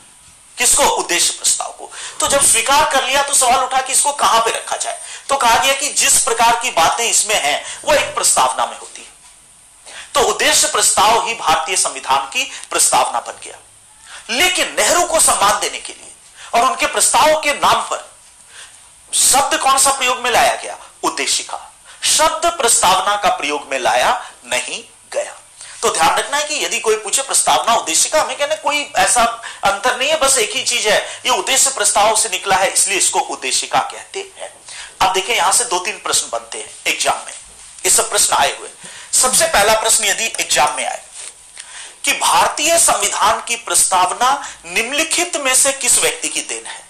[0.59, 0.85] किसको?
[0.85, 4.51] उद्देश्य प्रस्ताव को। तो जब स्वीकार कर लिया तो सवाल उठा कि इसको कहाँ पे
[4.51, 5.01] रखा जाए?
[5.29, 9.03] तो कहा गया कि जिस प्रकार की बातें इसमें हैं, वो एक प्रस्तावना में होती
[9.03, 9.09] है।
[10.15, 13.59] तो उद्देश्य प्रस्ताव ही भारतीय संविधान की प्रस्तावना बन गया।
[14.31, 16.13] लेकिन नेहरू को सम्मान देने के लिए
[16.55, 18.11] और उनके प्रस्ताव के नाम पर
[19.15, 20.79] शब्द कौन सा प्रयोग में लाया गया?
[21.03, 21.73] उद्देशिका।
[22.05, 25.37] शब्द प्रस्तावना का प्रयोग में लाया नहीं गया।
[25.83, 29.23] तो ध्यान रखना है कि यदि कोई पूछे प्रस्तावना उद्देश्य का हमें कहना कोई ऐसा
[29.65, 32.99] अंतर नहीं है, बस एक ही चीज़ है। ये उद्देश्य प्रस्ताव से निकला है, इसलिए
[32.99, 34.58] इसको उद्देशिका कहते हैं।
[35.01, 37.33] अब देखें, यहाँ से दो तीन प्रश्न बनते हैं एग्ज़ाम में।
[37.85, 38.69] ये सब प्रश्न आए हुए
[39.15, 41.03] सबसे पहला प्रश्न यदि एग्ज़ाम में आए,
[42.05, 44.31] कि भारतीय संविधान की प्रस्तावना
[44.67, 46.83] निम्नलिखित में से किस व्यक्ति की देन है?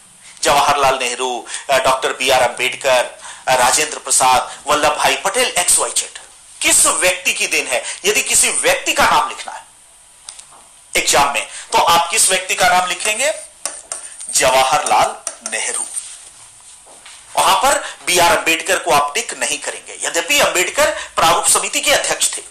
[0.42, 3.04] Jawaharlal Nehru doctor B R Ambedkar
[3.50, 6.18] Rajendra Prasad Vallabh Bhai Patel, X, Y, Z.
[6.60, 7.82] किस व्यक्ति की देन है?
[8.04, 9.66] यदि किसी व्यक्ति का नाम लिखना है
[10.94, 13.32] एग्ज़ाम में तो आप किस व्यक्ति का नाम लिखेंगे?
[14.34, 15.16] जवाहरलाल
[15.50, 15.84] नेहरू।
[17.34, 21.92] वहाँ पर बी आर अंबेडकर को आप टिक नहीं करेंगे। यद्यपि अंबेडकर प्रारूप समिति के
[21.92, 22.42] अध्यक्ष थे,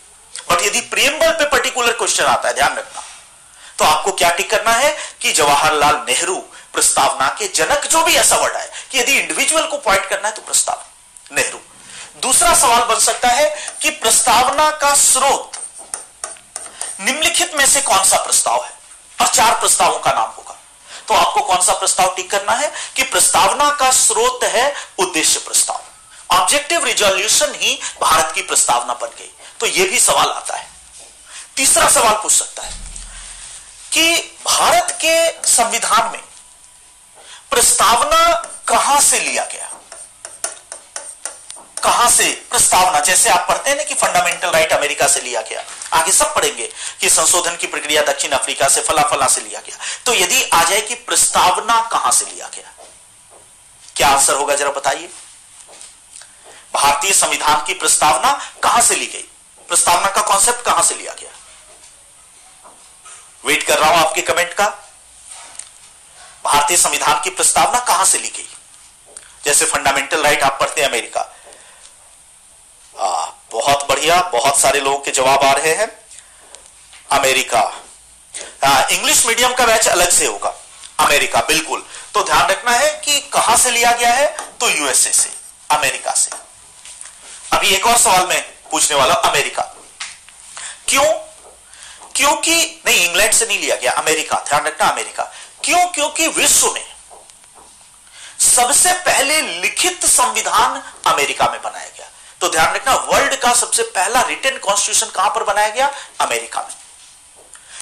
[0.50, 3.04] बट यदि प्रियम्बल पे पर्टिकुलर क्वेश्चन आता है, ध्यान रखना
[3.80, 6.36] तो आपको क्या टिक करना है कि जवाहरलाल नेहरू
[6.74, 10.34] प्रस्तावना के जनक जो भी ऐसा वर्ड है कि यदि इंडिविजुअल को पॉइंट करना है
[10.36, 10.82] तो प्रस्ताव,
[11.32, 11.60] नेहरू।
[12.22, 13.50] दूसरा सवाल बन सकता है
[13.82, 15.60] कि प्रस्तावना का स्रोत
[17.02, 18.72] निम्नलिखित में से कौन सा प्रस्ताव है?
[19.20, 20.47] और चार प्रस्तावों का नाम होगा
[21.08, 22.72] तो आपको कौन सा प्रस्ताव टिक करना है?
[22.96, 25.84] कि प्रस्तावना का स्रोत है उद्देश्य प्रस्ताव।
[26.36, 30.70] ऑब्जेक्टिव रिजोल्यूशन ही भारत की प्रस्तावना बन गई। तो यह भी सवाल आता है।
[31.56, 32.74] तीसरा सवाल पूछ सकता है
[33.94, 36.22] कि भारत के संविधान में
[37.52, 38.34] प्रस्तावना
[38.68, 39.77] कहाँ से लिया गया?
[41.88, 45.62] कहाँ से प्रस्तावना, जैसे आप पढ़ते हैं ना कि फंडामेंटल राइट अमेरिका से लिया गया,
[45.94, 46.68] आगे सब पढ़ेंगे
[47.02, 50.64] कि संशोधन की प्रक्रिया दक्षिण अफ्रीका से फला फला से लिया गया। तो यदि आ
[50.64, 52.74] जाए कि प्रस्तावना कहाँ से लिया गया,
[53.96, 55.08] क्या आंसर होगा जरा बताइए?
[56.74, 58.32] भारतीय संविधान की प्रस्तावना
[58.64, 59.26] कहाँ से ली गई?
[59.70, 61.32] प्रस्तावना का कॉन्सेप्ट कहाँ से लिया गया?
[63.46, 64.68] वेट कर रहा हूँ आपके कमेंट का।
[66.46, 68.48] भारतीय संविधान की प्रस्तावना कहाँ से ली गई?
[69.46, 71.28] जैसे फंडामेंटल राइट आप पढ़ते हैं अमेरिका
[73.00, 75.88] आ, बहुत बढ़िया बहुत सारे लोगों के जवाब आ रहे हैं।
[77.12, 77.74] अमेरिका।
[78.92, 80.54] इंग्लिश मीडियम का बैच अलग से होगा।
[81.00, 84.38] अमेरिका बिल्कुल। तो ध्यान रखना है कि कहाँ से लिया गया है?
[84.60, 85.30] तो यूएसए से
[85.72, 86.32] अमेरिका से।
[87.54, 88.42] अभी एक और सवाल मैं
[88.72, 89.64] पूछने वाला अमेरिका।
[90.88, 91.14] क्यों?
[92.16, 95.24] क्योंकि नहीं इंग्लैंड से नहीं लिया गया अमेरिका। ध्यान रखना अमेरिका।
[95.64, 95.86] क्यों?
[95.88, 96.96] क्योंकि विश्व में
[98.56, 102.10] सबसे पहले लिखित संविधान अमेरिका में बनाया गया।
[102.42, 105.92] तो ध्यान रखना, वर्ल्ड का सबसे पहला रिटर्न कॉन्स्टिट्यूशन कहाँ पर बनाया गया?
[106.22, 106.76] अमेरिका में।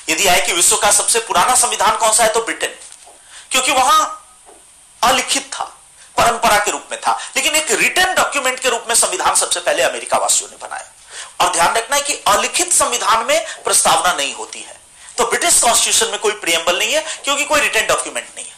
[0.10, 2.76] यदि आए कि विश्व का सबसे पुराना संविधान कौन सा है तो ब्रिटेन।
[3.52, 4.22] क्योंकि वहाँ
[5.04, 5.64] अलिखित था,
[6.18, 9.84] परंपरा के रूप में था। लेकिन एक रिटर्न डॉक्यूमेंट के रूप में संविधान सबसे पहले
[9.84, 10.92] अमेरिका वासियों ने बनाया।
[11.46, 14.82] और ध्यान रखना है कि अलिखित संविधान में प्रस्तावना नहीं होती है।
[15.18, 18.56] तो ब्रिटिश कॉन्स्टिट्यूशन में कोई प्रियम्बल नहीं है, क्योंकि कोई रिटर्न डॉक्यूमेंट नहीं है।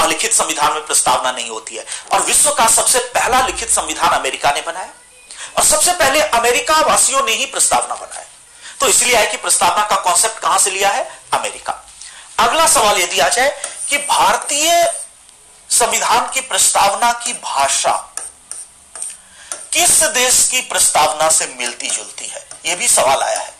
[0.00, 4.50] अलिखित संविधान में प्रस्तावना नहीं होती है। और विश्व का सबसे पहला लिखित संविधान अमेरिका
[4.50, 4.88] ने बनाया।
[5.56, 8.26] और सबसे पहले अमेरिका वासियों ने ही प्रस्तावना बनाया।
[8.80, 11.20] तो इसलिए है कि प्रस्तावना का कॉन्सेप्ट कहाँ से लिया है?
[11.32, 11.84] अमेरिका।
[12.38, 14.94] अगला सवाल यदि आ जाए कि भारतीय
[15.70, 18.14] संविधान की प्रस्तावना की भाषा
[19.72, 22.48] किस देश की प्रस्तावना से मिलती जुलती है?
[22.66, 23.54] यह भी सवाल आया है।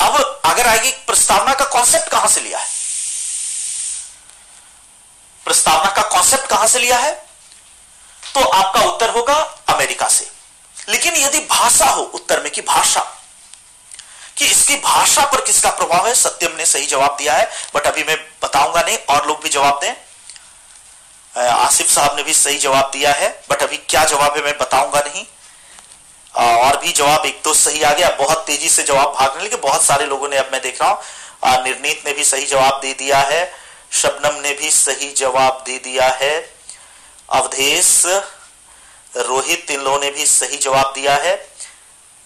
[0.00, 2.68] अब अगर आएगी, प्रस्तावना का कॉन्सेप्ट कहाँ से लिया है?
[5.44, 7.27] प्रस्तावना का कॉन्सेप्ट कहाँ से लिया है?
[8.38, 9.34] तो आपका उत्तर होगा
[9.68, 10.26] अमेरिका से।
[10.88, 13.00] लेकिन यदि भाषा हो उत्तर में कि भाषा,
[14.36, 18.04] कि इसकी भाषा पर किसका प्रभाव है सत्यम ने सही जवाब दिया है, बट अभी
[18.04, 19.94] मैं बताऊँगा नहीं, और लोग भी जवाब दें।
[21.34, 25.00] आसिफ साहब ने भी सही जवाब दिया है, बट अभी क्या जवाब है मैं बताऊँगा
[25.00, 25.24] नहीं।
[26.34, 29.84] और भी जवाब, एक तो सही आ गया, बहुत तेज़ी से जवाब भागने लगे बहुत
[29.84, 33.18] सारे लोगों ने अब मैं देख रहा हूँ। निर्णीत ने भी सही जवाब दे दिया
[33.20, 33.42] है,
[33.92, 36.57] शबनम ने भी सही जवाब दे दिया है।
[37.28, 38.02] अवधेश,
[39.16, 41.34] रोहित, इन लोगों ने भी सही जवाब दिया है।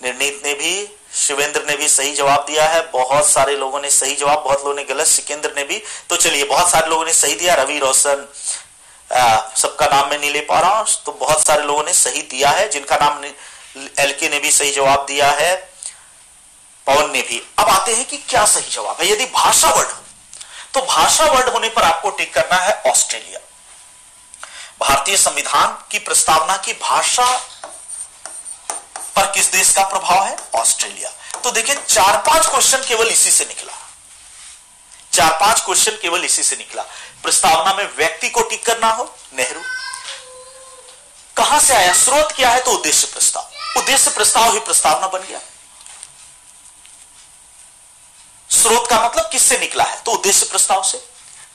[0.00, 4.14] निर्णीत ने भी, शिवेंद्र ने भी सही जवाब दिया है। बहुत सारे लोगों ने सही
[4.14, 7.34] जवाब, बहुत लोगों ने गलत। सिकेंद्र ने भी। तो चलिए, बहुत सारे लोगों ने सही
[7.34, 8.26] दिया। रवि रोशन
[9.56, 12.50] सबका नाम मैं नहीं ले पा रहा हूँ। तो बहुत सारे लोगों ने सही दिया
[12.50, 13.24] है। जिनका नाम
[13.98, 15.54] एलके ने भी सही जवाब दिया है।
[16.86, 19.88] पवन ने भी। अब आते हैं कि क्या सही जवाब है। यदि भाषा वर्ड
[20.74, 23.40] तो भाषा वर्ड होने पर आपको टिक करना है ऑस्ट्रेलिया।
[24.80, 27.36] भारतीय संविधान की प्रस्तावना की भाषा
[29.16, 30.36] पर किस देश का प्रभाव है?
[30.54, 33.72] ऑस्ट्रेलिया। तो देखिए, चार पाँच क्वेश्चन केवल इसी से निकला।
[35.12, 36.82] चार पाँच क्वेश्चन केवल इसी से निकला।
[37.22, 39.60] प्रस्तावना में व्यक्ति को टिक करना हो, नेहरू।
[41.36, 41.92] कहाँ से आया?
[41.92, 42.60] स्रोत क्या है?
[42.60, 45.40] तो उद्देश्य प्रस्ताव। उद्देश्य प्रस्ताव ही प्रस्तावना बन गया।
[48.50, 50.02] स्रोत का मतलब किससे निकला है?
[50.02, 51.08] तो उद्देश्य प्रस्ताव से।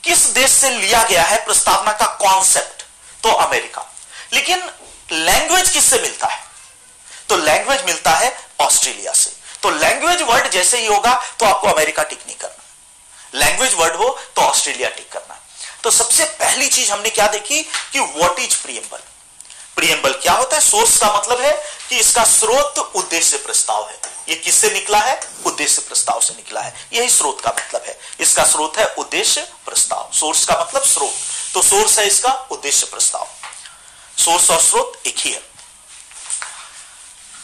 [0.04, 2.77] किस देश से लिया गया है प्रस्तावना का कॉन्सेप्ट
[3.24, 3.86] तो अमेरिका।
[4.34, 4.70] लेकिन
[5.12, 6.46] लैंग्वेज किससे मिलता है?
[7.30, 9.32] तो लैंग्वेज मिलता है ऑस्ट्रेलिया से।
[9.64, 14.10] तो लैंग्वेज वर्ड जैसे ही होगा तो आपको अमेरिका टिक नहीं करना। लैंग्वेज वर्ड हो
[14.36, 15.40] तो ऑस्ट्रेलिया टिक करना।
[15.84, 19.00] तो सबसे पहली चीज़ हमने क्या देखी कि व्हाट इज़ प्रियम्बल
[19.76, 20.62] प्रियम्बल क्या होता है?
[20.62, 21.52] सोर्स का मतलब है
[21.90, 25.20] कि इसका स्रोत उद्देश्य प्रस्ताव है। ये किससे निकला है?
[25.46, 30.12] उद्देश्य प्रस्ताव से निकला है। यही स्रोत का मतलब है। इसका स्रोत है उद्देश्य प्रस्ताव।
[30.14, 31.14] सोर्स का मतलब स्रोत।
[31.54, 33.28] तो सोर्स है इसका उद्देश्य प्रस्ताव।
[34.18, 35.44] सोर्स और स्रोत एक ही है।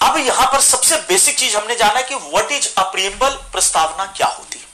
[0.01, 4.67] अब यहाँ पर सबसे बेसिक चीज़ हमने जाना कि व्हाट इज़ अप्रियम्बल प्रस्तावना क्या होती?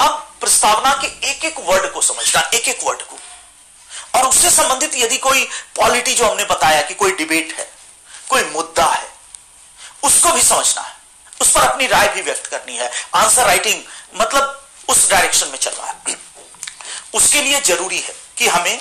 [0.00, 3.18] अब प्रस्तावना के एक एक वर्ड को समझना एक एक वर्ड को।
[4.14, 5.44] और उससे संबंधित यदि कोई
[5.76, 7.72] पॉलिटी जो हमने बताया कि कोई डिबेट है,
[8.28, 9.12] कोई मुद्दा है,
[10.02, 10.93] उसको भी समझना है।
[11.40, 13.82] उस पर अपनी राय भी व्यक्त करनी है। आंसर राइटिंग
[14.20, 16.16] मतलब उस डायरेक्शन में चल रहा है।
[17.14, 18.80] उसके लिए ज़रूरी है कि हमें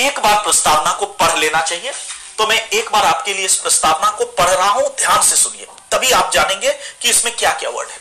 [0.00, 1.92] एक बार प्रस्तावना को पढ़ लेना चाहिए।
[2.38, 5.66] तो मैं एक बार आपके लिए इस प्रस्तावना को पढ़ रहा हूँ, ध्यान से सुनिए।
[5.92, 8.00] तभी आप जानेंगे कि इसमें क्या क्या वर्ड है।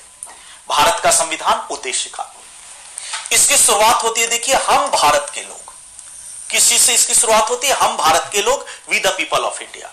[0.70, 2.32] भारत का संविधान उद्देश्य का।
[3.32, 5.74] इसकी शुरुआत होती है, देखिए, हम भारत के लोग।
[6.52, 9.62] किस चीज़ से इसकी शुरुआत होती है, हम भारत के लोग we the people of
[9.62, 9.92] India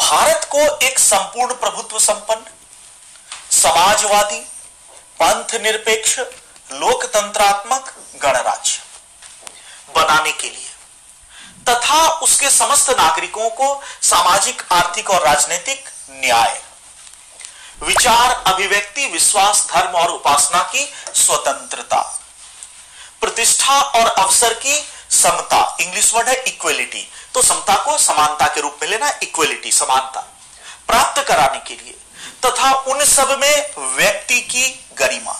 [0.00, 2.44] Bharat को एक संपूर्ण प्रभुत्व संपन्न,
[3.52, 4.38] समाजवादी,
[5.20, 6.18] पंथ निरपेक्ष,
[6.72, 7.92] लोकतंत्रात्मक
[8.22, 8.80] गणराज्य
[9.94, 10.70] बनाने के लिए,
[11.68, 16.60] तथा उसके समस्त नागरिकों को सामाजिक, आर्थिक और राजनीतिक न्याय,
[17.82, 22.00] विचार, अभिव्यक्ति, विश्वास, धर्म और उपासना की स्वतंत्रता,
[23.20, 24.78] प्रतिष्ठा और अवसर की
[25.12, 30.20] समता इंग्लिश वर्ड है इक्वेलिटी तो समता को समानता के रूप में लेना इक्वेलिटी समानता,
[30.88, 31.96] प्राप्त कराने के लिए,
[32.46, 34.68] तथा उन सब में व्यक्ति की
[34.98, 35.36] गरिमा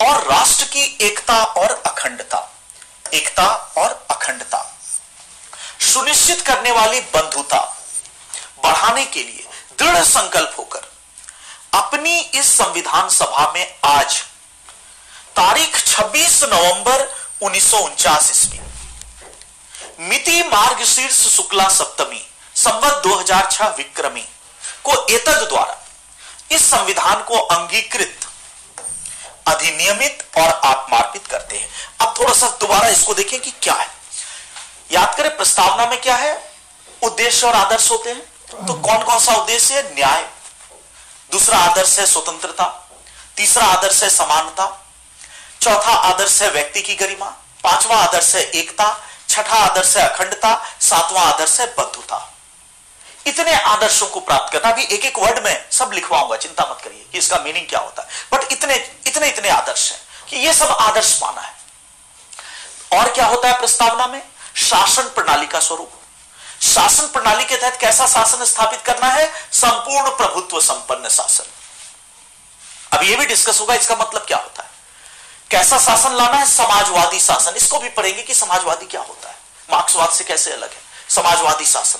[0.00, 2.38] और राष्ट्र की एकता और अखंडता,
[3.14, 4.62] एकता और अखंडता,
[5.92, 7.60] सुनिश्चित करने वाली बंधुता
[8.64, 9.46] बढ़ाने के लिए
[9.78, 10.90] दृढ़ संकल्प होकर
[11.74, 14.20] अपनी इस संविधान सभा में आज,
[15.36, 17.08] तारीख 26 नवंबर
[17.42, 17.74] उन्नीस
[18.30, 18.62] ईस्वी
[20.00, 22.26] मिति मार्ग शीर्ष शुक्ला सप्तमी,
[22.56, 24.28] संवत 2006 विक्रमी,
[24.84, 25.86] को एतद द्वारा
[26.50, 28.20] इस संविधान को अंगीकृत,
[29.46, 33.88] अधिनियमित और आत्मार्पित करते हैं। अब थोड़ा सा दोबारा इसको देखें कि क्या है।
[34.92, 36.52] याद करें, प्रस्तावना में क्या है?
[37.02, 38.20] उद्देश्य और आदर्श होते हैं।
[38.66, 39.94] तो कौन कौन सा उद्देश्य है?
[39.94, 40.22] न्याय।
[41.32, 42.90] दूसरा आदर्श है स्वतंत्रता।
[43.36, 44.86] तीसरा आदर्श है समानता।
[45.62, 47.26] चौथा आदर्श है व्यक्ति की गरिमा।
[47.62, 52.30] पांचवा आदर्श है एकता। छठा आदर्श है अखंडता, सातवां आदर्श है बद्धुता।
[53.26, 57.06] इतने आदर्शों को प्राप्त करना भी एक एक वर्ड में सब लिखवाऊँगा, चिंता मत करिए
[57.12, 58.74] कि इसका मीनिंग क्या होता है। बट इतने
[59.06, 61.54] इतने इतने आदर्श हैं कि ये सब आदर्श माना है।
[62.92, 64.22] और क्या होता है प्रस्तावना में?
[64.56, 65.92] शासन प्रणाली का स्वरूप।
[66.62, 69.32] शासन प्रणाली के तहत कैसा शासन स्थापित करना है?
[69.52, 71.44] संपूर्ण प्रभुत्व संपन्न शासन।
[72.96, 74.70] अब यह भी डिस्कस होगा, इसका मतलब क्या होता है?
[75.50, 76.46] कैसा शासन लाना है?
[76.46, 79.34] समाजवादी शासन। इसको भी पढ़ेंगे कि समाजवादी क्या होता है।
[79.70, 80.82] मार्क्सवाद से कैसे अलग है?
[81.08, 81.98] समाजवादी शासन।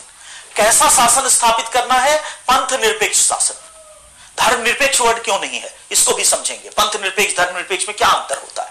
[0.57, 2.19] कैसा शासन स्थापित करना है?
[2.51, 3.55] पंथ निरपेक्ष शासन।
[4.39, 5.79] धर्मनिरपेक्ष वर्ड क्यों नहीं है?
[5.91, 8.71] इसको भी समझेंगे। पंथ निरपेक्ष धर्मनिरपेक्ष में क्या अंतर होता है?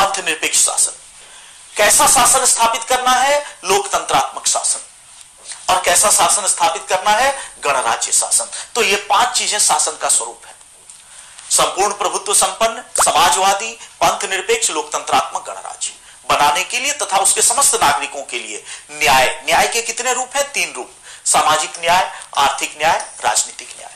[0.00, 0.92] पंथ निरपेक्ष शासन।
[1.76, 3.58] कैसा शासन स्थापित करना है?
[3.64, 4.80] लोकतंत्रात्मक शासन।
[5.72, 7.38] और कैसा शासन स्थापित करना है?
[7.64, 10.45] गणराज्य शासन। तो ये पाँच चीज़ें शासन का स्वरूप है।
[11.56, 15.92] संपूर्ण प्रभुत्व संपन्न, समाजवादी, पंथ निरपेक्ष, लोकतंत्रात्मक गणराज्य।
[16.28, 20.52] बनाने के लिए तथा उसके समस्त नागरिकों के लिए न्याय। न्याय के कितने रूप हैं?
[20.52, 20.90] तीन रूप।
[21.24, 23.92] सामाजिक न्याय, आर्थिक न्याय, राजनीतिक न्याय।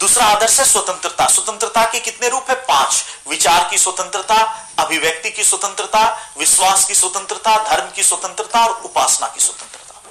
[0.00, 2.56] दूसरा आदर्श है स्वतंत्रता। स्वतंत्रता के कितने रूप है?
[2.56, 9.26] पाँच। विचार की स्वतंत्रता, अभिव्यक्ति की स्वतंत्रता, विश्वास की स्वतंत्रता, धर्म की स्वतंत्रता और उपासना
[9.26, 10.02] की स्वतंत्रता।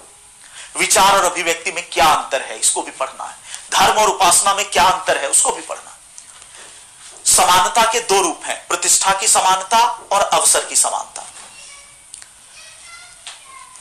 [0.80, 2.60] विचार और अभिव्यक्ति में क्या अंतर है?
[2.60, 3.36] इसको भी पढ़ना है।
[3.72, 5.30] धर्म और उपासना में क्या अंतर है?
[5.30, 5.90] उसको भी पढ़ना
[7.34, 9.80] समानता के दो रूप हैं, प्रतिष्ठा की समानता
[10.12, 11.26] और अवसर की समानता।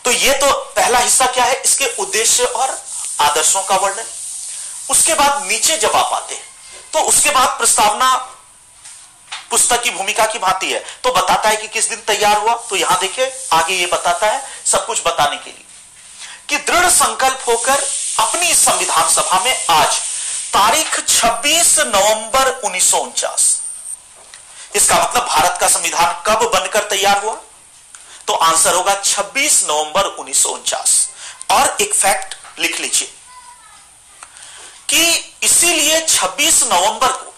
[0.05, 1.61] तो ये तो पहला हिस्सा क्या है?
[1.61, 2.79] इसके उद्देश्य और
[3.20, 4.05] आदर्शों का वर्णन।
[4.91, 6.51] उसके बाद नीचे जब आप आते हैं
[6.93, 8.15] तो उसके बाद प्रस्तावना
[9.51, 12.77] पुस्तक की भूमिका की भांति है। तो बताता है कि किस दिन तैयार हुआ। तो
[12.77, 15.65] यहाँ देखिए, आगे ये बताता है सब कुछ बताने के लिए
[16.49, 17.85] कि दृढ़ संकल्प होकर
[18.20, 20.01] अपनी संविधान सभा में आज
[20.55, 23.62] तारीख 26 नवंबर उन्नीस सौ उनचास।
[24.74, 27.35] इसका मतलब भारत का संविधान कब बनकर तैयार हुआ?
[28.27, 31.09] तो आंसर होगा 26 नवंबर उन्नीस सौ उनचास।
[31.51, 33.12] और एक फैक्ट लिख लीजिए
[34.89, 37.35] कि इसीलिए 26 नवंबर को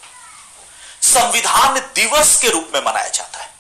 [1.02, 3.54] संविधान दिवस के रूप में मनाया जाता है।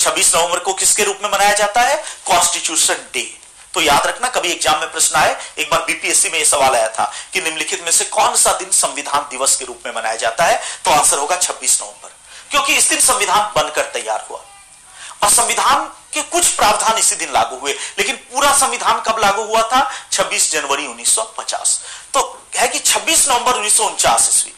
[0.00, 2.04] 26 नवंबर को किसके रूप में मनाया जाता है?
[2.26, 3.41] कॉन्स्टिट्यूशन डे
[3.74, 6.88] तो याद रखना, कभी एग्ज़ाम में प्रश्न आए, एक बार बीपीएससी में यह सवाल आया
[6.88, 10.44] था कि निम्नलिखित में से कौन सा दिन संविधान दिवस के रूप में मनाया जाता
[10.44, 10.62] है?
[10.84, 12.10] तो आंसर होगा 26 नवंबर।
[12.50, 14.38] क्योंकि इस दिन संविधान बनकर तैयार हुआ।
[15.22, 19.62] और संविधान के कुछ प्रावधान इसी दिन लागू हुए, लेकिन पूरा संविधान कब लागू हुआ
[19.62, 19.90] था?
[20.12, 21.80] 26 जनवरी 1950
[22.14, 24.52] तो है कि 26 नवंबर उन्नीस ईस्वी।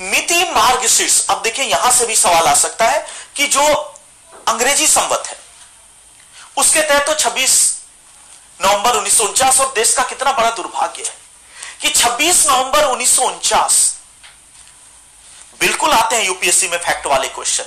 [0.00, 3.06] मिति मार्ग शीर्ष, अब देखिए यहाँ से भी सवाल आ सकता है
[3.36, 3.62] कि जो
[4.48, 5.38] अंग्रेज़ी संवत है,
[6.56, 7.73] उसके तहत तो 26
[8.60, 11.22] नवंबर उन्नीस सौ उनचास और देश का कितना बड़ा दुर्भाग्य है
[11.80, 13.78] कि 26 नवंबर उन्नीस सौ उनचास,
[15.60, 17.64] बिल्कुल आते हैं यूपीएससी में फैक्ट वाले क्वेश्चन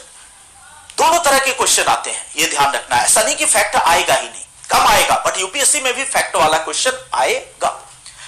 [0.98, 4.14] दोनों तरह के क्वेश्चन आते हैं यह ध्यान रखना है। ऐसा नहीं कि फैक्ट आएगा
[4.14, 7.70] ही नहीं, कम आएगा बट यूपीएससी में भी फैक्ट वाला क्वेश्चन आएगा।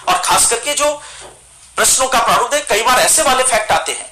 [0.07, 0.91] और खास करके जो
[1.77, 4.11] प्रश्नों का प्रारूप है, कई बार ऐसे वाले फैक्ट आते हैं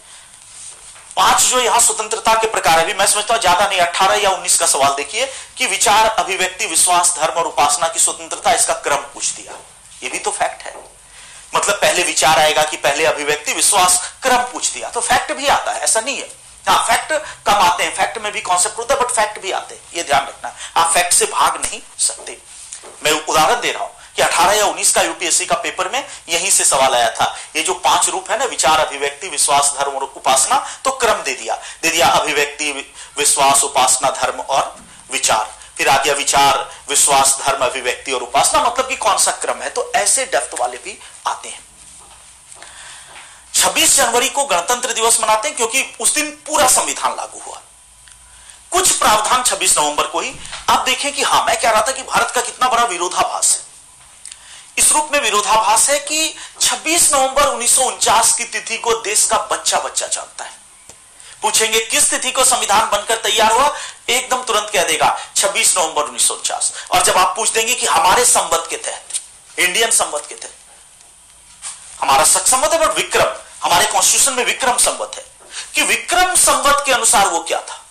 [1.17, 4.57] पाँच जो यहाँ स्वतंत्रता के प्रकार है मैं समझता हूँ, ज़्यादा नहीं, अट्ठारह या उन्नीस
[4.59, 5.25] का सवाल देखिए
[5.57, 9.53] कि विचार, अभिव्यक्ति, विश्वास, धर्म और उपासना की स्वतंत्रता, इसका क्रम पूछ दिया।
[10.03, 10.75] ये भी तो फैक्ट है।
[11.55, 15.71] मतलब पहले विचार आएगा कि पहले अभिव्यक्ति, विश्वास, क्रम पूछ दिया। तो फैक्ट भी आता
[15.71, 16.29] है, ऐसा नहीं है।
[16.65, 17.11] हाँ फैक्ट
[17.45, 20.03] कम आते हैं। फैक्ट में भी कॉन्सेप्ट होता है बट फैक्ट भी आते हैं। ये
[20.03, 22.37] ध्यान रखना। आप फैक्ट से भाग नहीं सकते।
[23.03, 26.51] मैं उदाहरण दे रहा हूँ। कि 18 या 19 का यूपीएससी का पेपर में यहीं
[26.51, 30.03] से सवाल आया था। ये जो पाँच रूप है ना, विचार, अभिव्यक्ति, विश्वास, धर्म और
[30.03, 34.77] उपासना तो क्रम दे दिया। दे दिया अभिव्यक्ति, विश्वास, उपासना, धर्म और
[35.11, 39.57] विचार। फिर आ गया विचार, विश्वास, धर्म, अभिव्यक्ति और उपासना। मतलब कि कौन सा क्रम
[39.57, 39.69] है?
[39.69, 41.59] तो ऐसे डेप्थ वाले भी आते हैं।
[43.53, 47.61] 26 जनवरी को गणतंत्र दिवस मनाते हैं क्योंकि उस दिन पूरा संविधान लागू हुआ।
[48.71, 50.35] कुछ प्रावधान 26 नवंबर को ही।
[50.69, 53.66] आप देखें कि हाँ, मैं कह रहा था कि भारत का कितना बड़ा विरोधाभास है।
[54.77, 59.25] इस रूप में विरोधाभास है कि 26 नवंबर उन्नीस सौ उनचास की तिथि को देश
[59.25, 60.51] का बच्चा बच्चा जानता है।
[61.41, 63.75] पूछेंगे, किस तिथि को संविधान बनकर तैयार हुआ?
[64.09, 67.85] एकदम तुरंत कह देगा 26 नवंबर उन्नीस सौ उनचास। और जब आप पूछ देंगे कि
[67.85, 69.03] हमारे संबत के तहत,
[69.59, 70.53] इंडियन संबत के तहत,
[72.01, 75.25] हमारा सच संबत है बट विक्रम, हमारे कॉन्स्टिट्यूशन में विक्रम संबत है,
[75.75, 77.85] कि विक्रम संबत के अनुसार वो क्या था?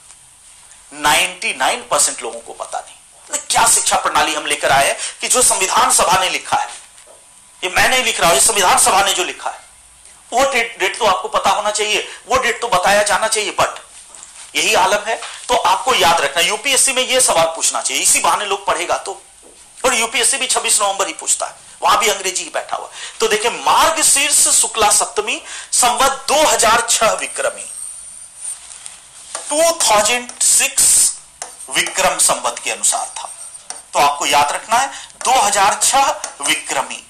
[0.95, 2.96] 99 परसेंट लोगों को पता नहीं।
[3.31, 6.69] क्या शिक्षा प्रणाली हम लेकर आए कि जो संविधान सभा ने लिखा है?
[7.65, 9.65] ये मैं नहीं लिख रहा हूँ संविधान सभा ने जो लिखा है।
[10.33, 13.79] वो डेट डेट तो आपको पता होना चाहिए, वो डेट तो बताया जाना चाहिए बट
[14.57, 18.45] यही आलम है। तो आपको याद रखना यूपीएससी में ये सवाल पूछना चाहिए। इसी बहाने
[18.45, 19.23] लोग पढ़ेगा तो।
[19.85, 22.89] और यूपीएससी भी 26 नवंबर ही पूछता है। वहाँ भी अंग्रेज़ी ही बैठा हुआ
[23.21, 25.41] तो देखिए मार्ग शीर्ष शुक्ला सप्तमी,
[25.73, 27.65] संवत 2006 विक्रमी।
[29.51, 31.06] 2006
[31.71, 33.31] विक्रम संवत के अनुसार था।
[33.93, 37.07] तो आपको याद रखना है 2006 विक्रमी।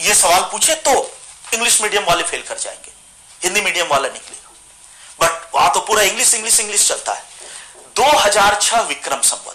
[0.00, 1.18] ये सवाल पूछे तो
[1.54, 2.92] इंग्लिश मीडियम वाले फेल कर जाएँगे।
[3.42, 4.50] हिंदी मीडियम वाला निकलेगा।
[5.20, 7.24] बट वहाँ तो पूरा इंग्लिश इंग्लिश इंग्लिश चलता है।
[7.94, 9.54] 2006 विक्रम संवत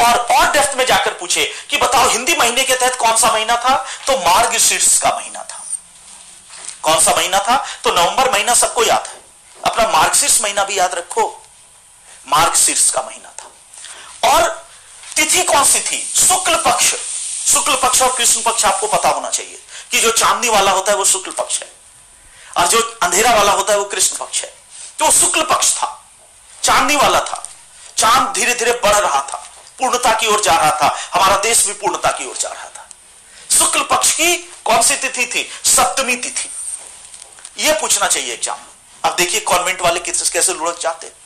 [0.00, 3.56] और और डेप्थ में जाकर पूछे कि बताओ, हिंदी महीने के तहत कौन सा महीना
[3.56, 3.86] था?
[4.06, 4.58] तो मार्ग
[5.02, 5.66] का महीना था।
[6.82, 7.66] कौन सा महीना था?
[7.84, 9.20] तो नवंबर महीना सबको याद है।
[9.64, 11.43] अपना मार्गशीर्ष महीना भी याद रखो।
[12.26, 13.50] मार्ग शीर्ष का महीना था।
[14.28, 14.48] और
[15.16, 15.98] तिथि कौन सी थी?
[16.18, 16.94] शुक्ल पक्ष।
[17.46, 19.58] शुक्ल पक्ष और कृष्ण पक्ष आपको पता होना चाहिए
[19.90, 21.72] कि जो चांदनी वाला होता है वो शुक्ल पक्ष है
[22.56, 24.52] और जो अंधेरा वाला होता है वो कृष्ण पक्ष है।
[24.98, 25.88] तो शुक्ल पक्ष था।
[26.62, 27.42] चांदनी वाला था।
[27.96, 29.42] चाँद धीरे धीरे बढ़ रहा था।
[29.78, 32.88] पूर्णता की ओर जा रहा था। हमारा देश भी पूर्णता की ओर जा रहा था।
[33.58, 35.48] शुक्ल पक्ष की कौन सी तिथि थी?
[35.66, 36.48] सप्तमी तिथि।
[37.58, 38.72] यह पूछना चाहिए एग्ज़ाम में।
[39.04, 41.23] अब देखिए कॉन्वेंट वाले कैसे लुढ़क जाते बट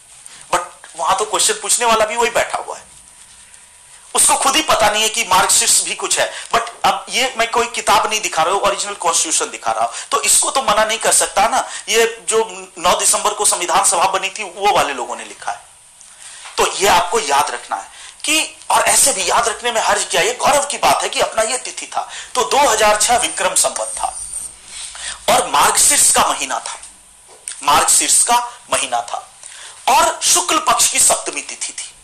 [0.98, 2.86] वहाँ तो क्वेश्चन पूछने वाला भी वही बैठा हुआ है।
[4.14, 7.50] उसको खुद ही पता नहीं है कि मार्क्सिस्ट भी कुछ है। बट अब ये मैं
[7.50, 10.84] कोई किताब नहीं दिखा रहा हूँ ओरिजिनल कॉन्स्टिट्यूशन दिखा रहा हूँ। तो इसको तो मना
[10.84, 14.92] नहीं कर सकता ना। ये जो 9 दिसंबर को संविधान सभा बनी थी, वो वाले
[14.92, 15.60] लोगों ने लिखा है।
[16.56, 17.88] तो ये आपको याद रखना है
[18.24, 21.20] कि, और ऐसे भी याद रखने में हर्ज क्या ये गौरव की बात है कि
[21.20, 24.18] अपना ये तिथि था। तो 2006 विक्रम संबत था।
[25.28, 26.78] और मार्गशीर्ष का महीना था।
[27.62, 29.27] मार्गशीर्ष का महीना था।
[29.88, 31.94] और शुक्ल पक्ष की सप्तमी तिथि थी।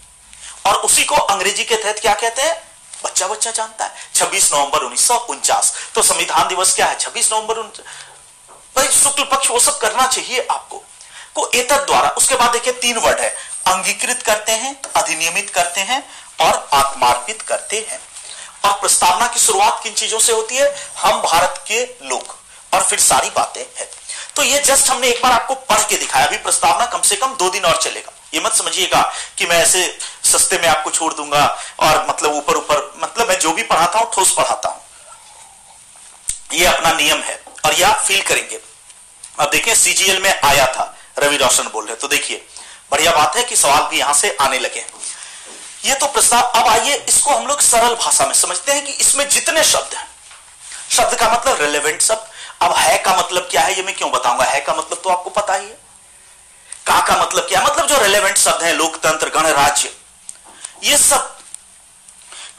[0.66, 2.74] और उसी को अंग्रेज़ी के तहत क्या कहते हैं?
[3.04, 5.08] बच्चा बच्चा जानता है। 26 नवंबर उन्नीस
[5.94, 6.98] तो संविधान दिवस क्या है?
[6.98, 7.54] 26 नवंबर
[8.76, 10.76] भाई, शुक्ल पक्ष वो सब करना चाहिए आपको।
[11.34, 13.28] को एतद द्वारा, उसके बाद देखिए तीन वर्ड है।
[13.66, 18.00] अंगीकृत करते हैं, अधिनियमित करते हैं और आत्मार्पित करते हैं।
[18.64, 20.90] और प्रस्तावना की शुरुआत किन चीज़ों से होती है?
[20.98, 22.38] हम भारत के लोग।
[22.74, 23.90] और फिर सारी बातें हैं।
[24.36, 27.34] तो ये जस्ट हमने एक बार आपको पढ़ के दिखाया। अभी प्रस्तावना कम से कम
[27.36, 29.00] दो दिन और चलेगा। ये मत समझिएगा
[29.38, 29.86] कि मैं ऐसे
[30.24, 31.44] सस्ते में आपको छोड़ दूँगा
[31.80, 34.80] और मतलब ऊपर ऊपर मतलब मैं जो भी पढ़ाता हूँ, ठोस पढ़ाता हूँ।
[36.52, 38.60] ये अपना नियम है और यह आप फील करेंगे।
[39.38, 42.44] अब देखिए सीजीएल में आया था, रवि रोशन बोल रहे तो देखिए,
[42.90, 44.84] बढ़िया बात है कि सवाल भी यहाँ से आने लगे
[45.84, 49.28] ये तो प्रस्ताव, अब आइए इसको हम लोग सरल भाषा में समझते हैं कि इसमें
[49.28, 50.06] जितने शब्द हैं,
[50.90, 54.44] शब्द का मतलब रिलेवेंट शब्द अब है का मतलब क्या है ये मैं क्यों बताऊँगा?
[54.44, 55.78] है का मतलब तो आपको पता ही है।
[56.86, 57.62] का का मतलब क्या?
[57.62, 59.96] मतलब जो रेलेवेंट शब्द है, लोकतंत्र, गणराज्य,
[60.82, 61.38] ये सब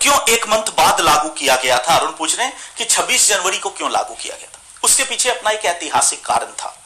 [0.01, 1.95] क्यों एक मंथ बाद लागू किया गया था?
[1.95, 4.59] अरुण पूछ रहे कि 26 जनवरी को क्यों लागू किया गया था?
[4.83, 6.81] उसके पीछे अपना एक ऐतिहासिक कारण था।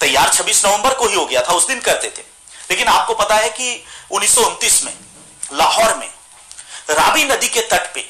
[0.00, 2.22] तैयार 26 नवंबर को ही हो गया था, उस दिन करते थे।
[2.70, 4.94] लेकिन आपको पता है कि उन्नीस सौ उनतीस में,
[5.52, 6.12] लाहौर में,
[6.90, 8.00] राबी नदी के तट पे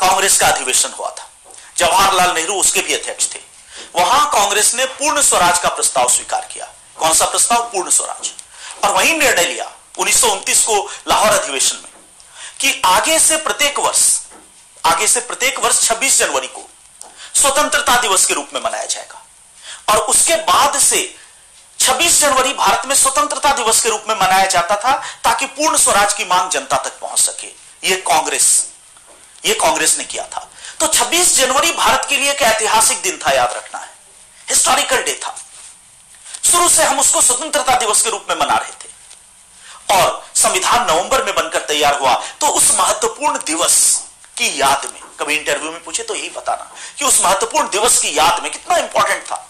[0.00, 1.30] कांग्रेस का अधिवेशन हुआ था।
[1.78, 3.40] जवाहरलाल नेहरू उसके भी अध्यक्ष थे।
[3.94, 7.62] वहाँ कांग्रेस ने पूर्ण स्वराज का प्रस्ताव स्वीकार किया। कौन सा प्रस्ताव?
[7.62, 8.30] पूर्ण स्वराज।
[8.84, 10.76] और वही निर्णय लिया उन्नीस को
[11.08, 11.92] लाहौर अधिवेशन में
[12.60, 14.20] कि आगे से प्रत्येक वर्ष,
[14.84, 16.68] आगे से प्रत्येक वर्ष 26 जनवरी को
[17.34, 19.22] स्वतंत्रता दिवस के रूप में मनाया जाएगा।
[19.88, 21.14] और उसके बाद से
[21.80, 24.92] 26 जनवरी भारत में स्वतंत्रता दिवस के रूप में मनाया जाता था
[25.24, 27.48] ताकि पूर्ण स्वराज की मांग जनता तक पहुँच सके।
[27.84, 28.66] यह कांग्रेस
[29.44, 30.48] यह कांग्रेस ने किया था।
[30.80, 33.90] तो 26 जनवरी भारत के लिए एक ऐतिहासिक दिन था, याद रखना है।
[34.48, 35.34] हिस्टोरिकल डे था।
[36.44, 41.24] शुरू से हम उसको स्वतंत्रता दिवस के रूप में मना रहे थे। और संविधान नवंबर
[41.24, 43.74] में बनकर तैयार हुआ तो उस महत्वपूर्ण दिवस
[44.36, 48.16] की याद में, कभी इंटरव्यू में पूछे तो यही बताना कि उस महत्वपूर्ण दिवस की
[48.18, 49.46] याद में कितना इंपॉर्टेंट था।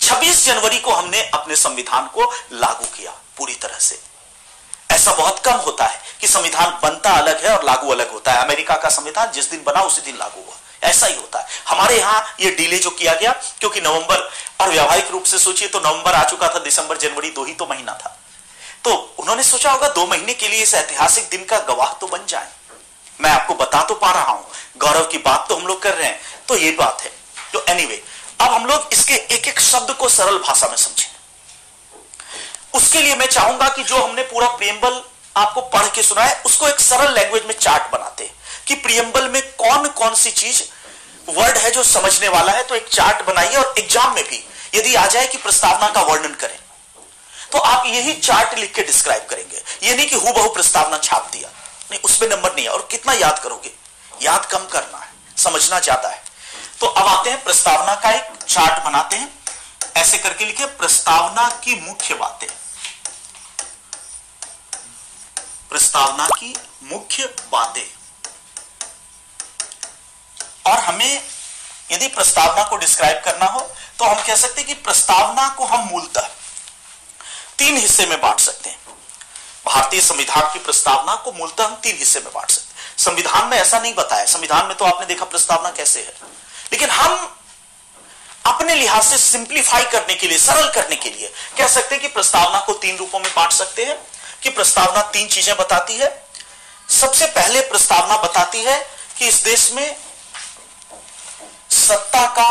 [0.00, 4.00] 26 जनवरी को हमने अपने संविधान को लागू किया, पूरी तरह से।
[4.90, 8.44] ऐसा बहुत कम होता है कि संविधान बनता अलग है और लागू अलग होता है।
[8.44, 11.98] अमेरिका का संविधान जिस दिन बना उसी दिन लागू हुआ। ऐसा ही होता है। हमारे
[11.98, 14.28] यहाँ ये डिले जो किया गया क्योंकि नवंबर
[14.60, 17.66] और व्यावहारिक रूप से सोचिए तो नवंबर आ चुका था दिसंबर जनवरी दो ही तो
[17.66, 18.16] महीना था।
[18.84, 22.26] तो उन्होंने सोचा होगा दो महीने के लिए इस ऐतिहासिक दिन का गवाह तो बन
[22.28, 22.48] जाए।
[23.20, 24.46] मैं आपको बता तो पा रहा हूँ।
[24.78, 27.10] गौरव की बात तो हम लोग कर रहे हैं। तो ये बात है।
[27.52, 31.17] तो एनीवे anyway, अब हम लोग इसके एक एक शब्द को सरल भाषा में समझें।
[32.74, 35.02] उसके लिए मैं चाहूँगा कि जो हमने पूरा प्रियम्बल
[35.36, 38.30] आपको पढ़ के सुना है, उसको एक सरल लैंग्वेज में चार्ट बनाते
[38.66, 40.62] कि प्रियम्बल में कौन कौन सी चीज़
[41.28, 44.94] वर्ड है जो समझने वाला है तो एक चार्ट बनाइए और एग्ज़ाम में भी यदि
[44.94, 46.58] आ जाए कि प्रस्तावना का वर्णन करें।
[47.52, 51.28] तो आप यही चार्ट लिख के डिस्क्राइब करेंगे। ये नहीं कि हु बहु प्रस्तावना छाप
[51.32, 51.48] दिया।
[51.90, 53.70] नहीं, उसमें नंबर नहीं है और कितना याद करोगे?
[54.22, 56.22] याद कम करना है, समझना ज़्यादा है।
[56.80, 59.32] तो अब आते हैं, प्रस्तावना का एक चार्ट बनाते हैं।
[59.96, 62.46] ऐसे करके लिखे, प्रस्तावना की मुख्य बातें।
[65.70, 66.54] प्रस्तावना की
[66.84, 67.86] मुख्य बातें।
[70.66, 71.22] और हमें
[71.90, 73.60] यदि प्रस्तावना को डिस्क्राइब करना हो
[73.98, 76.28] तो हम कह सकते हैं कि प्रस्तावना को हम मूलतः
[77.58, 78.78] तीन हिस्से में बांट सकते हैं।
[79.66, 83.56] भारतीय संविधान की प्रस्तावना को मूलतः हम तीन हिस्से में बांट सकते हैं। संविधान में
[83.58, 86.14] ऐसा नहीं बताया, संविधान में तो आपने देखा प्रस्तावना कैसे है।
[86.72, 87.34] लेकिन हम
[88.46, 92.08] अपने लिहाज से सिंप्लीफाई करने के लिए, सरल करने के लिए कह सकते हैं कि
[92.08, 93.96] प्रस्तावना को तीन रूपों में बांट सकते हैं।
[94.42, 96.10] कि प्रस्तावना तीन चीज़ें बताती है।
[96.90, 98.78] सबसे पहले प्रस्तावना बताती है
[99.18, 99.96] कि इस देश में
[101.70, 102.50] सत्ता का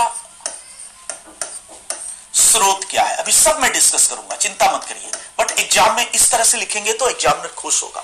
[2.35, 6.29] स्रोत क्या है। अभी सब मैं डिस्कस करूँगा, चिंता मत करिए। बट एग्ज़ाम में इस
[6.31, 8.03] तरह से लिखेंगे तो एग्जामिनर खुश होगा।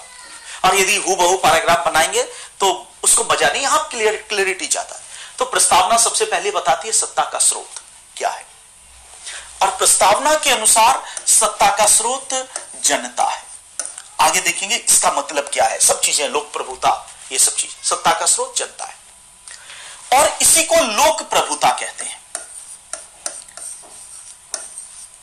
[0.66, 2.24] और यदि हु पैराग्राफ बनाएँगे
[2.60, 2.72] तो
[3.04, 5.02] उसको मज़ा नहीं, यहाँ क्लियर क्लियरिटी चाहता है।
[5.38, 7.82] तो प्रस्तावना सबसे पहले बताती है सत्ता का स्रोत
[8.18, 8.46] क्या है।
[9.62, 12.34] और प्रस्तावना के अनुसार सत्ता का स्रोत
[12.86, 13.42] जनता है।
[14.24, 18.26] आगे देखेंगे इसका मतलब क्या है। सब चीज़ें लोक प्रभुता, ये सब चीज़। सत्ता का
[18.26, 18.98] स्रोत जनता है।
[20.20, 22.24] और इसी को लोक प्रभुता कहते हैं।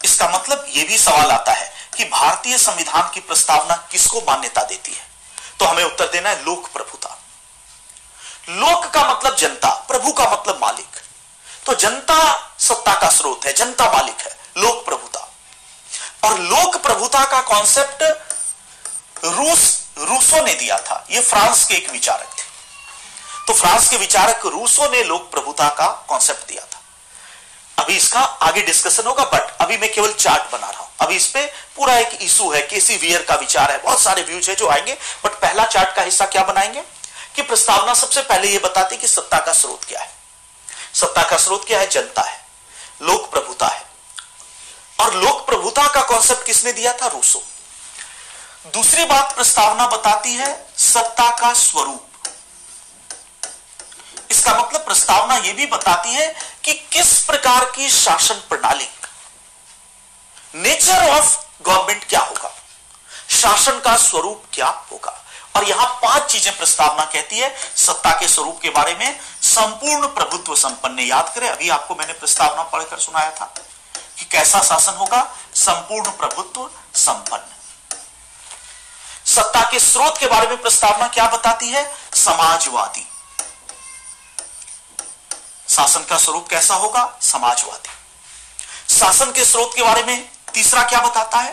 [0.05, 4.93] इसका मतलब यह भी सवाल आता है कि भारतीय संविधान की प्रस्तावना किसको मान्यता देती
[4.93, 5.11] है?
[5.59, 7.23] तो हमें उत्तर देना है, लोक प्रभुता।
[8.49, 10.97] लोक का मतलब जनता, प्रभु का मतलब मालिक।
[11.67, 15.33] तो जनता सत्ता का स्रोत है, जनता मालिक है, लोक प्रभुता।
[16.25, 18.30] और लोक प्रभुता का कॉन्सेप्ट
[19.25, 22.43] रूस, रूसो ने दिया था। यह फ्रांस के एक विचारक थे।
[23.47, 26.81] तो फ्रांस के विचारक रूसो ने लोक प्रभुता का कॉन्सेप्ट दिया था।
[27.83, 31.27] अभी इसका आगे डिस्कशन होगा बट अभी मैं केवल चार्ट बना रहा हूँ। अभी इस
[31.27, 34.69] पे पूरा एक इशू है केसी वियर का विचार है। बहुत सारे व्यूज़ है जो
[34.69, 36.83] आएँगे बट पहला चार्ट का हिस्सा क्या बनाएँगे?
[37.37, 40.11] कि प्रस्तावना सबसे पहले यह बताती कि सत्ता का स्रोत क्या है।
[40.95, 41.87] सत्ता का स्रोत क्या है?
[41.87, 42.45] जनता है
[43.03, 43.85] लोक प्रभुता है।
[45.01, 47.07] और लोक प्रभुता का कॉन्सेप्ट किसने दिया था?
[47.07, 47.43] रूसो।
[48.65, 50.47] दूसरी बात प्रस्तावना बताती है
[50.78, 52.07] सत्ता का स्वरूप।
[54.31, 56.27] इसका मतलब प्रस्तावना यह भी बताती है
[56.65, 58.89] कि किस प्रकार की शासन प्रणाली
[60.55, 62.51] नेचर ऑफ़ गवर्नमेंट क्या होगा,
[63.31, 65.16] शासन का स्वरूप क्या होगा।
[65.57, 70.55] और यहाँ पाँच चीज़ें प्रस्तावना कहती है सत्ता के स्वरूप के बारे में। संपूर्ण प्रभुत्व
[70.57, 73.55] संपन्न, याद करें, अभी आपको मैंने प्रस्तावना पढ़कर सुनाया था
[74.19, 75.23] कि कैसा शासन होगा,
[75.57, 77.59] संपूर्ण प्रभुत्व संपन्न।
[79.35, 81.94] सत्ता के स्रोत के बारे में प्रस्तावना क्या बताती है?
[82.15, 83.09] समाजवादी।
[85.69, 87.19] शासन का स्वरूप कैसा होगा?
[87.23, 87.90] समाजवादी।
[88.94, 91.52] शासन के स्रोत के बारे में तीसरा क्या बताता है?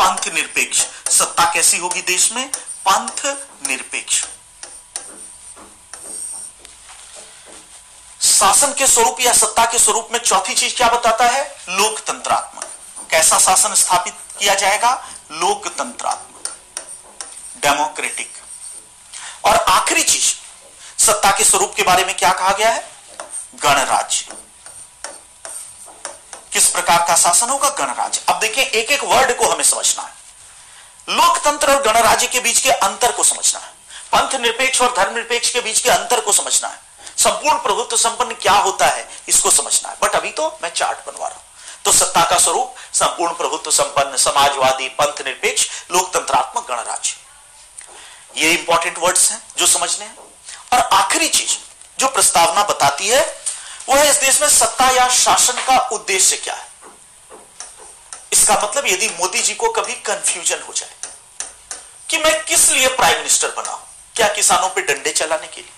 [0.00, 2.50] पंथ निरपेक्ष। सत्ता कैसी होगी देश में?
[2.88, 3.36] पंथ
[3.68, 4.24] निरपेक्ष।
[8.22, 11.64] शासन के स्वरूप या सत्ता के स्वरूप में चौथी चीज़ क्या बताता है?
[11.68, 12.64] लोकतंत्रात्मक।
[13.10, 15.08] कैसा शासन स्थापित किया जाएगा?
[15.32, 16.29] लोकतंत्रात्मक।
[17.62, 18.32] डेमोक्रेटिक।
[19.44, 20.34] और आखिरी चीज़,
[21.02, 22.92] सत्ता के स्वरूप के बारे में क्या कहा गया है?
[23.54, 24.36] गणराज्य।
[26.52, 27.68] किस प्रकार का शासन होगा?
[27.68, 30.14] गणराज्य। अब देखिए एक एक वर्ड को हमें समझना है।
[31.08, 33.68] लोकतंत्र और गणराज्य के बीच के अंतर को समझना है।
[34.14, 36.78] पंथ निरपेक्ष और धर्म निरपेक्ष के बीच के अंतर को समझना है।
[37.18, 41.28] संपूर्ण प्रभुत्व संपन्न क्या होता है, इसको समझना है। बट अभी तो मैं चार्ट बनवा
[41.28, 41.44] रहा हूँ।
[41.84, 47.16] तो सत्ता का स्वरूप, संपूर्ण प्रभुत्व संपन्न, समाजवादी, पंथ निरपेक्ष, लोकतंत्रात्मक गणराज्य।
[48.34, 50.16] ये इंपॉर्टेंट वर्ड्स हैं जो समझने हैं।
[50.72, 51.56] और आखिरी चीज़
[51.98, 53.20] जो प्रस्तावना बताती है,
[53.88, 56.68] वो है इस देश में सत्ता या शासन का उद्देश्य क्या है?
[58.32, 60.94] इसका मतलब यदि मोदी जी को कभी कंफ्यूजन हो जाए,
[62.08, 63.80] कि मैं किस लिए प्राइम मिनिस्टर बनाऊँ?
[64.16, 65.72] क्या किसानों पे डंडे चलाने के लिए?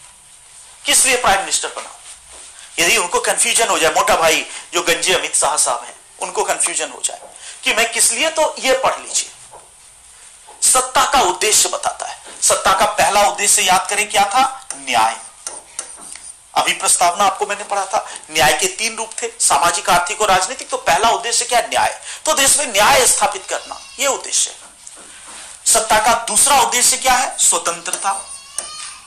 [0.84, 1.96] किस लिए प्राइम मिनिस्टर बनाऊँ?
[2.78, 6.90] यदि उनको कंफ्यूजन हो जाए, मोटा भाई जो गंजे अमित शाह साहब हैं, उनको कंफ्यूजन
[6.90, 7.20] हो जाए,
[7.64, 9.30] कि मैं किस लिए तो ये पढ़ लीजिए।
[10.72, 14.68] सत्ता का उद्देश्य बताता है। सत्ता का पहला उद्देश्य याद करें क्या था?
[14.74, 15.16] न्याय।
[16.54, 20.68] अभी प्रस्तावना आपको मैंने पढ़ा था, न्याय के तीन रूप थे, सामाजिक, आर्थिक और राजनीतिक।
[20.68, 21.60] तो पहला उद्देश्य क्या?
[21.60, 24.56] न्याय। तो देश में न्याय स्थापित करना यह उद्देश्य
[25.66, 27.38] सत्ता का दूसरा उद्देश्य क्या है?
[27.38, 28.26] स्वतंत्रता।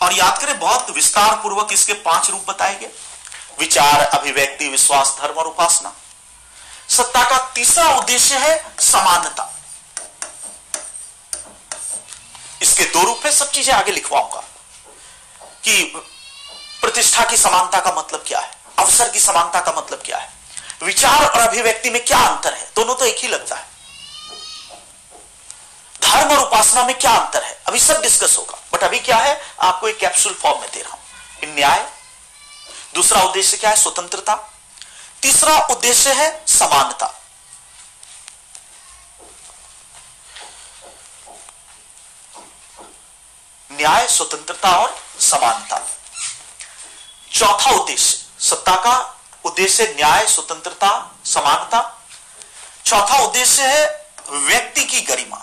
[0.02, 2.90] और याद करें, बहुत विस्तार पूर्वक इसके पाँच रूप बताए गए।
[3.60, 5.94] विचार, अभिव्यक्ति, विश्वास, धर्म और उपासना।
[6.90, 9.55] सत्ता का तीसरा उद्देश्य है समानता।
[12.66, 14.44] इसके दो रूप है, सब चीज़ें आगे लिखवाऊँगा।
[15.64, 15.84] कि
[16.82, 18.52] प्रतिष्ठा की समानता का मतलब क्या है?
[18.80, 20.34] अवसर की समानता का मतलब क्या है?
[20.84, 22.72] विचार और अभिव्यक्ति में क्या अंतर है?
[22.76, 23.66] दोनों तो एक ही लगता है।
[26.02, 27.62] धर्म और उपासना में क्या अंतर है?
[27.68, 29.42] अभी सब डिस्कस होगा। बट अभी क्या है?
[29.62, 31.92] आपको एक कैप्सूल फॉर्म में दे रहा हूँ। न्याय।
[32.96, 33.76] दूसरा उद्देश्य क्या है?
[33.76, 34.36] स्वतंत्रता।
[35.22, 37.25] तीसरा उद्देश्य है समानता।
[43.76, 45.78] न्याय, स्वतंत्रता और समानता।
[47.34, 52.08] चौथा उद्देश्य, सत्ता का उद्देश्य न्याय, स्वतंत्रता, समानता।
[52.86, 55.42] चौथा उद्देश्य है व्यक्ति की गरिमा।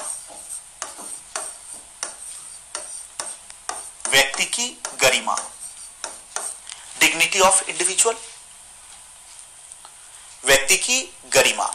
[4.09, 5.37] व्यक्ति की गरिमा।
[7.01, 8.17] डिग्निटी ऑफ़ इंडिविजुअल
[10.45, 11.67] व्यक्ति की गरिमा।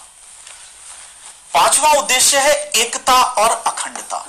[1.54, 4.26] पांचवा उद्देश्य है एकता और अखंडता।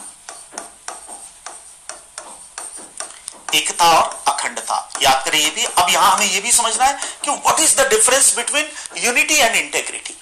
[3.55, 7.31] एकता और अखंडता। याद करें ये भी, अब यहाँ हमें ये भी समझना है कि
[7.31, 10.17] what is the difference between unity and integrity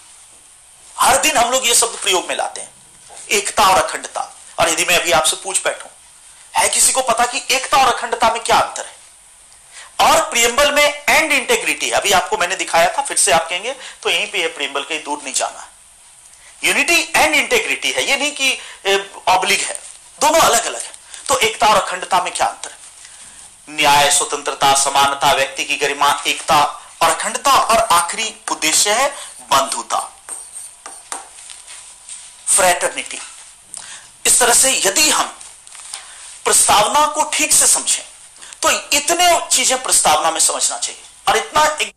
[0.97, 2.71] हर दिन हम लोग ये शब्द प्रयोग में लाते हैं।
[3.31, 5.89] एकता और अखंडता। और यदि मैं अभी आपसे पूछ बैठूं,
[6.55, 8.95] है किसी को पता कि एकता और अखंडता में क्या अंतर है?
[10.01, 13.73] और प्रियम्बल में एंड इंटेग्रिटी अभी आपको मैंने दिखाया था, फिर से आप कहेंगे
[14.03, 15.69] तो यहीं पे है प्रियम्बल कहीं दूर नहीं जाना
[16.65, 18.59] यूनिटी एंड इंटेग्रिटी है। ये नहीं कि
[19.29, 19.79] ऑब्लिग है।
[20.19, 20.93] दोनों अलग अलग है।
[21.29, 22.77] तो एकता और अखंडता में क्या अंतर है?
[23.69, 26.63] न्याय, स्वतंत्रता, समानता, व्यक्ति की गरिमा, एकता
[27.03, 29.09] और अखंडता और आखिरी उद्देश्य है
[29.51, 29.99] बंधुता।
[32.49, 33.19] फ्रेटर्निटी
[34.27, 35.27] इस तरह से यदि हम
[36.45, 38.05] प्रस्तावना को ठीक से समझें
[38.63, 41.95] तो इतने चीज़ें प्रस्तावना में समझना चाहिए। और इतना एक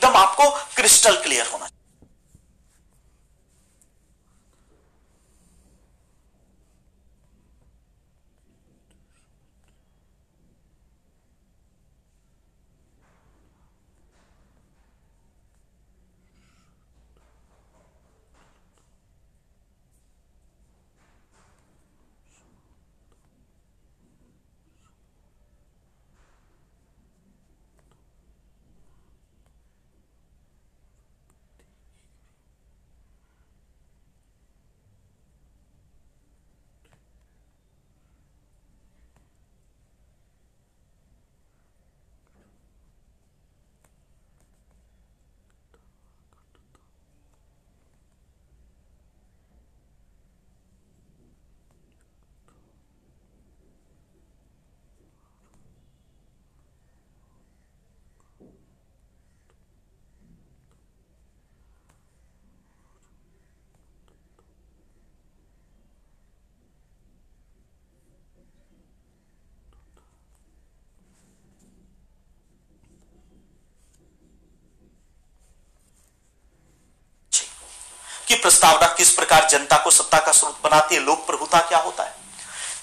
[0.00, 1.68] एकदम आपको क्रिस्टल क्लियर होना
[78.28, 82.02] कि प्रस्तावना किस प्रकार जनता को सत्ता का स्रोत बनाती है, लोक प्रभुता क्या होता
[82.02, 82.14] है?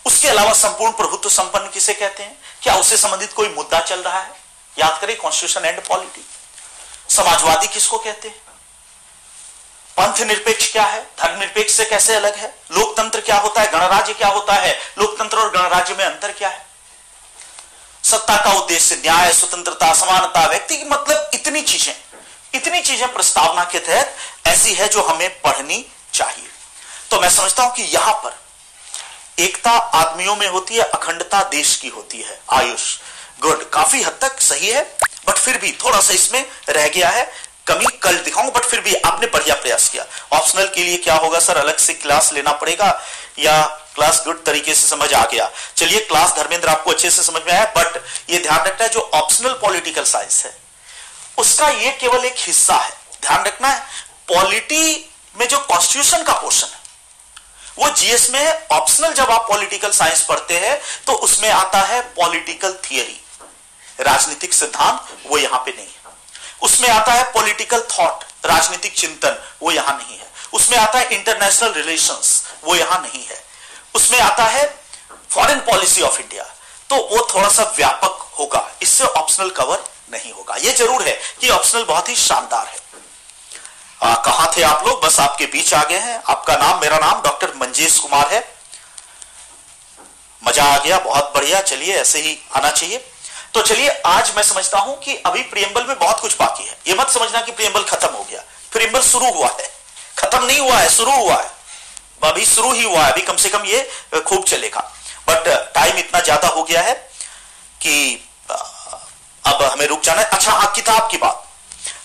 [0.06, 2.38] उसके अलावा संपूर्ण प्रभुत्व संपन्न किसे कहते हैं?
[2.62, 4.32] क्या उससे संबंधित कोई मुद्दा चल रहा है?
[4.80, 6.26] याद करें कॉन्स्टिट्यूशन एंड पॉलिटी
[7.10, 8.42] समाजवादी किसको कहते हैं?
[9.98, 11.02] पंथ निरपेक्ष क्या है?
[11.02, 12.56] धर्मनिरपेक्ष से कैसे अलग है?
[12.72, 13.72] लोकतंत्र क्या होता है?
[13.72, 14.80] गणराज्य क्या होता है?
[14.98, 16.66] लोकतंत्र और गणराज्य में अंतर क्या है?
[18.04, 21.96] सत्ता का उद्देश्य न्याय, स्वतंत्रता, समानता, व्यक्ति की मतलब इतनी चीज़ें।
[22.56, 24.16] इतनी चीज़ें प्रस्तावना के तहत
[24.48, 26.48] ऐसी है जो हमें पढ़नी चाहिए।
[27.12, 28.44] तो मैं समझता हूँ कि यहाँ पर
[29.40, 32.98] एकता आदमियों में होती है, अखंडता देश की होती है। आयुष
[33.42, 34.84] गुड काफ़ी हद तक सही है
[35.28, 37.26] बट फिर भी थोड़ा सा इसमें रह गया है।
[37.68, 41.40] कमी कल दिखाऊँगा बट फिर भी आपने बढ़िया प्रयास किया। ऑप्शनल के लिए क्या होगा
[41.40, 41.58] सर?
[41.58, 42.90] अलग से क्लास लेना पड़ेगा
[43.40, 43.62] या
[43.96, 45.50] क्लास गुड तरीके से समझ आ गया?
[45.78, 49.10] चलिए क्लास धर्मेंद्र आपको अच्छे से समझ में आया बट ये ध्यान रखना है जो
[49.14, 50.54] ऑप्शनल पॉलिटिकल साइंस है।
[51.38, 52.92] उसका ये केवल एक हिस्सा है।
[53.22, 53.80] ध्यान रखना है,
[54.30, 56.80] पॉलिटी में जो कॉन्स्टिट्यूशन का पोर्शन है,
[57.78, 62.74] वो जीएस में ऑप्शनल जब आप पॉलिटिकल साइंस पढ़ते हैं तो उसमें आता है पॉलिटिकल
[62.84, 63.20] थियरी
[64.00, 66.14] राजनीतिक सिद्धांत, वो यहाँ पे नहीं है।
[66.62, 71.74] उसमें आता है पॉलिटिकल थॉट राजनीतिक चिंतन, वो यहाँ नहीं है। उसमें आता है इंटरनेशनल
[71.74, 73.44] रिलेशंस वो यहाँ नहीं है।
[73.96, 74.66] उसमें आता है
[75.32, 76.44] फॉरेन पॉलिसी ऑफ़ इंडिया
[76.90, 81.50] तो वो थोड़ा सा व्यापक होगा। इससे ऑप्शनल कवर नहीं होगा। यह ज़रूर है कि
[81.50, 82.84] ऑप्शनल बहुत ही शानदार है।
[84.26, 85.04] कहा थे आप लोग?
[85.06, 88.44] बस आपके बीच आ गए हैं। आपका नाम, मेरा नाम डॉक्टर मंजेश कुमार है।
[90.42, 92.98] मज़ा आ गया, बहुत बढ़िया। चलिए, ऐसे ही आना चाहिए।
[93.54, 96.96] तो चलिए, आज मैं समझता हूँ कि अभी प्रियम्बल में बहुत कुछ बाकी है। यह
[96.96, 99.70] मत समझना कि प्रियम्बल खत्म हो गया। प्रियम्बल शुरू हुआ है।
[100.18, 101.54] खत्म नहीं हुआ है, शुरू हुआ है।
[102.24, 103.82] अभी शुरू ही हुआ है। अभी कम से कम ये
[104.20, 104.80] खूब चलेगा।
[105.28, 106.94] बट टाइम इतना ज़्यादा हो गया है
[107.82, 108.24] कि
[109.46, 111.44] अब हमें रुक जाना है। अच्छा हाँ किताब की बात।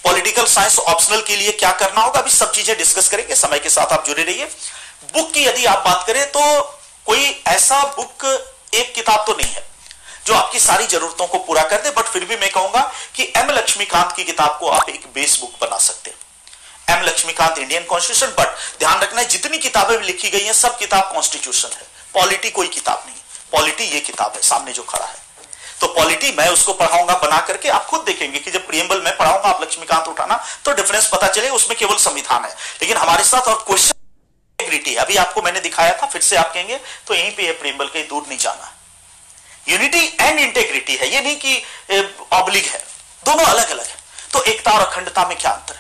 [0.05, 2.21] पॉलिटिकल साइंस ऑप्शनल के लिए क्या करना होगा?
[2.21, 4.45] अभी सब चीज़ें डिस्कस करेंगे। समय के साथ आप जुड़े रहिए।
[5.15, 6.61] बुक की यदि आप बात करें तो
[7.07, 8.25] कोई ऐसा बुक
[8.75, 9.63] एक किताब तो नहीं है,
[10.27, 12.81] जो आपकी सारी जरूरतों को पूरा कर दे। बट फिर भी मैं कहूँगा
[13.15, 16.19] कि एम लक्ष्मीकांत की किताब को आप एक बेस बुक बना सकते हैं।
[16.91, 21.13] M Laxmikanth Indian constitution but ध्यान रखना है, जितनी किताबें लिखी गई हैं, सब किताब
[21.13, 23.17] कॉन्स्टिट्यूशन है। पॉलिटी कोई किताब नहीं
[23.53, 25.19] पॉलिटी ये किताब है, सामने जो खड़ा है।
[25.81, 29.49] तो पॉलिटी मैं उसको पढ़ाऊँगा, बना करके आप खुद देखेंगे कि जब प्रियम्बल में पढ़ाऊँगा
[29.49, 32.51] आप लक्ष्मीकांत उठाना तो डिफरेंस पता चले, उसमें केवल संविधान है।
[32.81, 33.95] लेकिन हमारे साथ और क्वेश्चन
[34.59, 37.87] इंटेग्रिटी अभी आपको मैंने दिखाया था, फिर से आप कहेंगे तो यहीं पे है प्रियम्बल
[37.87, 38.73] कहीं दूर नहीं जाना।
[39.69, 41.63] यूनिटी एंड इंटेग्रिटी है। ये नहीं कि
[42.33, 42.83] ऑब्लिग है।
[43.23, 43.99] दोनों अलग अलग है।
[44.33, 45.79] तो एकता और अखंडता में क्या अंतर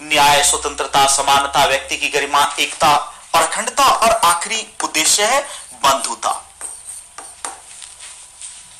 [0.00, 2.94] न्याय, स्वतंत्रता, समानता, व्यक्ति की गरिमा, एकता
[3.34, 5.40] और अखंडता और आखिरी उद्देश्य है
[5.84, 6.30] बंधुता।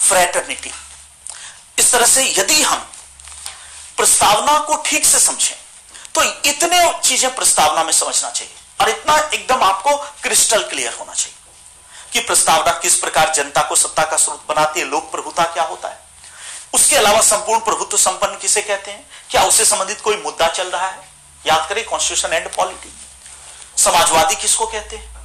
[0.09, 0.73] फ्रेटर्निटी।
[1.79, 2.87] इस तरह से यदि हम
[3.99, 5.57] प्रस्तावना को ठीक से समझें
[6.15, 11.37] तो इतने चीज़ें प्रस्तावना में समझना चाहिए और इतना एकदम आपको क्रिस्टल क्लियर होना चाहिए
[12.13, 15.89] कि प्रस्तावना किस प्रकार जनता को सत्ता का स्रोत बनाती है लोक प्रभुता क्या होता
[15.89, 16.07] है।
[16.75, 19.07] उसके अलावा संपूर्ण प्रभुत्व संपन्न किसे कहते हैं?
[19.31, 21.09] क्या उससे संबंधित कोई मुद्दा चल रहा है?
[21.45, 22.93] याद करें कॉन्स्टिट्यूशन एंड पॉलिटी
[23.79, 25.18] समाजवादी किसको कहते हैं?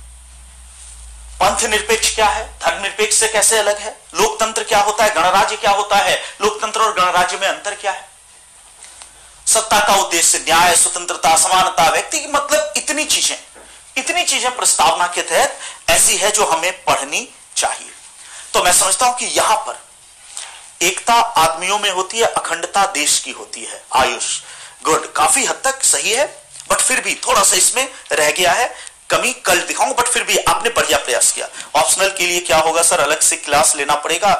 [1.39, 2.45] पंथ निरपेक्ष क्या है?
[2.59, 3.97] धर्म निरपेक्ष से कैसे अलग है?
[4.15, 5.13] लोकतंत्र क्या होता है?
[5.15, 6.23] गणराज्य क्या होता है?
[6.41, 8.09] लोकतंत्र और गणराज्य में अंतर क्या है?
[9.47, 13.37] सत्ता का उद्देश्य, न्याय, स्वतंत्रता, समानता, व्यक्ति की मतलब इतनी चीज़ें।
[13.97, 17.91] इतनी चीज़ें प्रस्तावना के तहत ऐसी है जो हमें पढ़नी चाहिए।
[18.53, 19.81] तो मैं समझता हूँ कि यहाँ पर
[20.85, 24.39] एकता आदमियों में होती है, अखंडता देश की होती है। आयुष,
[24.83, 26.25] गुड, काफ़ी हद तक सही है,
[26.69, 30.37] बट फिर भी थोड़ा सा इसमें रह गया है। कमी कल दिखाऊँगा बट फिर भी
[30.39, 34.31] आपने बढ़िया प्रयास किया। ऑप्शनल के लिए क्या होगा सर अलग से क्लास लेना पड़ेगा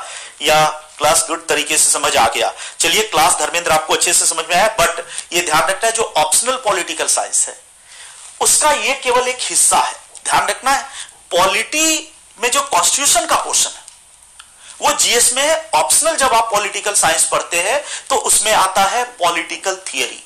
[0.41, 0.65] या
[0.97, 2.51] क्लास गुड तरीके से समझ आ गया?
[2.79, 6.03] चलिए क्लास धर्मेंद्र आपको अच्छे से समझ में आया बट ये ध्यान रखना है, जो
[6.17, 7.55] ऑप्शनल पॉलिटिकल साइंस है,
[8.41, 9.93] उसका ये केवल एक हिस्सा है।
[10.25, 10.83] ध्यान रखना है
[11.31, 13.81] पॉलिटी में जो कॉन्स्टिट्यूशन का पोर्शन है,
[14.81, 19.03] वो जीएस में है ऑप्शनल जब आप पॉलिटिकल साइंस पढ़ते हैं तो उसमें आता है
[19.19, 20.23] पॉलिटिकल थियरी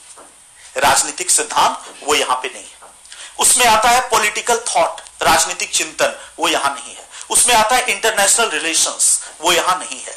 [0.78, 2.77] राजनीतिक सिद्धांत, वो यहाँ पे नहीं है।
[3.40, 8.50] उसमें आता है पॉलिटिकल थॉट राजनीतिक चिंतन, वो यहाँ नहीं है। उसमें आता है इंटरनेशनल
[8.50, 10.16] रिलेशंस वो यहाँ नहीं है।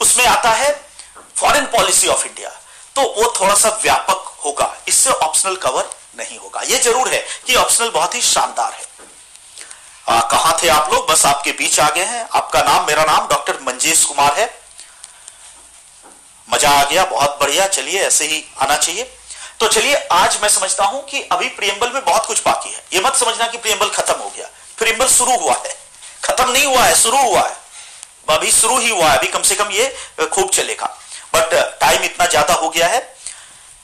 [0.00, 0.72] उसमें आता है
[1.36, 2.50] फॉरेन पॉलिसी ऑफ़ इंडिया
[2.96, 7.54] तो वो थोड़ा सा व्यापक होगा, इससे ऑप्शनल कवर नहीं होगा। ये ज़रूर है कि
[7.56, 8.84] ऑप्शनल बहुत ही शानदार है।
[10.30, 11.10] कहा थे आप लोग?
[11.10, 14.46] बस आपके बीच आ गए हैं। आपका नाम, मेरा नाम डॉक्टर मंजेश कुमार है।
[16.48, 19.15] मज़ा आ गया, बहुत बढ़िया। चलिए, ऐसे ही आना चाहिए।
[19.60, 23.02] तो चलिए, आज मैं समझता हूँ कि अभी प्रियम्बल में बहुत कुछ बाकी है। यह
[23.02, 25.74] मत समझना कि प्रियम्बल खत्म हो गया। प्रियम्बल शुरू हुआ है।
[26.24, 27.56] खत्म नहीं हुआ है, शुरू हुआ है।
[28.28, 30.86] अभी शुरू ही हुआ है। अभी कम से कम ये खूब चलेगा।
[31.34, 33.00] बट टाइम इतना ज़्यादा हो गया है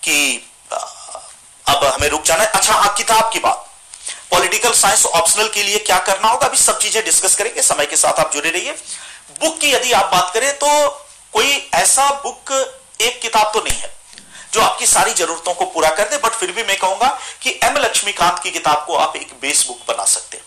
[0.02, 3.68] कि अब हमें रुक जाना है। अच्छा हाँ किताब की बात।
[4.30, 6.46] पॉलिटिकल साइंस ऑप्शनल के लिए क्या करना होगा?
[6.46, 8.72] अभी सब चीज़ें डिस्कस करेंगे। समय के साथ आप जुड़े रहिए।
[9.40, 10.88] बुक की यदि आप बात करें तो
[11.32, 12.52] कोई ऐसा बुक
[13.00, 13.90] एक किताब तो नहीं है।
[14.52, 17.08] जो आपकी सारी जरूरतों को पूरा कर दे बट फिर भी मैं कहूँगा
[17.42, 20.44] कि एम लक्ष्मीकांत की किताब को आप एक बेस बुक बना सकते हैं।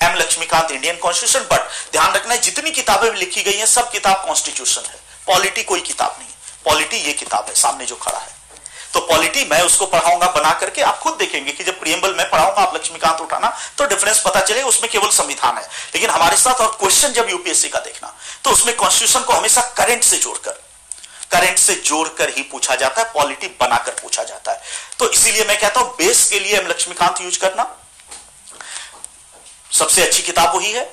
[0.00, 4.24] M Laxmikanth Indian constitution but ध्यान रखना है, जितनी किताबें लिखी गई हैं, सब किताब
[4.26, 6.34] कॉन्स्टिट्यूशन है। पॉलिटी कोई किताब नहीं है।
[6.64, 8.36] पॉलिटी ये किताब है, सामने जो खड़ा है।
[8.94, 12.62] तो पॉलिटी मैं उसको पढ़ाऊँगा, बना करके आप खुद देखेंगे कि जब प्रियम्बल में पढ़ाऊँगा,
[12.62, 16.76] आप लक्ष्मीकांत उठाना तो डिफरेंस पता चले, उसमें केवल संविधान है। लेकिन हमारे साथ और
[16.80, 20.60] क्वेश्चन जब यूपीएससी का देखना तो उसमें कॉन्स्टिट्यूशन को हमेशा करेंट से जोड़कर
[21.30, 24.60] करंट से जोड़कर ही पूछा जाता है पॉलिटी बनाकर पूछा जाता है।
[24.98, 27.66] तो इसीलिए मैं कहता हूँ बेस के लिए हम लक्ष्मीकांत यूज़ करना।
[29.70, 30.84] सबसे अच्छी किताब वही है।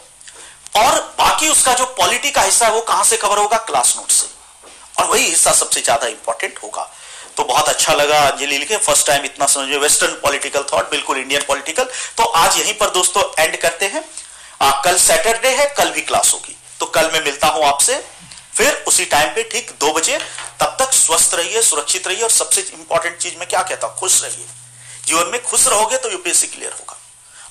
[0.78, 3.57] और बाकी उसका जो पॉलिटी का हिस्सा है वो कहाँ से कवर होगा?
[3.60, 4.28] क्लास नोट से।
[4.98, 6.90] और वही हिस्सा सबसे ज़्यादा इंपॉर्टेंट होगा।
[7.38, 11.41] तो बहुत अच्छा लगा अंजलि लिखे फ़र्स्ट टाइम इतना समझे। वेस्टर्न पॉलिटिकल थॉट बिल्कुल इंडियन
[11.48, 11.88] पॉलिटिकल
[12.18, 14.03] तो आज यहीं पर दोस्तों एंड करते हैं।
[14.62, 17.95] आ, कल सैटरडे है कल भी क्लास होगी। तो कल मैं मिलता हूँ आपसे।
[18.56, 20.18] फिर उसी टाइम पे ठीक दो बजे
[20.60, 24.23] तब तक स्वस्थ रहिए, सुरक्षित रहिए और सबसे इंपॉर्टेंट चीज़ में क्या कहता हूँ, खुश
[24.23, 24.45] रहिए।
[25.07, 26.98] जीवन में खुश रहोगे तो यूपीएससी क्लियर होगा।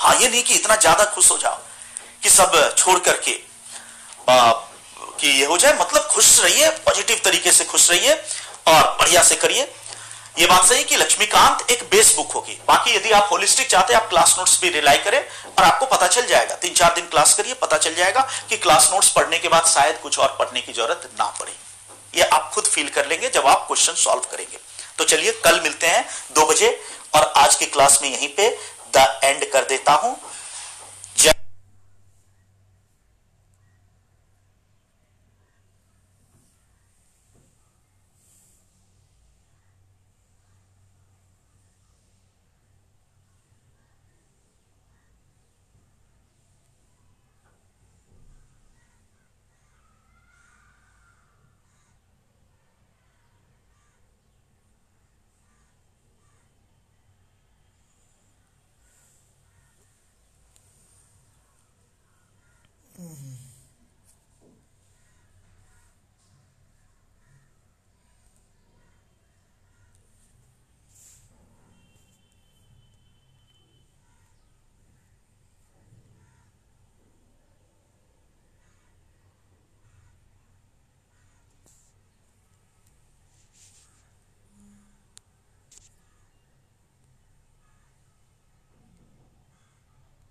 [0.00, 1.58] हाँ ये नहीं कि इतना ज़्यादा खुश हो जाओ
[2.22, 3.32] कि सब छोड़ करके
[4.28, 8.14] कि ये हो जाए मतलब खुश रहिए पॉजिटिव तरीके से खुश रहिए
[8.66, 9.64] और बढ़िया से करिए।
[10.36, 14.00] ये बात सही कि लक्ष्मीकांत एक बेस बुक होगी। बाकी यदि आप होलिस्टिक चाहते हैं,
[14.00, 17.34] आप क्लास नोट्स भी रिलाई करें और आपको पता चल जाएगा। तीन चार दिन क्लास
[17.34, 20.72] करिए, पता चल जाएगा कि क्लास नोट्स पढ़ने के बाद शायद कुछ और पढ़ने की
[20.72, 21.52] ज़रूरत ना पड़े।
[22.14, 24.58] ये आप खुद फील कर लेंगे जब आप क्वेश्चन सॉल्व करेंगे।
[24.98, 26.04] तो चलिए, कल मिलते हैं
[26.34, 26.78] दो बजे
[27.14, 28.48] और आज की क्लास में यहीं पे
[28.96, 30.16] द एंड कर देता हूँ।